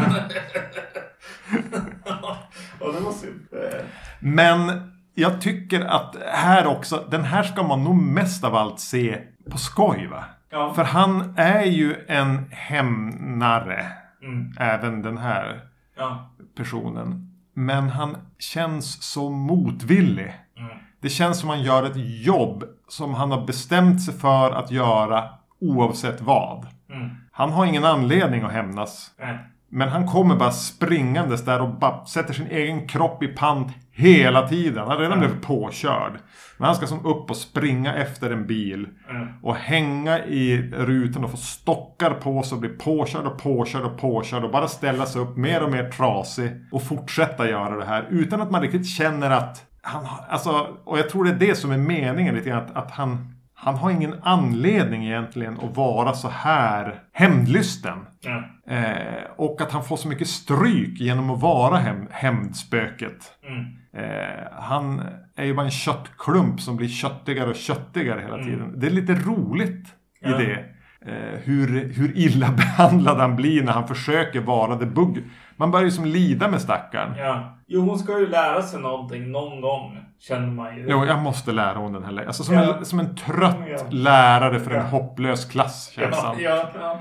Ja, 2.05 2.37
Men 4.19 4.91
jag 5.15 5.41
tycker 5.41 5.81
att 5.85 6.15
här 6.33 6.67
också, 6.67 7.07
den 7.11 7.23
här 7.23 7.43
ska 7.43 7.63
man 7.63 7.83
nog 7.83 7.95
mest 7.95 8.43
av 8.43 8.55
allt 8.55 8.79
se 8.79 9.17
på 9.51 9.57
skoj 9.57 10.07
va? 10.11 10.23
Ja. 10.51 10.73
För 10.73 10.83
han 10.83 11.33
är 11.37 11.63
ju 11.63 11.95
en 12.07 12.45
hämnare. 12.51 13.85
Mm. 14.23 14.51
Även 14.59 15.01
den 15.01 15.17
här 15.17 15.61
Ja. 15.95 16.29
personen. 16.55 17.31
Men 17.53 17.89
han 17.89 18.17
känns 18.39 19.03
så 19.03 19.29
motvillig. 19.29 20.33
Mm. 20.57 20.77
Det 21.01 21.09
känns 21.09 21.39
som 21.39 21.49
han 21.49 21.63
gör 21.63 21.83
ett 21.83 22.25
jobb 22.25 22.63
som 22.87 23.13
han 23.13 23.31
har 23.31 23.45
bestämt 23.45 24.01
sig 24.01 24.13
för 24.13 24.51
att 24.51 24.71
göra 24.71 25.29
oavsett 25.59 26.21
vad. 26.21 26.67
Mm. 26.89 27.09
Han 27.31 27.51
har 27.51 27.65
ingen 27.65 27.85
anledning 27.85 28.41
att 28.43 28.51
hämnas. 28.51 29.11
Nej. 29.19 29.39
Men 29.69 29.89
han 29.89 30.07
kommer 30.07 30.35
bara 30.35 30.51
springandes 30.51 31.45
där 31.45 31.61
och 31.61 31.69
bara 31.79 32.05
sätter 32.05 32.33
sin 32.33 32.47
egen 32.47 32.87
kropp 32.87 33.23
i 33.23 33.27
pant 33.27 33.71
hela 33.95 34.47
tiden. 34.47 34.87
Han 34.87 34.97
redan 34.97 35.19
blivit 35.19 35.41
påkörd. 35.41 36.11
Men 36.57 36.65
han 36.65 36.75
ska 36.75 36.87
som 36.87 37.05
upp 37.05 37.29
och 37.29 37.37
springa 37.37 37.93
efter 37.93 38.31
en 38.31 38.47
bil. 38.47 38.87
Mm. 39.09 39.27
Och 39.41 39.55
hänga 39.55 40.25
i 40.25 40.71
rutan 40.73 41.23
och 41.23 41.31
få 41.31 41.37
stockar 41.37 42.11
på 42.11 42.43
sig 42.43 42.55
och 42.55 42.61
bli 42.61 42.69
påkörd 42.69 43.25
och 43.25 43.37
påkörd 43.37 43.83
och 43.83 43.97
påkörd. 43.97 44.43
Och 44.43 44.51
bara 44.51 44.67
ställa 44.67 45.05
sig 45.05 45.21
upp 45.21 45.37
mer 45.37 45.63
och 45.63 45.71
mer 45.71 45.89
trasig. 45.89 46.51
Och 46.71 46.83
fortsätta 46.83 47.49
göra 47.49 47.77
det 47.77 47.85
här. 47.85 48.07
Utan 48.09 48.41
att 48.41 48.51
man 48.51 48.61
riktigt 48.61 48.87
känner 48.87 49.29
att 49.29 49.65
han 49.81 50.07
alltså, 50.29 50.67
och 50.83 50.99
jag 50.99 51.09
tror 51.09 51.25
det 51.25 51.31
är 51.31 51.47
det 51.49 51.55
som 51.55 51.71
är 51.71 51.77
meningen 51.77 52.35
lite 52.35 52.49
grann. 52.49 52.63
Att, 52.63 52.75
att 52.75 52.91
han, 52.91 53.34
han 53.65 53.75
har 53.75 53.91
ingen 53.91 54.15
anledning 54.23 55.05
egentligen 55.05 55.59
att 55.59 55.77
vara 55.77 56.13
så 56.13 56.29
här 56.29 56.99
hämndlysten. 57.13 57.97
Ja. 58.21 58.43
Eh, 58.75 59.23
och 59.37 59.61
att 59.61 59.71
han 59.71 59.83
får 59.83 59.97
så 59.97 60.07
mycket 60.07 60.27
stryk 60.27 60.99
genom 60.99 61.29
att 61.29 61.41
vara 61.41 61.77
häm- 61.77 62.07
hämndspöket. 62.11 63.33
Mm. 63.47 63.65
Eh, 64.09 64.47
han 64.51 65.01
är 65.35 65.45
ju 65.45 65.53
bara 65.53 65.65
en 65.65 65.71
köttklump 65.71 66.61
som 66.61 66.75
blir 66.77 66.87
köttigare 66.87 67.49
och 67.49 67.55
köttigare 67.55 68.21
hela 68.21 68.35
Mm. 68.35 68.45
tiden. 68.47 68.79
Det 68.79 68.87
är 68.87 68.91
lite 68.91 69.13
roligt 69.13 69.87
i 70.21 70.27
det. 70.29 70.65
Eh, 71.07 71.39
hur, 71.43 71.93
hur 71.93 72.17
illa 72.17 72.51
behandlad 72.57 73.17
han 73.17 73.35
blir 73.35 73.63
när 73.63 73.71
han 73.73 73.87
försöker 73.87 74.39
vara 74.41 74.75
the 74.77 74.85
bugg. 74.85 75.23
Man 75.57 75.71
börjar 75.71 75.85
ju 75.85 75.91
som 75.91 76.05
lida 76.05 76.47
med 76.47 76.61
stackaren. 76.61 77.17
Ja. 77.17 77.57
Jo, 77.67 77.81
hon 77.81 77.99
ska 77.99 78.19
ju 78.19 78.27
lära 78.29 78.61
sig 78.61 78.81
någonting 78.81 79.31
någon 79.31 79.61
gång. 79.61 79.99
Känner 80.19 80.47
man 80.51 80.77
ju. 80.77 80.85
Jo, 80.89 81.05
jag 81.05 81.19
måste 81.19 81.51
lära 81.51 81.77
hon 81.77 81.93
den 81.93 82.03
här 82.03 82.11
lä- 82.11 82.25
alltså 82.27 82.43
som, 82.43 82.55
Ja. 82.55 82.77
en, 82.77 82.85
som 82.85 82.99
en 82.99 83.15
trött 83.15 83.57
Ja. 83.67 83.77
lärare 83.89 84.59
för 84.59 84.71
en 84.71 84.77
Ja. 84.77 84.83
hopplös 84.87 85.45
klass 85.45 85.91
känns 85.95 86.15
ja, 86.23 86.35
ja, 86.39 86.69
ja. 86.79 86.99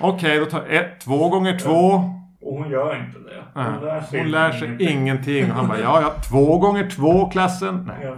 Okej, 0.00 0.38
då 0.38 0.44
tar 0.46 0.66
ett, 0.66 1.00
två 1.00 1.28
gånger 1.28 1.58
två. 1.58 1.80
Och 2.42 2.56
hon 2.58 2.70
gör 2.70 2.96
inte 3.06 3.18
det. 3.18 3.42
Nej, 3.54 3.64
Hon 3.72 3.80
lär 3.84 4.00
sig, 4.00 4.20
Hon 4.20 4.30
lär 4.30 4.52
sig 4.52 4.76
ingenting. 4.92 5.50
Och 5.50 5.56
han 5.56 5.68
bara, 5.68 5.80
ja, 5.82 6.00
ja, 6.02 6.10
två 6.30 6.58
gånger 6.58 6.90
två 6.90 7.26
klassen. 7.30 7.84
Nej. 7.98 8.12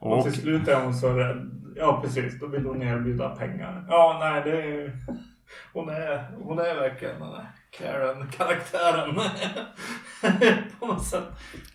Och 0.00 0.18
Och, 0.18 0.24
till 0.24 0.32
slut 0.32 0.68
är 0.68 0.84
hon 0.84 0.94
så 0.94 1.12
rädd. 1.12 1.50
Ja, 1.78 2.00
precis. 2.02 2.40
Då 2.40 2.46
vill 2.46 2.66
hon 2.66 2.82
erbjuda 2.82 3.28
pengar. 3.28 3.84
Ja, 3.88 4.16
nej, 4.20 4.42
det 4.44 4.62
är 4.62 4.92
Hon 5.72 5.88
är, 5.88 6.24
hon 6.42 6.58
är 6.58 6.74
verkligen 6.74 7.20
den 7.20 7.30
där 7.30 7.46
Karen-karaktären. 7.70 9.14
På 10.80 10.86
något 10.86 11.04
sätt. 11.04 11.24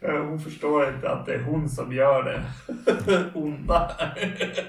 Eh, 0.01 0.17
Hon 0.25 0.39
förstår 0.39 0.89
inte 0.89 1.09
att 1.11 1.25
det 1.25 1.33
är 1.33 1.43
hon 1.43 1.69
som 1.69 1.93
gör 1.93 2.23
det 2.23 2.43
onda. 3.33 3.91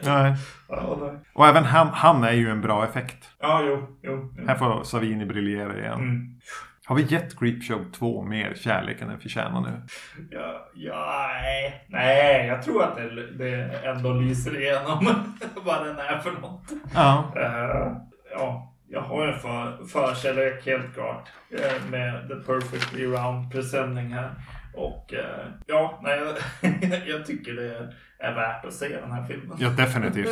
nej. 0.03 0.35
ja, 0.69 0.99
det. 1.01 1.19
och 1.33 1.47
även 1.47 1.65
han, 1.65 1.89
han 1.89 2.25
är 2.25 2.33
ju 2.33 2.51
en 2.51 2.61
bra 2.61 2.85
effekt. 2.85 3.29
ja, 3.41 3.63
jo, 3.65 3.87
jo. 4.03 4.35
jo. 4.39 4.47
Här 4.47 4.55
får 4.55 4.85
Savini 4.85 5.27
briljera 5.27 5.79
igen. 5.79 5.93
Mm. 5.95 6.41
Har 6.87 6.97
vi 6.97 7.03
gett 7.03 7.39
Creepshow 7.39 7.85
2 7.93 8.23
mer 8.23 8.55
kärlek 8.55 9.01
än 9.01 9.09
den 9.09 9.21
förtjänar 9.21 9.61
nu? 9.61 9.83
Ja, 10.31 10.71
ja, 10.75 11.29
nej. 11.43 11.87
nej, 11.89 12.47
jag 12.47 12.63
tror 12.63 12.83
att 12.83 12.97
det, 12.97 13.33
det 13.33 13.55
ändå 13.85 14.13
lyser 14.13 14.61
igenom 14.61 15.25
vad 15.65 15.87
den 15.87 15.99
är 15.99 16.19
för 16.19 16.33
något. 16.33 16.73
Ja. 16.95 17.33
Eh, 17.37 17.97
ja, 18.31 18.75
jag 18.89 19.01
har 19.01 19.27
med 19.27 19.41
för, 19.41 19.87
förkärlek 19.87 20.67
helt 20.67 20.95
klart. 20.95 21.29
Eh, 21.51 21.91
med 21.91 22.29
The 22.29 22.35
Perfectly 22.35 23.05
Round 23.05 23.53
presenning 23.53 24.13
här. 24.13 24.35
Och 24.75 25.15
eh, 25.15 25.47
ja, 25.67 26.01
nej, 26.03 26.21
jag 27.07 27.27
tycker 27.27 27.53
det 27.53 27.77
är 27.77 27.95
värt 28.33 28.65
att 28.65 28.73
se 28.73 28.89
den 29.01 29.13
här 29.13 29.25
filmen. 29.27 29.57
Ja, 29.61 29.69
definitivt. 29.69 30.29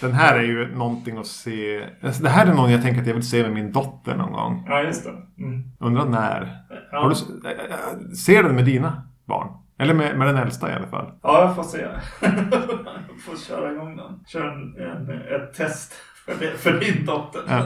Den 0.00 0.12
här 0.12 0.38
är 0.38 0.42
ju 0.42 0.76
någonting 0.76 1.18
att 1.18 1.26
se. 1.26 1.86
Det 2.20 2.28
här 2.28 2.46
är 2.46 2.54
någon 2.54 2.70
jag 2.72 2.82
tänker 2.82 3.00
att 3.00 3.06
jag 3.06 3.14
vill 3.14 3.28
se 3.28 3.42
med 3.42 3.52
min 3.52 3.72
dotter 3.72 4.16
någon 4.16 4.32
gång. 4.32 4.64
Ja, 4.68 4.82
just 4.82 5.04
det. 5.04 5.42
Mm. 5.44 5.62
Undrar 5.80 6.04
när. 6.04 6.56
Ja. 6.92 7.00
Har 7.00 7.08
du, 7.08 7.12
s- 7.14 8.24
ser 8.24 8.36
du 8.42 8.48
den 8.48 8.54
med 8.56 8.64
dina 8.64 9.02
barn? 9.24 9.48
Eller 9.78 9.94
med, 9.94 10.18
med 10.18 10.26
den 10.26 10.36
äldsta 10.36 10.70
i 10.70 10.74
alla 10.74 10.86
fall. 10.86 11.12
Ja, 11.22 11.40
jag 11.40 11.56
får 11.56 11.62
se. 11.62 11.78
jag 12.20 12.30
får 13.26 13.36
köra 13.46 13.72
igång 13.72 13.96
den. 13.96 14.24
Köra 14.26 14.52
en, 14.52 14.76
en, 14.76 15.10
ett 15.10 15.54
test 15.54 15.92
för, 16.26 16.34
det, 16.40 16.50
för 16.58 16.72
din 16.80 17.06
dotter. 17.06 17.40
Ja. 17.48 17.62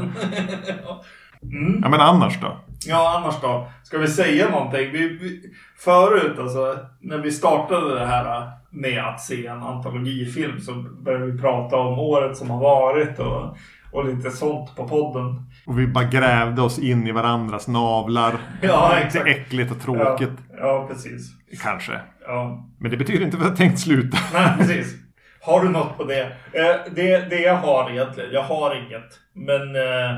mm. 1.42 1.80
Ja, 1.82 1.88
men 1.88 2.00
annars 2.00 2.40
då? 2.40 2.56
Ja, 2.86 3.18
annars 3.18 3.40
då? 3.40 3.68
Ska 3.82 3.98
vi 3.98 4.08
säga 4.08 4.50
någonting? 4.50 4.92
Vi, 4.92 5.08
vi, 5.08 5.42
förut, 5.78 6.38
alltså, 6.38 6.78
när 7.00 7.18
vi 7.18 7.30
startade 7.32 7.94
det 7.98 8.06
här 8.06 8.50
med 8.70 9.04
att 9.04 9.20
se 9.20 9.46
en 9.46 9.62
antologifilm 9.62 10.60
så 10.60 10.72
började 10.74 11.26
vi 11.26 11.38
prata 11.38 11.76
om 11.76 11.98
året 11.98 12.36
som 12.36 12.50
har 12.50 12.60
varit 12.60 13.18
och, 13.18 13.56
och 13.92 14.04
lite 14.04 14.30
sånt 14.30 14.76
på 14.76 14.88
podden. 14.88 15.42
Och 15.66 15.78
vi 15.78 15.86
bara 15.86 16.04
grävde 16.04 16.62
oss 16.62 16.78
in 16.78 17.06
i 17.06 17.12
varandras 17.12 17.68
navlar. 17.68 18.34
Ja, 18.62 18.96
exakt. 18.98 19.26
äckligt 19.26 19.70
och 19.70 19.80
tråkigt. 19.80 20.38
Ja, 20.50 20.56
ja 20.58 20.86
precis. 20.90 21.32
Kanske. 21.62 22.00
Ja. 22.26 22.66
Men 22.78 22.90
det 22.90 22.96
betyder 22.96 23.24
inte 23.24 23.36
att 23.36 23.42
vi 23.42 23.48
har 23.48 23.56
tänkt 23.56 23.78
sluta. 23.78 24.18
Nej, 24.32 24.52
precis. 24.58 24.94
Har 25.40 25.62
du 25.64 25.68
något 25.68 25.96
på 25.96 26.04
det? 26.04 26.22
Eh, 26.52 26.92
det? 26.94 27.30
Det 27.30 27.40
jag 27.40 27.56
har 27.56 27.90
egentligen, 27.90 28.32
jag 28.32 28.42
har 28.42 28.74
inget. 28.74 29.20
Men 29.34 29.76
eh, 29.76 30.16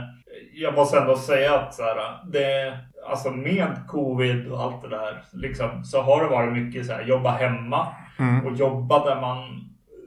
jag 0.54 0.74
måste 0.74 0.98
ändå 0.98 1.16
säga 1.16 1.58
att 1.58 1.74
så 1.74 1.82
här, 1.82 2.18
det, 2.32 2.78
alltså 3.10 3.30
med 3.30 3.76
covid 3.88 4.52
och 4.52 4.62
allt 4.62 4.82
det 4.82 4.88
där 4.88 5.22
liksom, 5.32 5.84
så 5.84 6.02
har 6.02 6.22
det 6.22 6.30
varit 6.30 6.52
mycket 6.52 6.86
så 6.86 6.92
här, 6.92 7.04
jobba 7.04 7.30
hemma. 7.30 7.86
Mm. 8.18 8.46
Och 8.46 8.56
jobba 8.56 9.04
där 9.04 9.20
man 9.20 9.38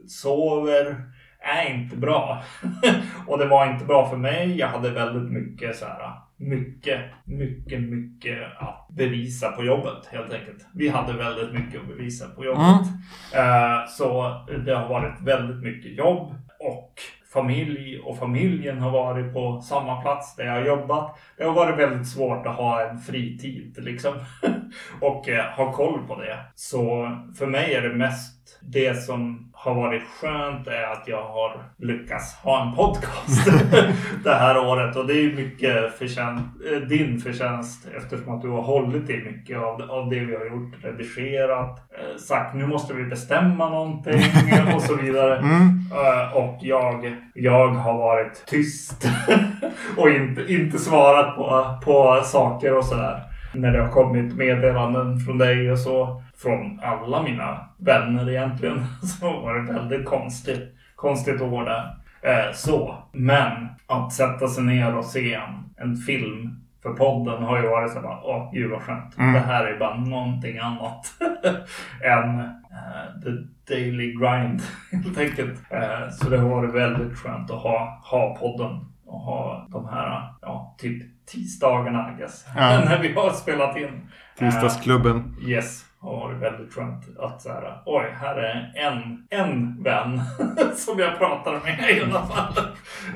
sover 0.08 0.96
är 1.40 1.74
inte 1.74 1.96
bra. 1.96 2.42
och 3.26 3.38
det 3.38 3.46
var 3.46 3.72
inte 3.72 3.84
bra 3.84 4.10
för 4.10 4.16
mig. 4.16 4.58
Jag 4.58 4.68
hade 4.68 4.90
väldigt 4.90 5.32
mycket 5.32 5.76
så 5.76 5.84
här, 5.84 6.12
mycket, 6.36 7.00
mycket, 7.24 7.80
mycket 7.82 8.38
att 8.58 8.88
bevisa 8.90 9.52
på 9.52 9.64
jobbet 9.64 10.06
helt 10.12 10.32
enkelt. 10.32 10.66
Vi 10.74 10.88
hade 10.88 11.12
väldigt 11.12 11.52
mycket 11.52 11.80
att 11.80 11.88
bevisa 11.88 12.28
på 12.28 12.44
jobbet. 12.44 12.86
Eh, 13.34 13.86
Så 13.88 14.36
det 14.66 14.74
har 14.74 14.88
varit 14.88 15.20
väldigt 15.20 15.62
mycket 15.62 15.92
jobb 15.96 16.34
och 16.60 16.92
familj 17.32 17.98
och 17.98 18.18
familjen 18.18 18.78
har 18.78 18.90
varit 18.90 19.32
på 19.32 19.60
samma 19.60 20.02
plats 20.02 20.36
där 20.36 20.44
jag 20.44 20.52
har 20.52 20.66
jobbat. 20.66 21.18
Det 21.36 21.44
har 21.44 21.52
varit 21.52 21.78
väldigt 21.78 22.08
svårt 22.08 22.46
att 22.46 22.56
ha 22.56 22.82
en 22.82 22.98
fritid 22.98 23.78
liksom 23.78 24.14
och 25.00 25.28
eh, 25.28 25.44
ha 25.44 25.72
koll 25.72 26.06
på 26.06 26.20
det. 26.20 26.38
Så 26.54 27.10
för 27.38 27.46
mig 27.46 27.74
är 27.74 27.82
det 27.82 27.94
mest 27.94 28.58
det 28.62 28.94
som 28.94 29.51
har 29.64 29.74
varit 29.74 30.02
skönt 30.20 30.66
är 30.68 30.82
att 30.92 31.08
jag 31.08 31.22
har 31.22 31.64
lyckats 31.78 32.34
ha 32.34 32.66
en 32.66 32.76
podcast 32.76 33.50
det 34.24 34.34
här 34.34 34.58
året 34.58 34.96
och 34.96 35.06
det 35.06 35.12
är 35.14 35.34
mycket 35.34 35.98
förtjänst, 35.98 36.44
eh, 36.72 36.78
din 36.88 37.20
förtjänst 37.20 37.88
eftersom 37.96 38.34
att 38.34 38.42
du 38.42 38.48
har 38.48 38.62
hållit 38.62 39.10
i 39.10 39.16
mycket 39.16 39.58
av, 39.58 39.82
av 39.90 40.10
det 40.10 40.18
vi 40.18 40.36
har 40.36 40.44
gjort, 40.46 40.84
redigerat, 40.84 41.78
eh, 41.98 42.16
sagt 42.18 42.54
nu 42.54 42.66
måste 42.66 42.94
vi 42.94 43.04
bestämma 43.04 43.68
någonting 43.68 44.22
och 44.74 44.82
så 44.82 44.94
vidare. 44.94 45.38
Mm. 45.38 45.78
Eh, 45.92 46.36
Och 46.36 46.58
jag, 46.60 47.16
jag 47.34 47.68
har 47.68 47.98
varit 47.98 48.46
tyst 48.46 49.08
och 49.96 50.10
inte, 50.10 50.52
inte 50.52 50.78
svarat 50.78 51.36
på, 51.36 51.78
på 51.84 52.20
saker 52.24 52.76
och 52.76 52.84
sådär. 52.84 53.31
När 53.54 53.72
det 53.72 53.82
har 53.82 53.88
kommit 53.90 54.36
meddelanden 54.36 55.18
från 55.20 55.38
dig 55.38 55.72
och 55.72 55.78
så. 55.78 56.22
Från 56.36 56.80
alla 56.82 57.22
mina 57.22 57.68
vänner 57.78 58.30
egentligen. 58.30 58.84
Så 59.02 59.40
var 59.40 59.54
det 59.54 59.72
väldigt 59.72 60.04
konstigt, 60.06 60.76
konstigt 60.96 61.40
år 61.40 61.64
där. 61.64 61.96
Eh, 62.22 62.52
Så, 62.52 62.94
men 63.12 63.68
att 63.86 64.12
sätta 64.12 64.48
sig 64.48 64.64
ner 64.64 64.96
och 64.96 65.04
se 65.04 65.34
en, 65.34 65.64
en 65.76 65.96
film 65.96 66.58
för 66.82 66.90
podden 66.92 67.42
har 67.42 67.62
ju 67.62 67.68
varit 67.68 67.92
så 67.92 68.00
bara, 68.00 68.20
åh 68.22 68.50
gud 68.52 68.70
vad 68.70 68.82
skönt. 68.82 69.18
Mm. 69.18 69.32
Det 69.32 69.40
här 69.40 69.64
är 69.64 69.78
bara 69.78 69.96
någonting 69.96 70.58
annat 70.58 71.06
än 72.04 72.40
eh, 72.40 73.22
the 73.22 73.30
daily 73.74 74.12
grind 74.12 74.62
helt 74.92 75.18
enkelt. 75.18 75.62
Eh, 75.70 76.08
så 76.10 76.30
det 76.30 76.38
har 76.38 76.48
varit 76.48 76.74
väldigt 76.74 77.18
skönt 77.18 77.50
att 77.50 77.62
ha, 77.62 78.00
ha 78.04 78.36
podden 78.40 78.86
och 79.06 79.20
ha 79.20 79.66
de 79.70 79.88
här, 79.88 80.28
ja, 80.42 80.74
typ 80.78 81.02
tisdagarna 81.26 82.12
I 82.12 82.18
guess. 82.18 82.44
Ja. 82.56 82.60
När 82.84 83.02
vi 83.02 83.12
har 83.12 83.30
spelat 83.30 83.76
in. 83.76 84.08
Tisdagsklubben. 84.38 85.36
Eh, 85.42 85.48
yes, 85.50 85.84
har 86.00 86.12
varit 86.20 86.42
väldigt 86.42 86.74
skönt 86.74 87.18
att 87.18 87.42
så 87.42 87.48
här, 87.48 87.82
oj, 87.86 88.14
här 88.20 88.36
är 88.36 88.72
en, 88.74 89.26
en 89.30 89.82
vän 89.82 90.20
som 90.76 90.98
jag 90.98 91.18
pratar 91.18 91.52
med 91.52 91.96
i 91.96 92.02
alla 92.02 92.26
fall. 92.26 92.54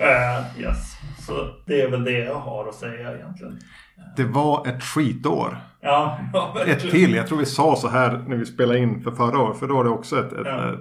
Eh, 0.01 0.61
yes, 0.63 0.93
så 1.27 1.33
det 1.67 1.81
är 1.83 1.91
väl 1.91 2.05
det 2.05 2.19
jag 2.25 2.35
har 2.35 2.69
att 2.69 2.75
säga 2.75 3.15
egentligen. 3.17 3.59
Det 4.17 4.25
var 4.25 4.67
ett 4.69 4.83
skitår. 4.83 5.59
Ja, 5.81 6.19
ja 6.33 6.57
Ett 6.67 6.91
till. 6.91 7.15
Jag 7.15 7.27
tror 7.27 7.39
vi 7.39 7.47
sa 7.47 7.77
så 7.77 7.89
här 7.89 8.25
när 8.29 8.37
vi 8.37 8.47
spelade 8.47 8.79
in 8.79 9.03
för 9.03 9.11
förra 9.11 9.39
året. 9.39 9.59
För 9.59 9.67
då 9.69 9.77
var 9.77 9.85
det 9.85 9.91
också 9.91 10.19
ett, 10.21 10.33
ett 10.33 10.39
Ja. 10.47 10.69
eh, 10.69 10.75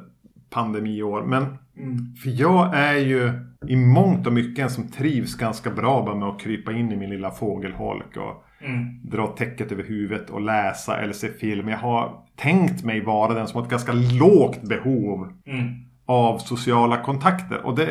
pandemiår. 0.49 1.23
Men 1.23 1.57
Mm. 1.77 2.15
för 2.23 2.29
jag 2.41 2.75
är 2.77 2.97
ju 2.97 3.31
i 3.67 3.75
mångt 3.75 4.27
och 4.27 4.33
mycket 4.33 4.63
en 4.63 4.69
som 4.69 4.87
trivs 4.87 5.35
ganska 5.35 5.69
bra 5.71 6.03
bara 6.05 6.15
med 6.15 6.27
att 6.29 6.39
krypa 6.41 6.71
in 6.73 6.91
i 6.91 6.95
min 6.95 7.09
lilla 7.09 7.31
fågelholk. 7.31 8.17
Och 8.17 8.43
Mm. 8.67 8.99
dra 9.03 9.27
täcket 9.27 9.71
över 9.71 9.83
huvudet 9.83 10.29
och 10.29 10.41
läsa 10.41 10.97
eller 11.01 11.13
se 11.13 11.27
film. 11.29 11.67
Jag 11.69 11.77
har 11.77 12.11
tänkt 12.35 12.83
mig 12.83 13.01
vara 13.01 13.33
den 13.33 13.47
som 13.47 13.57
har 13.57 13.63
ett 13.65 13.71
ganska 13.71 13.93
lågt 13.93 14.61
behov 14.63 15.33
Mm. 15.47 15.73
av 16.05 16.37
sociala 16.37 16.97
kontakter. 16.97 17.65
Och 17.65 17.75
det 17.75 17.89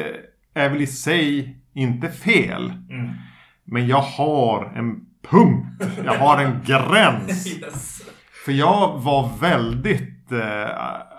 är 0.54 0.68
väl 0.70 0.80
i 0.82 0.86
sig 0.86 1.56
inte 1.72 2.08
fel. 2.08 2.72
Mm. 2.90 3.10
Men 3.64 3.86
jag 3.86 4.00
har 4.02 4.72
en 4.76 5.06
punkt. 5.30 5.86
Jag 6.04 6.14
har 6.18 6.42
en 6.44 6.52
gräns. 6.66 7.46
Yes. 7.60 8.02
För 8.44 8.52
jag 8.52 8.98
var 9.00 9.30
väldigt 9.40 10.13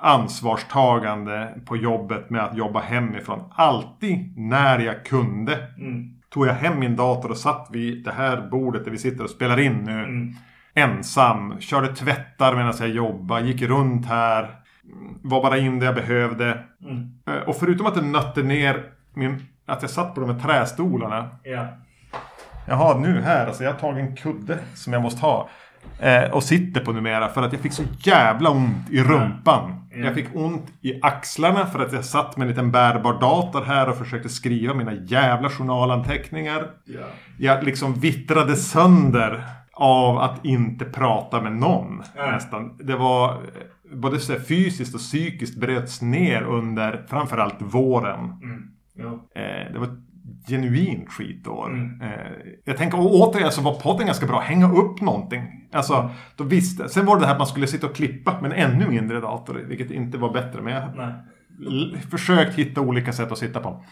ansvarstagande 0.02 1.54
på 1.66 1.78
jobbet 1.78 2.30
med 2.30 2.42
att 2.44 2.58
jobba 2.58 2.80
hemifrån. 2.80 3.44
Alltid 3.56 4.38
när 4.38 4.80
jag 4.80 5.06
kunde 5.06 5.56
Mm. 5.78 6.12
tog 6.30 6.48
jag 6.48 6.54
hem 6.54 6.80
min 6.80 6.96
dator 6.96 7.32
och 7.32 7.38
satt 7.38 7.68
vid 7.72 8.04
det 8.04 8.12
här 8.12 8.48
bordet 8.52 8.84
där 8.86 8.92
vi 8.92 8.98
sitter 8.98 9.24
och 9.24 9.30
spelar 9.30 9.60
in 9.60 9.74
nu. 9.84 10.04
Mm. 10.04 10.34
Ensam. 10.74 11.60
Körde 11.60 11.88
tvättar 11.96 12.56
medan 12.56 12.74
jag 12.80 12.90
jobbade. 12.90 13.48
Gick 13.48 13.62
runt 13.62 14.06
här. 14.06 14.50
Var 15.22 15.42
bara 15.42 15.58
in 15.58 15.80
det 15.80 15.86
jag 15.86 15.96
behövde. 15.96 16.64
Mm. 16.84 17.12
Eh, 17.28 17.48
Och 17.50 17.56
förutom 17.56 17.86
att 17.88 17.96
det 17.96 18.02
nötte 18.02 18.44
ner 18.44 18.84
min... 19.14 19.46
Att 19.68 19.82
jag 19.82 19.92
satt 19.92 20.16
på 20.16 20.22
de 20.22 20.30
här 20.30 20.40
trästolarna. 20.40 21.30
Ja. 21.44 21.68
Jag 22.68 22.76
har 22.76 23.00
nu 23.00 23.22
här, 23.22 23.48
alltså 23.48 23.64
jag 23.64 23.72
har 23.72 23.80
tagit 23.80 24.10
en 24.10 24.16
kudde 24.16 24.58
som 24.74 24.94
jag 24.94 25.02
måste 25.02 25.22
ha. 25.22 25.50
Eh, 26.00 26.32
och 26.32 26.44
sitter 26.44 26.86
på 26.86 26.92
numera 26.92 27.30
för 27.30 27.42
att 27.42 27.54
jag 27.54 27.62
fick 27.62 27.74
så 27.74 27.84
jävla 28.00 28.50
ont 28.50 28.90
i 28.92 29.04
rumpan. 29.04 29.82
Ja. 29.92 30.06
Jag 30.06 30.14
fick 30.14 30.28
ont 30.34 30.66
i 30.82 31.00
axlarna 31.02 31.66
för 31.66 31.80
att 31.80 31.94
jag 31.94 32.06
satt 32.06 32.38
med 32.38 32.46
en 32.46 32.50
liten 32.50 32.72
bärbar 32.72 33.20
dator 33.20 33.62
här 33.62 33.90
och 33.90 33.98
försökte 33.98 34.30
skriva 34.30 34.74
mina 34.74 34.94
jävla 34.94 35.50
journalanteckningar. 35.50 36.68
Ja. 36.86 37.00
Jag 37.38 37.64
liksom 37.64 37.94
vittrade 37.94 38.56
sönder 38.56 39.44
av 39.74 40.18
att 40.18 40.46
inte 40.46 40.86
prata 40.86 41.42
med 41.42 41.52
någon. 41.52 42.04
Nej. 42.16 42.32
Nästan. 42.32 42.78
Det 42.78 42.96
var 42.96 43.30
eh, 43.30 43.38
både 43.94 44.20
så 44.20 44.36
fysiskt 44.40 44.96
och 44.96 45.02
psykiskt 45.02 45.60
bröts 45.60 46.02
ner 46.02 46.42
under 46.42 47.06
framförallt 47.08 47.62
våren. 47.62 48.20
Mm. 48.20 48.72
Ja. 48.94 49.42
Eh, 49.42 49.74
det 49.74 49.80
var 49.80 50.02
genuint 50.48 51.10
skitår. 51.10 51.70
Mm. 51.70 52.02
Eh, 52.02 52.10
jag 52.66 52.78
tänker 52.78 53.00
och 53.00 53.16
återigen 53.16 53.52
så 53.52 53.62
var 53.62 53.74
podden 53.74 54.06
ganska 54.06 54.26
bra. 54.26 54.40
Hänga 54.40 54.72
upp 54.72 55.02
någonting. 55.02 55.68
Alltså, 55.72 56.10
då 56.36 56.44
visste, 56.44 56.90
sen 56.90 57.06
var 57.06 57.16
det 57.16 57.22
det 57.22 57.26
här 57.26 57.34
att 57.34 57.40
man 57.40 57.48
skulle 57.48 57.68
sitta 57.68 57.88
och 57.88 57.96
klippa 57.96 58.42
med 58.42 58.52
en 58.52 58.72
ännu 58.72 58.88
mindre 58.88 59.20
dator. 59.20 59.54
Vilket 59.68 59.92
inte 59.92 60.18
var 60.18 60.34
bättre. 60.34 60.62
Men 60.62 60.74
jag 60.74 60.84
Nej. 60.96 62.02
försökt 62.12 62.56
hitta 62.56 62.82
olika 62.82 63.14
sätt 63.14 63.32
att 63.32 63.38
sitta 63.38 63.60
på. 63.60 63.84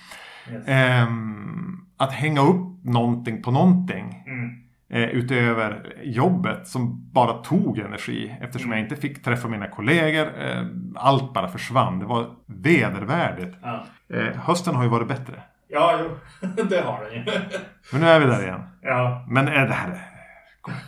Yes. 0.51 0.63
Ehm, 0.67 1.85
att 1.97 2.11
hänga 2.11 2.41
upp 2.41 2.83
någonting 2.83 3.41
på 3.41 3.51
någonting. 3.51 4.23
Mm. 4.27 4.49
Eh, 4.89 5.09
utöver 5.09 5.93
jobbet 6.03 6.67
som 6.67 7.11
bara 7.11 7.33
tog 7.33 7.77
energi. 7.79 8.35
Eftersom 8.41 8.71
jag 8.71 8.79
inte 8.79 8.95
fick 8.95 9.23
träffa 9.23 9.47
mina 9.47 9.67
kollegor. 9.67 10.27
Eh, 10.41 10.65
allt 10.95 11.33
bara 11.33 11.47
försvann. 11.47 11.99
Det 11.99 12.05
var 12.05 12.29
vedervärdigt. 12.45 13.57
Ja. 13.61 13.85
Eh, 14.13 14.37
hösten 14.37 14.75
har 14.75 14.83
ju 14.83 14.89
varit 14.89 15.07
bättre. 15.07 15.43
Ja, 15.74 15.99
jo. 16.01 16.17
det 16.69 16.82
har 16.82 17.03
den 17.03 17.13
ju. 17.13 17.26
Men 17.91 18.01
nu 18.01 18.07
är 18.07 18.19
vi 18.19 18.26
där 18.26 18.41
igen. 18.43 18.61
ja. 18.82 19.26
Men 19.30 19.47
är 19.47 19.67
det 19.67 19.74
här... 19.74 20.09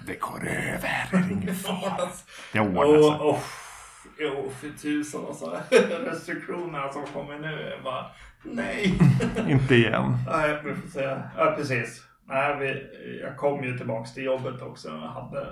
Det 0.07 0.19
går 0.19 0.47
över. 0.47 1.07
Det 1.11 1.17
är 1.17 1.31
ingen 1.31 1.55
fara. 1.65 2.09
Det 2.53 2.59
ordnar 2.59 2.85
sig. 2.85 3.27
och, 3.27 3.39
jo, 4.19 4.51
för 4.59 4.69
tusan 4.69 5.25
alltså. 5.25 5.59
Restriktionerna 6.05 6.91
som 6.91 7.05
kommer 7.05 7.39
nu 7.39 7.47
är 7.47 7.81
bara 7.83 8.05
nej. 8.43 8.99
Inte 9.47 9.75
igen. 9.75 10.17
Nej, 10.27 10.61
vi 10.63 10.75
får 10.75 10.87
se. 10.89 11.17
Ja, 11.37 11.53
precis. 11.57 12.03
nej, 12.25 12.57
vi, 12.59 12.87
jag 13.21 13.37
kom 13.37 13.63
ju 13.63 13.77
tillbaks 13.77 14.13
till 14.13 14.23
jobbet 14.23 14.61
också 14.61 14.89
och 14.91 15.09
hade, 15.09 15.47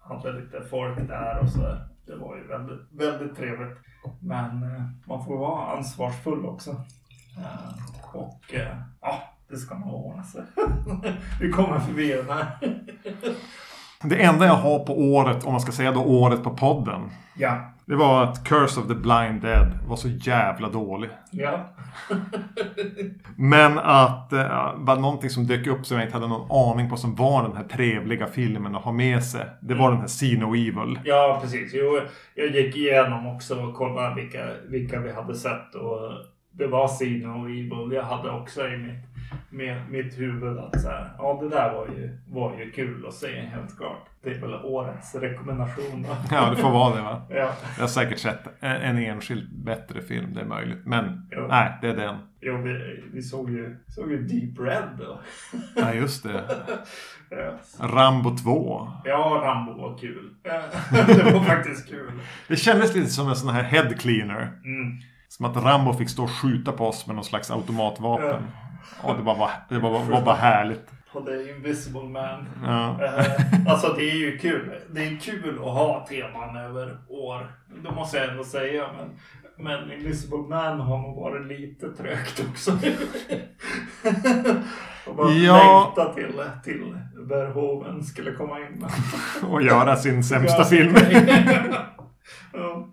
hade 0.00 0.32
lite 0.32 0.60
folk 0.70 1.08
där 1.08 1.38
och 1.38 1.48
så. 1.48 1.76
Det 2.06 2.16
var 2.16 2.36
ju 2.36 2.46
väldigt, 2.46 2.92
väldigt 2.92 3.36
trevligt. 3.36 3.78
Men 4.20 4.62
eh, 4.62 4.82
man 5.08 5.24
får 5.24 5.38
vara 5.38 5.76
ansvarsfull 5.76 6.46
också. 6.46 6.70
Eh, 7.38 7.97
och 8.14 8.54
eh, 8.54 8.76
ja, 9.02 9.22
det 9.50 9.56
ska 9.56 9.78
nog 9.78 10.06
ordna 10.06 10.22
sig. 10.22 10.42
vi 11.40 11.50
kommer 11.50 11.78
förbi 11.78 12.12
den 12.12 12.26
här. 12.36 12.46
Det 14.02 14.22
enda 14.22 14.46
jag 14.46 14.54
har 14.54 14.78
på 14.78 14.98
året, 15.00 15.44
om 15.44 15.52
man 15.52 15.60
ska 15.60 15.72
säga 15.72 15.92
då 15.92 16.00
året 16.04 16.42
på 16.44 16.50
podden. 16.50 17.10
ja, 17.36 17.72
Det 17.86 17.96
var 17.96 18.24
att 18.24 18.44
Curse 18.44 18.80
of 18.80 18.88
the 18.88 18.94
Blind 18.94 19.42
Dead 19.42 19.78
var 19.88 19.96
så 19.96 20.08
jävla 20.08 20.68
dålig. 20.68 21.10
ja. 21.30 21.64
Men 23.36 23.78
att 23.78 24.32
eh, 24.32 24.72
var 24.76 24.96
någonting 24.96 25.30
som 25.30 25.46
dök 25.46 25.66
upp 25.66 25.86
som 25.86 25.96
jag 25.96 26.06
inte 26.06 26.16
hade 26.16 26.28
någon 26.28 26.72
aning 26.72 26.90
på 26.90 26.96
som 26.96 27.14
var 27.14 27.42
den 27.42 27.56
här 27.56 27.64
trevliga 27.64 28.26
filmen 28.26 28.74
att 28.76 28.82
ha 28.82 28.92
med 28.92 29.24
sig. 29.24 29.46
Det 29.60 29.74
var 29.74 29.90
den 29.90 30.00
här 30.00 30.06
See 30.06 30.38
No 30.38 30.54
Evil. 30.54 31.00
Ja, 31.04 31.38
precis. 31.42 31.70
Jo, 31.74 32.00
jag 32.34 32.46
gick 32.46 32.76
igenom 32.76 33.26
också 33.26 33.60
och 33.62 33.74
kollade 33.74 34.14
vilka, 34.14 34.44
vilka 34.68 35.00
vi 35.00 35.12
hade 35.12 35.34
sett. 35.34 35.74
Och 35.74 35.98
det 36.58 36.66
var 36.66 36.88
Sino 36.88 37.40
och 37.42 37.50
Evil. 37.50 37.92
Jag 37.92 38.02
hade 38.02 38.30
också 38.30 38.68
i 38.68 38.76
mitt, 38.76 39.04
med, 39.50 39.90
mitt 39.90 40.18
huvud 40.18 40.58
att 40.58 40.80
så 40.80 40.88
här, 40.88 41.10
ja, 41.18 41.38
det 41.42 41.48
där 41.48 41.74
var 41.74 41.86
ju, 41.86 42.18
var 42.28 42.58
ju 42.58 42.70
kul 42.70 43.06
att 43.06 43.14
se 43.14 43.40
helt 43.40 43.76
klart. 43.76 44.04
Det 44.22 44.30
är 44.30 44.40
väl 44.40 44.54
årets 44.54 45.14
rekommendation 45.14 46.02
då. 46.02 46.16
Ja, 46.30 46.50
det 46.50 46.56
får 46.56 46.70
vara 46.70 46.96
det 46.96 47.02
va. 47.02 47.22
Ja, 47.30 47.36
Jag 47.76 47.82
har 47.82 47.88
säkert 47.88 48.18
sett 48.18 48.40
en, 48.60 48.76
en 48.76 48.98
enskild 48.98 49.48
bättre 49.64 50.00
film, 50.02 50.34
det 50.34 50.40
är 50.40 50.44
möjligt. 50.44 50.86
Men 50.86 51.28
Jo. 51.32 51.46
nej, 51.48 51.78
det 51.82 51.88
är 51.88 51.96
den. 51.96 52.16
jo, 52.40 52.56
vi, 52.56 53.02
vi 53.12 53.22
såg, 53.22 53.50
ju, 53.50 53.76
såg 53.88 54.10
ju 54.10 54.22
Deep 54.22 54.58
Red 54.58 54.88
då. 54.98 55.20
Ja, 55.76 55.92
just 55.94 56.22
det. 56.22 56.44
Ja, 57.30 57.52
Rambo 57.88 58.36
2. 58.36 58.88
Ja, 59.04 59.40
Rambo 59.44 59.72
var 59.82 59.98
kul. 59.98 60.34
det 61.22 61.32
var 61.32 61.44
faktiskt 61.44 61.88
kul. 61.88 62.10
Det 62.48 62.56
kändes 62.56 62.94
lite 62.94 63.10
som 63.10 63.28
en 63.28 63.36
sån 63.36 63.54
här 63.54 63.62
head 63.62 63.90
cleaner. 63.98 64.42
Mm. 64.64 64.98
Som 65.38 65.46
att 65.46 65.56
Rambo 65.64 65.92
fick 65.92 66.08
stå 66.10 66.22
och 66.24 66.30
skjuta 66.30 66.72
på 66.72 66.86
oss 66.86 67.06
med 67.06 67.16
någon 67.16 67.24
slags 67.24 67.50
automatvapen. 67.50 68.42
Ja, 69.02 69.14
det 69.14 69.22
var 69.22 69.36
bara, 69.38 69.50
det 69.68 69.78
var, 69.78 69.90
var 70.04 70.22
bara 70.22 70.34
härligt. 70.34 70.90
På 71.12 71.20
The 71.20 71.50
Invisible 71.50 72.02
Man. 72.02 72.48
Ja. 72.64 73.04
Eh, 73.04 73.24
alltså 73.72 73.92
det 73.92 74.10
är 74.10 74.14
ju 74.16 74.38
kul. 74.38 74.72
Det 74.90 75.04
är 75.04 75.20
kul 75.20 75.58
att 75.58 75.64
ha 75.64 76.06
teman 76.08 76.56
över 76.56 76.96
år. 77.08 77.52
Det 77.84 77.90
måste 77.90 78.16
jag 78.18 78.28
ändå 78.30 78.44
säga. 78.44 78.84
Men, 78.98 79.10
men 79.64 79.92
Invisible 79.92 80.38
Man 80.38 80.80
har 80.80 80.98
nog 80.98 81.16
varit 81.20 81.46
lite 81.46 81.88
trögt 81.88 82.44
också. 82.50 82.70
och 85.06 85.16
bara 85.16 85.30
Ja. 85.30 85.84
längta 85.96 86.14
till, 86.14 86.42
till 86.64 86.98
Verhoeven 87.28 88.04
skulle 88.04 88.32
komma 88.32 88.58
in. 88.60 88.86
Och 89.50 89.62
göra 89.62 89.96
sin 89.96 90.24
sämsta 90.24 90.64
film. 90.64 90.94
ja. 92.52 92.88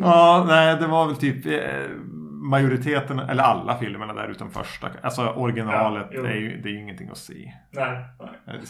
Ja, 0.00 0.44
nej, 0.48 0.76
det 0.76 0.86
var 0.86 1.06
väl 1.06 1.16
typ 1.16 1.46
eh, 1.46 1.90
majoriteten, 2.48 3.18
eller 3.18 3.42
alla 3.42 3.78
filmerna 3.78 4.14
där 4.14 4.28
utom 4.28 4.50
första. 4.50 4.88
Alltså 5.02 5.28
originalet, 5.28 6.06
Ja, 6.10 6.26
är 6.26 6.34
ju 6.34 6.60
det 6.62 6.68
är 6.68 6.72
ju 6.72 6.80
ingenting 6.80 7.08
att 7.10 7.18
se. 7.18 7.52
Nej, 7.70 8.04
nej. 8.46 8.60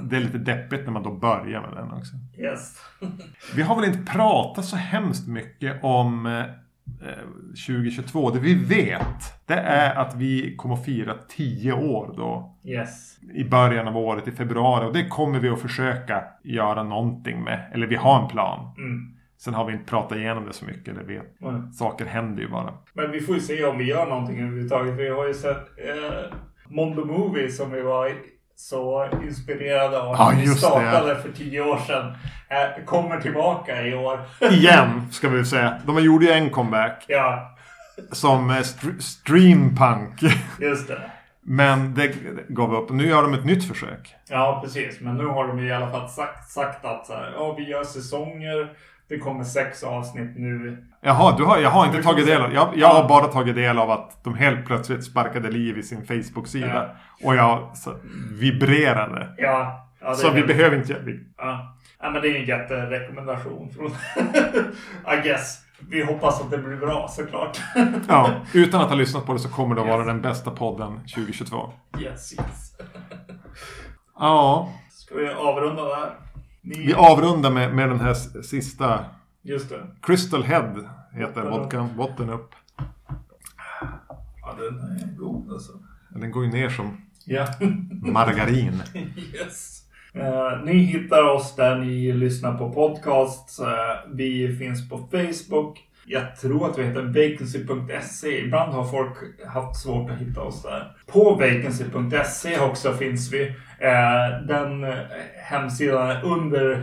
Det 0.00 0.16
är 0.16 0.20
lite 0.20 0.38
deppigt 0.38 0.84
när 0.84 0.92
man 0.92 1.02
då 1.02 1.12
börjar 1.12 1.60
med 1.60 1.70
den 1.76 1.90
också. 1.92 2.12
Yes. 2.38 2.76
Vi 3.56 3.62
har 3.62 3.76
väl 3.76 3.84
inte 3.84 4.12
pratat 4.12 4.64
så 4.64 4.76
hemskt 4.76 5.28
mycket 5.28 5.84
om 5.84 6.26
eh, 6.26 6.38
eh, 6.38 7.24
2022. 7.66 8.30
Det 8.30 8.40
vi 8.40 8.54
vet, 8.54 9.46
det 9.46 9.54
är 9.54 9.94
att 9.94 10.14
vi 10.14 10.56
kommer 10.56 10.74
att 10.74 10.84
fira 10.84 11.14
10 11.28 11.72
år 11.72 12.14
då. 12.16 12.56
Yes. 12.64 13.18
I 13.34 13.44
början 13.44 13.88
av 13.88 13.96
året, 13.96 14.28
i 14.28 14.32
februari. 14.32 14.86
Och 14.86 14.92
det 14.92 15.08
kommer 15.08 15.38
vi 15.38 15.48
att 15.48 15.60
försöka 15.60 16.24
göra 16.44 16.82
någonting 16.82 17.44
med. 17.44 17.70
Eller 17.72 17.86
vi 17.86 17.96
har 17.96 18.22
en 18.22 18.28
plan. 18.28 18.74
Mm. 18.78 19.14
Sen 19.38 19.54
har 19.54 19.64
vi 19.64 19.72
inte 19.72 19.84
pratat 19.84 20.18
igenom 20.18 20.44
det 20.46 20.52
så 20.52 20.64
mycket. 20.64 20.88
Eller 20.94 21.04
vet. 21.04 21.40
Mm. 21.42 21.72
Saker 21.72 22.04
händer 22.06 22.42
ju 22.42 22.48
bara. 22.48 22.74
Men 22.92 23.10
vi 23.10 23.20
får 23.20 23.34
ju 23.34 23.40
se 23.40 23.64
om 23.64 23.78
vi 23.78 23.84
gör 23.84 24.06
någonting 24.06 24.40
överhuvudtaget. 24.40 24.94
Vi 24.94 25.08
har 25.08 25.26
ju 25.26 25.34
sett 25.34 25.56
eh, 25.78 26.36
Mondo 26.68 27.04
Movie 27.04 27.50
som 27.50 27.70
vi 27.72 27.80
var 27.80 28.12
så 28.56 29.08
inspirerade 29.24 30.00
av 30.02 30.16
Ja, 30.18 30.32
vi 30.36 30.42
just 30.42 30.54
det. 30.54 30.58
startade 30.60 31.16
för 31.22 31.32
tio 31.32 31.60
år 31.60 31.76
sedan. 31.78 32.12
Eh, 32.48 32.84
kommer 32.84 33.20
tillbaka 33.20 33.82
i 33.82 33.94
år. 33.94 34.20
Igen, 34.52 35.12
ska 35.12 35.28
vi 35.28 35.44
säga. 35.44 35.80
De 35.86 35.98
gjorde 36.04 36.24
ju 36.26 36.32
en 36.32 36.50
comeback. 36.50 37.04
ja, 37.08 37.56
Som 38.12 38.50
eh, 38.50 38.54
str- 38.56 38.98
streampunk. 39.00 40.22
just 40.60 40.88
det. 40.88 41.10
Men 41.42 41.94
det 41.94 42.12
gav 42.48 42.74
upp. 42.74 42.90
Nu 42.90 43.06
gör 43.06 43.22
de 43.22 43.34
ett 43.34 43.44
nytt 43.44 43.68
försök. 43.68 44.14
Ja, 44.28 44.60
precis. 44.64 45.00
Men 45.00 45.16
nu 45.16 45.26
har 45.26 45.48
de 45.48 45.58
i 45.60 45.72
alla 45.72 45.90
fall 45.90 46.08
sagt, 46.08 46.50
sagt 46.50 46.84
att 46.84 47.06
så 47.06 47.12
här, 47.12 47.32
ja, 47.36 47.54
vi 47.58 47.68
gör 47.68 47.84
säsonger. 47.84 48.72
Det 49.08 49.18
kommer 49.18 49.44
sex 49.44 49.82
avsnitt 49.82 50.36
nu. 50.36 50.84
Jaha, 51.00 51.36
du 51.36 51.44
har, 51.44 51.58
jag 51.58 51.70
har 51.70 51.86
inte 51.86 52.02
tagit 52.02 52.26
del 52.26 52.42
av 52.42 52.52
Jag, 52.54 52.68
jag 52.76 52.88
har 52.88 53.08
bara 53.08 53.26
tagit 53.26 53.54
del 53.54 53.78
av 53.78 53.90
att 53.90 54.24
de 54.24 54.34
helt 54.34 54.66
plötsligt 54.66 55.04
sparkade 55.04 55.50
liv 55.50 55.78
i 55.78 55.82
sin 55.82 56.06
Facebook-sida. 56.06 56.90
Och 57.24 57.34
jag 57.36 57.70
vibrerade. 58.40 59.34
Ja, 59.38 59.88
ja 60.00 60.14
Så 60.14 60.30
vi 60.30 60.42
behöver 60.42 60.76
inte... 60.76 60.98
Vi, 61.04 61.20
Ja. 61.38 61.76
ja, 62.00 62.10
men 62.10 62.22
det 62.22 62.28
är 62.28 62.40
en 62.40 62.46
jätterekommendation 62.46 63.70
från 63.76 63.86
I 65.18 65.22
guess. 65.22 65.58
Vi 65.90 66.04
hoppas 66.04 66.40
att 66.40 66.50
det 66.50 66.58
blir 66.58 66.76
bra 66.76 67.08
såklart. 67.08 67.60
ja, 68.08 68.30
utan 68.54 68.80
att 68.80 68.88
ha 68.88 68.96
lyssnat 68.96 69.26
på 69.26 69.32
det 69.32 69.38
så 69.38 69.48
kommer 69.48 69.74
det 69.74 69.80
att 69.80 69.88
vara 69.88 70.04
den 70.04 70.22
bästa 70.22 70.50
podden 70.50 71.00
2022. 71.14 71.72
yes, 71.98 72.32
yes. 72.32 72.72
Ja, 74.18 74.72
Ska 74.90 75.14
vi 75.14 75.28
avrunda 75.28 75.84
där? 75.84 76.10
Ni... 76.68 76.86
vi 76.86 76.94
avrundar 76.94 77.50
med, 77.50 77.74
med 77.74 77.88
den 77.88 78.00
här 78.00 78.14
sista. 78.42 79.04
Just 79.42 79.68
det. 79.68 79.86
Crystal 80.02 80.42
Head 80.42 80.74
heter 81.12 81.42
Botten 81.42 81.50
vodkan. 81.50 81.88
Botten 81.96 82.30
upp. 82.30 82.50
Ja, 84.42 84.54
den 84.58 84.78
är 84.78 85.16
god 85.16 85.52
alltså. 85.52 85.72
Den 86.10 86.30
går 86.30 86.44
ju 86.44 86.50
ner 86.50 86.68
som 86.68 87.00
Ja. 87.24 87.46
margarin. 88.02 88.82
yes. 89.34 89.82
Eh, 90.14 90.64
ni 90.64 90.72
hittar 90.72 91.22
oss 91.22 91.56
där 91.56 91.78
ni 91.78 92.12
lyssnar 92.12 92.58
på 92.58 92.72
podcasts. 92.72 93.58
Eh, 93.60 93.66
vi 94.12 94.56
finns 94.56 94.88
på 94.88 94.98
Facebook. 94.98 95.84
Jag 96.06 96.36
tror 96.36 96.70
att 96.70 96.78
vi 96.78 96.82
heter 96.82 97.02
vacancy.se. 97.02 98.44
Ibland 98.44 98.72
har 98.72 98.84
folk 98.84 99.16
haft 99.46 99.80
svårt 99.82 100.10
att 100.10 100.18
hitta 100.18 100.40
oss 100.40 100.62
där. 100.62 100.96
På 101.06 101.34
vacancy.se 101.34 102.58
också 102.60 102.92
finns 102.92 103.32
vi. 103.32 103.54
Eh, 103.80 104.46
den 104.46 104.86
hemsidan 105.44 106.10
är 106.10 106.24
under 106.24 106.72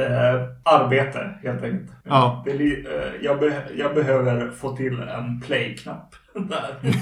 eh, 0.00 0.42
arbete 0.62 1.30
helt 1.42 1.62
enkelt. 1.62 1.90
Ja. 2.04 2.42
Det 2.44 2.52
eh, 2.52 2.90
jag, 3.22 3.40
be- 3.40 3.62
jag 3.76 3.94
behöver 3.94 4.50
få 4.50 4.76
till 4.76 5.00
en 5.02 5.40
play-knapp 5.40 6.14
där. 6.34 6.92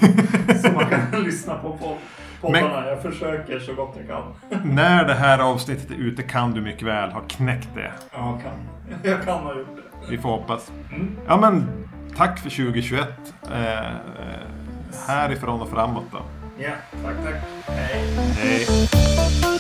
så 0.58 0.72
man 0.72 0.84
kan 0.86 1.22
lyssna 1.22 1.54
på 1.54 1.68
pod- 1.68 1.96
poddarna. 2.40 2.86
Jag 2.88 3.02
försöker 3.02 3.58
så 3.58 3.74
gott 3.74 3.96
jag 3.98 4.06
kan. 4.08 4.64
När 4.74 5.04
det 5.04 5.14
här 5.14 5.38
avsnittet 5.38 5.90
är 5.90 5.94
ute 5.94 6.22
kan 6.22 6.52
du 6.52 6.60
mycket 6.60 6.82
väl 6.82 7.10
ha 7.10 7.20
knäckt 7.20 7.68
det. 7.74 7.92
Ja, 8.12 8.40
kan. 8.42 8.52
Jag 9.02 9.22
kan 9.22 9.38
ha 9.38 9.54
gjort 9.54 9.76
det. 9.76 10.10
Vi 10.10 10.18
får 10.18 10.28
hoppas. 10.28 10.72
Mm. 10.94 11.16
Ja 11.26 11.36
men 11.36 11.64
tack 12.16 12.38
för 12.38 12.50
2021. 12.50 13.08
Eh, 13.52 13.78
eh, 13.86 13.86
härifrån 15.08 15.60
och 15.60 15.68
framåt 15.70 16.04
då. 16.12 16.18
Ja, 16.58 16.80
tack, 17.02 17.16
tack. 17.22 17.36
Hej. 17.66 18.00
Hej. 18.36 19.55